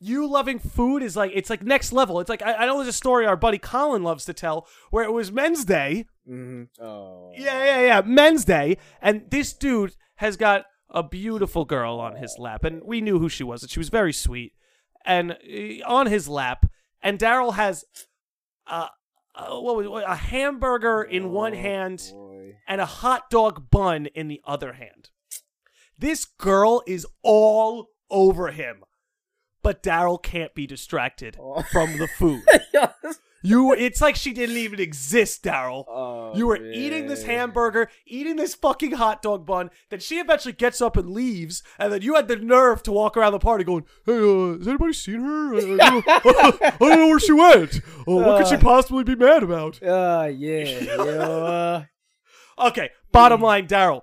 [0.00, 2.20] you loving food is like it's like next level.
[2.20, 5.04] It's like I, I know there's a story our buddy Colin loves to tell where
[5.04, 6.06] it was Men's Day.
[6.28, 6.82] mm-hmm.
[6.82, 7.30] Oh.
[7.36, 12.36] Yeah, yeah, yeah, Men's Day, and this dude has got a beautiful girl on his
[12.38, 14.52] lap, and we knew who she was, and she was very sweet,
[15.06, 16.66] and uh, on his lap,
[17.02, 17.84] and Daryl has.
[18.66, 18.88] Uh,
[19.34, 20.04] uh, what was it?
[20.06, 22.56] a hamburger in one Oh, hand boy.
[22.68, 25.08] and a hot dog bun in the other hand.
[25.98, 28.84] This girl is all over him.
[29.62, 31.62] But Daryl can't be distracted Oh.
[31.62, 32.42] from the food.
[33.44, 35.84] You it's like she didn't even exist, Daryl.
[35.88, 39.70] oh, You were eating this hamburger, eating this fucking hot dog bun.
[39.90, 43.16] Then she eventually gets up and leaves, and then you had the nerve to walk
[43.16, 45.54] around the party going, "Hey, uh, has anybody seen her?
[45.54, 45.60] I, I,
[45.90, 46.04] don't,
[46.62, 47.80] I don't know where she went.
[48.06, 48.60] Oh, what could she Uh.
[48.60, 50.92] possibly be mad about?" Ah, yeah.
[51.00, 51.84] uh,
[52.68, 54.02] Okay, bottom line, Daryl.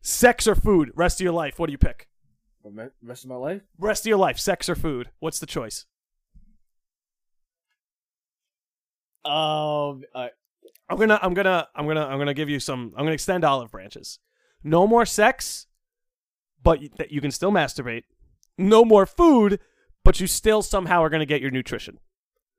[0.00, 0.90] Sex or food?
[0.94, 1.58] Rest of your life.
[1.58, 2.08] What do you pick?
[2.62, 3.62] For the rest of my life.
[3.78, 5.10] Rest of your life, sex or food?
[5.18, 5.86] What's the choice?
[9.24, 10.28] Um, uh,
[10.88, 12.92] I'm gonna, I'm gonna, I'm gonna, I'm gonna give you some.
[12.96, 14.18] I'm gonna extend olive branches.
[14.64, 15.66] No more sex,
[16.62, 18.04] but you, that you can still masturbate.
[18.56, 19.60] No more food,
[20.04, 21.98] but you still somehow are gonna get your nutrition.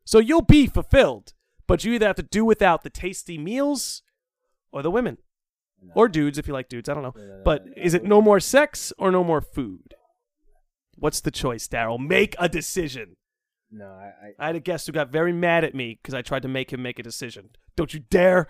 [0.05, 1.33] So you'll be fulfilled,
[1.67, 4.03] but you either have to do without the tasty meals
[4.71, 5.17] or the women
[5.95, 6.89] or dudes if you like dudes.
[6.89, 7.13] I don't know.
[7.15, 9.93] no, no, But is it no more sex or no more food?
[10.97, 11.99] What's the choice, Daryl?
[11.99, 13.15] Make a decision.
[13.71, 16.41] No, I, I had a guest who got very mad at me because I tried
[16.43, 17.49] to make him make a decision.
[17.75, 18.47] Don't you dare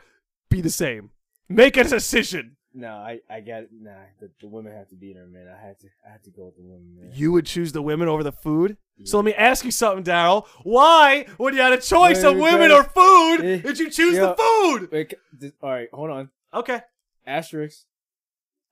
[0.49, 1.11] be the same.
[1.47, 2.57] Make a decision.
[2.73, 3.91] No, I, I got nah.
[4.19, 5.47] The, the women have to be there, man.
[5.47, 7.11] I had to, I had to go with the women, man.
[7.13, 8.77] You would choose the women over the food?
[9.03, 10.45] So let me ask you something, Daryl.
[10.63, 12.71] Why, when you had a choice of Wait, women wait.
[12.71, 15.51] or food, Eh, did you choose the food?
[15.61, 16.29] All right, hold on.
[16.53, 16.81] Okay.
[17.25, 17.85] Asterisk.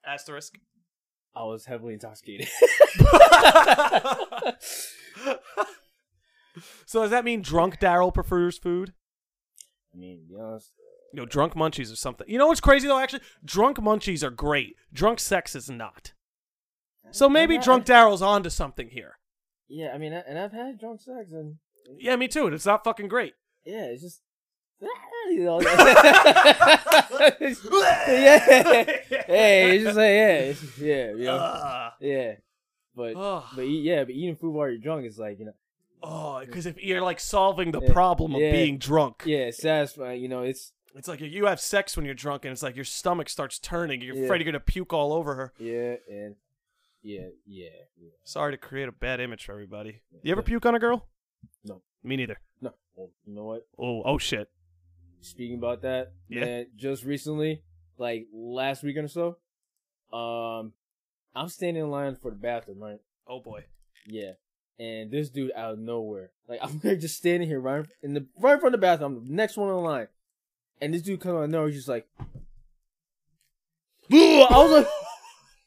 [0.06, 0.56] Asterisk.
[1.36, 2.48] I was heavily intoxicated.
[6.86, 8.94] so does that mean drunk Daryl prefers food?
[9.94, 12.28] I mean, be honest, uh, No, drunk munchies or something.
[12.30, 13.00] You know what's crazy though?
[13.00, 14.76] Actually, drunk munchies are great.
[14.94, 16.14] Drunk sex is not.
[17.12, 19.18] So maybe drunk Daryl's onto something here.
[19.68, 21.56] Yeah, I mean, and I've had drunk sex, and
[21.98, 22.46] Yeah, me too.
[22.46, 23.34] and It's not fucking great.
[23.66, 24.22] yeah, it's just.
[25.30, 26.78] You know, yeah,
[29.28, 31.92] hey, it's just like yeah, it's, yeah, you know, Ugh.
[32.00, 32.32] yeah,
[32.96, 33.44] but Ugh.
[33.56, 35.54] but yeah, but eating food while you're drunk is like you know,
[36.02, 38.52] Oh, because if you're like solving the Yeah, problem of yeah.
[38.52, 40.22] being drunk, yeah, it's satisfying.
[40.22, 42.86] You know, it's it's like you have sex when you're drunk, and it's like your
[42.86, 44.02] stomach starts turning.
[44.02, 44.24] You're Yeah.
[44.24, 45.54] afraid you're gonna puke all over her.
[45.60, 46.36] yeah, and
[47.04, 48.10] yeah, yeah, yeah.
[48.24, 50.02] Sorry to create a bad image for everybody.
[50.24, 51.08] You ever puke on a girl?
[51.64, 51.82] No.
[52.04, 52.38] Me neither.
[52.62, 53.68] No, well, you know what?
[53.78, 54.50] Oh, oh shit.
[55.22, 56.42] Speaking about that, Yeah.
[56.46, 57.62] man, just recently,
[57.98, 60.74] like last weekend or so, um,
[61.36, 63.00] I'm standing in line for the bathroom, right?
[63.28, 63.66] Oh boy.
[64.08, 64.34] Yeah.
[64.80, 68.54] And this dude out of nowhere, like I'm just standing here right in the right
[68.54, 70.08] in front of the bathroom, I'm the next one in line,
[70.82, 72.08] and this dude comes out of nowhere, he's just like,
[74.12, 74.88] I was like,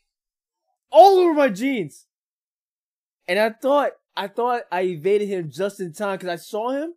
[0.91, 2.07] all over my jeans,
[3.29, 6.95] and I thought I thought I evaded him just in time because I saw him,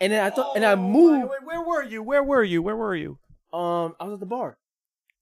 [0.00, 1.22] and then I thought, and I Oh, moved.
[1.22, 2.02] Wait, wait, where were you?
[2.02, 2.62] Where were you?
[2.62, 3.18] Where were you?
[3.52, 4.58] Um, I was at the bar.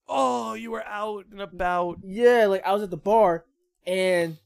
[0.08, 1.98] Oh, you were out and about.
[2.04, 3.44] Yeah, like I was at the bar,
[3.86, 4.38] and,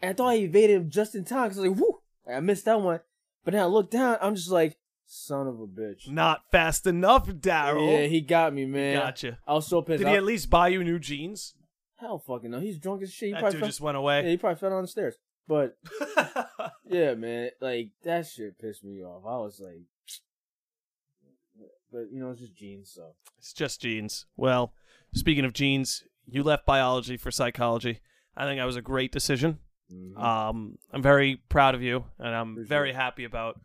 [0.00, 2.36] and I thought I evaded him just in time because I was like, whoo, like,
[2.36, 3.00] I missed that one.
[3.44, 6.08] But then I looked down, I'm just like, son of a bitch.
[6.08, 7.90] Not fast enough, Daryl.
[8.02, 8.96] Yeah, he got me, man.
[8.98, 9.38] Gotcha.
[9.46, 9.98] I was so pissed.
[9.98, 11.54] Did he at least buy you new jeans?
[11.96, 12.60] Hell fucking no.
[12.60, 13.28] He's drunk as shit.
[13.28, 14.28] He That probably dude fell, just went yeah, away.
[14.30, 15.16] he probably fell down the stairs.
[15.48, 15.78] But
[16.84, 19.22] yeah, man, like that shit pissed me off.
[19.26, 19.80] I was like,
[21.90, 24.26] but you know, it's just jeans, so It's just jeans.
[24.36, 24.74] Well,
[25.14, 28.00] speaking of genes, you left biology for psychology.
[28.36, 29.58] I think that was a great decision.
[29.92, 30.16] mhm.
[30.22, 32.96] Um, I'm very proud of you, and I'm Appreciate very it.
[32.96, 33.58] happy about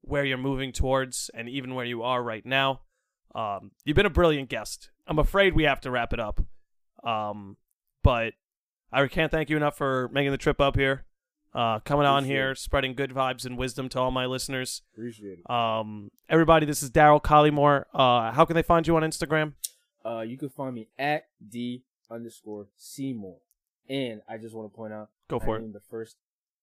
[0.00, 2.80] where you're moving towards, and even where you are right now.
[3.34, 4.90] Um, you've been a brilliant guest.
[5.06, 6.40] I'm afraid we have to wrap it up,
[7.04, 7.56] um,
[8.02, 8.32] but
[8.90, 11.04] I can't thank you enough for making the trip up here,
[11.58, 12.58] uh, coming on here, it.
[12.58, 14.82] spreading good vibes and wisdom to all my listeners.
[14.94, 15.50] Appreciate it.
[15.50, 17.84] Um, everybody, this is Daryl Collymore.
[17.92, 19.54] Uh, how can they find you on Instagram?
[20.04, 23.38] Uh, you can find me at d underscore cmore,
[23.88, 25.64] and I just want to point out, Go for I it.
[25.64, 26.16] am the first,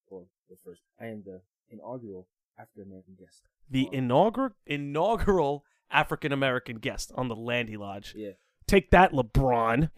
[0.07, 0.81] or the first.
[0.99, 2.27] I am the inaugural
[2.57, 3.41] African American guest.
[3.69, 8.13] The inaugural inaugural African American guest on the Landi Lodge.
[8.15, 8.31] Yeah.
[8.67, 9.89] Take that, LeBron.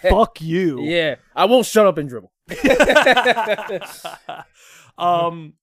[0.08, 0.80] Fuck you.
[0.80, 2.31] Yeah, I won't shut up and dribble.
[4.98, 5.54] um,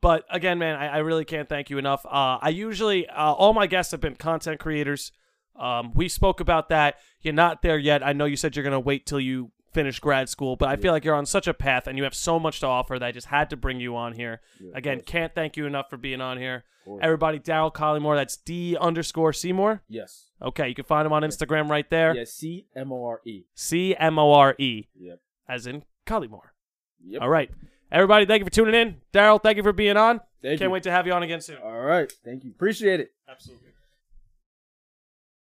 [0.00, 2.04] but again, man, I, I really can't thank you enough.
[2.06, 5.12] Uh, I usually uh, all my guests have been content creators.
[5.58, 6.96] Um, we spoke about that.
[7.20, 8.04] You're not there yet.
[8.04, 10.92] I know you said you're gonna wait till you finish grad school, but I feel
[10.92, 13.12] like you're on such a path and you have so much to offer that I
[13.12, 14.40] just had to bring you on here.
[14.60, 16.64] Yeah, Again, can't thank you enough for being on here.
[17.00, 18.14] Everybody, Daryl Collymore.
[18.14, 19.80] That's D underscore cmore.
[19.88, 20.26] Yes.
[20.42, 22.14] Okay, you can find him on Instagram right there.
[22.14, 22.24] Yeah.
[22.26, 23.44] C M O R E.
[23.54, 25.20] C M O R E, Yep.
[25.48, 26.50] as in Collymore.
[27.06, 27.22] Yep.
[27.22, 27.50] All right,
[27.92, 28.96] everybody, thank you for tuning in.
[29.12, 30.20] Daryl, thank you for being on.
[30.42, 30.72] Thank Can't you.
[30.72, 31.56] wait to have you on again soon.
[31.64, 32.12] All right.
[32.24, 32.50] Thank you.
[32.50, 33.12] Appreciate it.
[33.28, 33.68] Absolutely.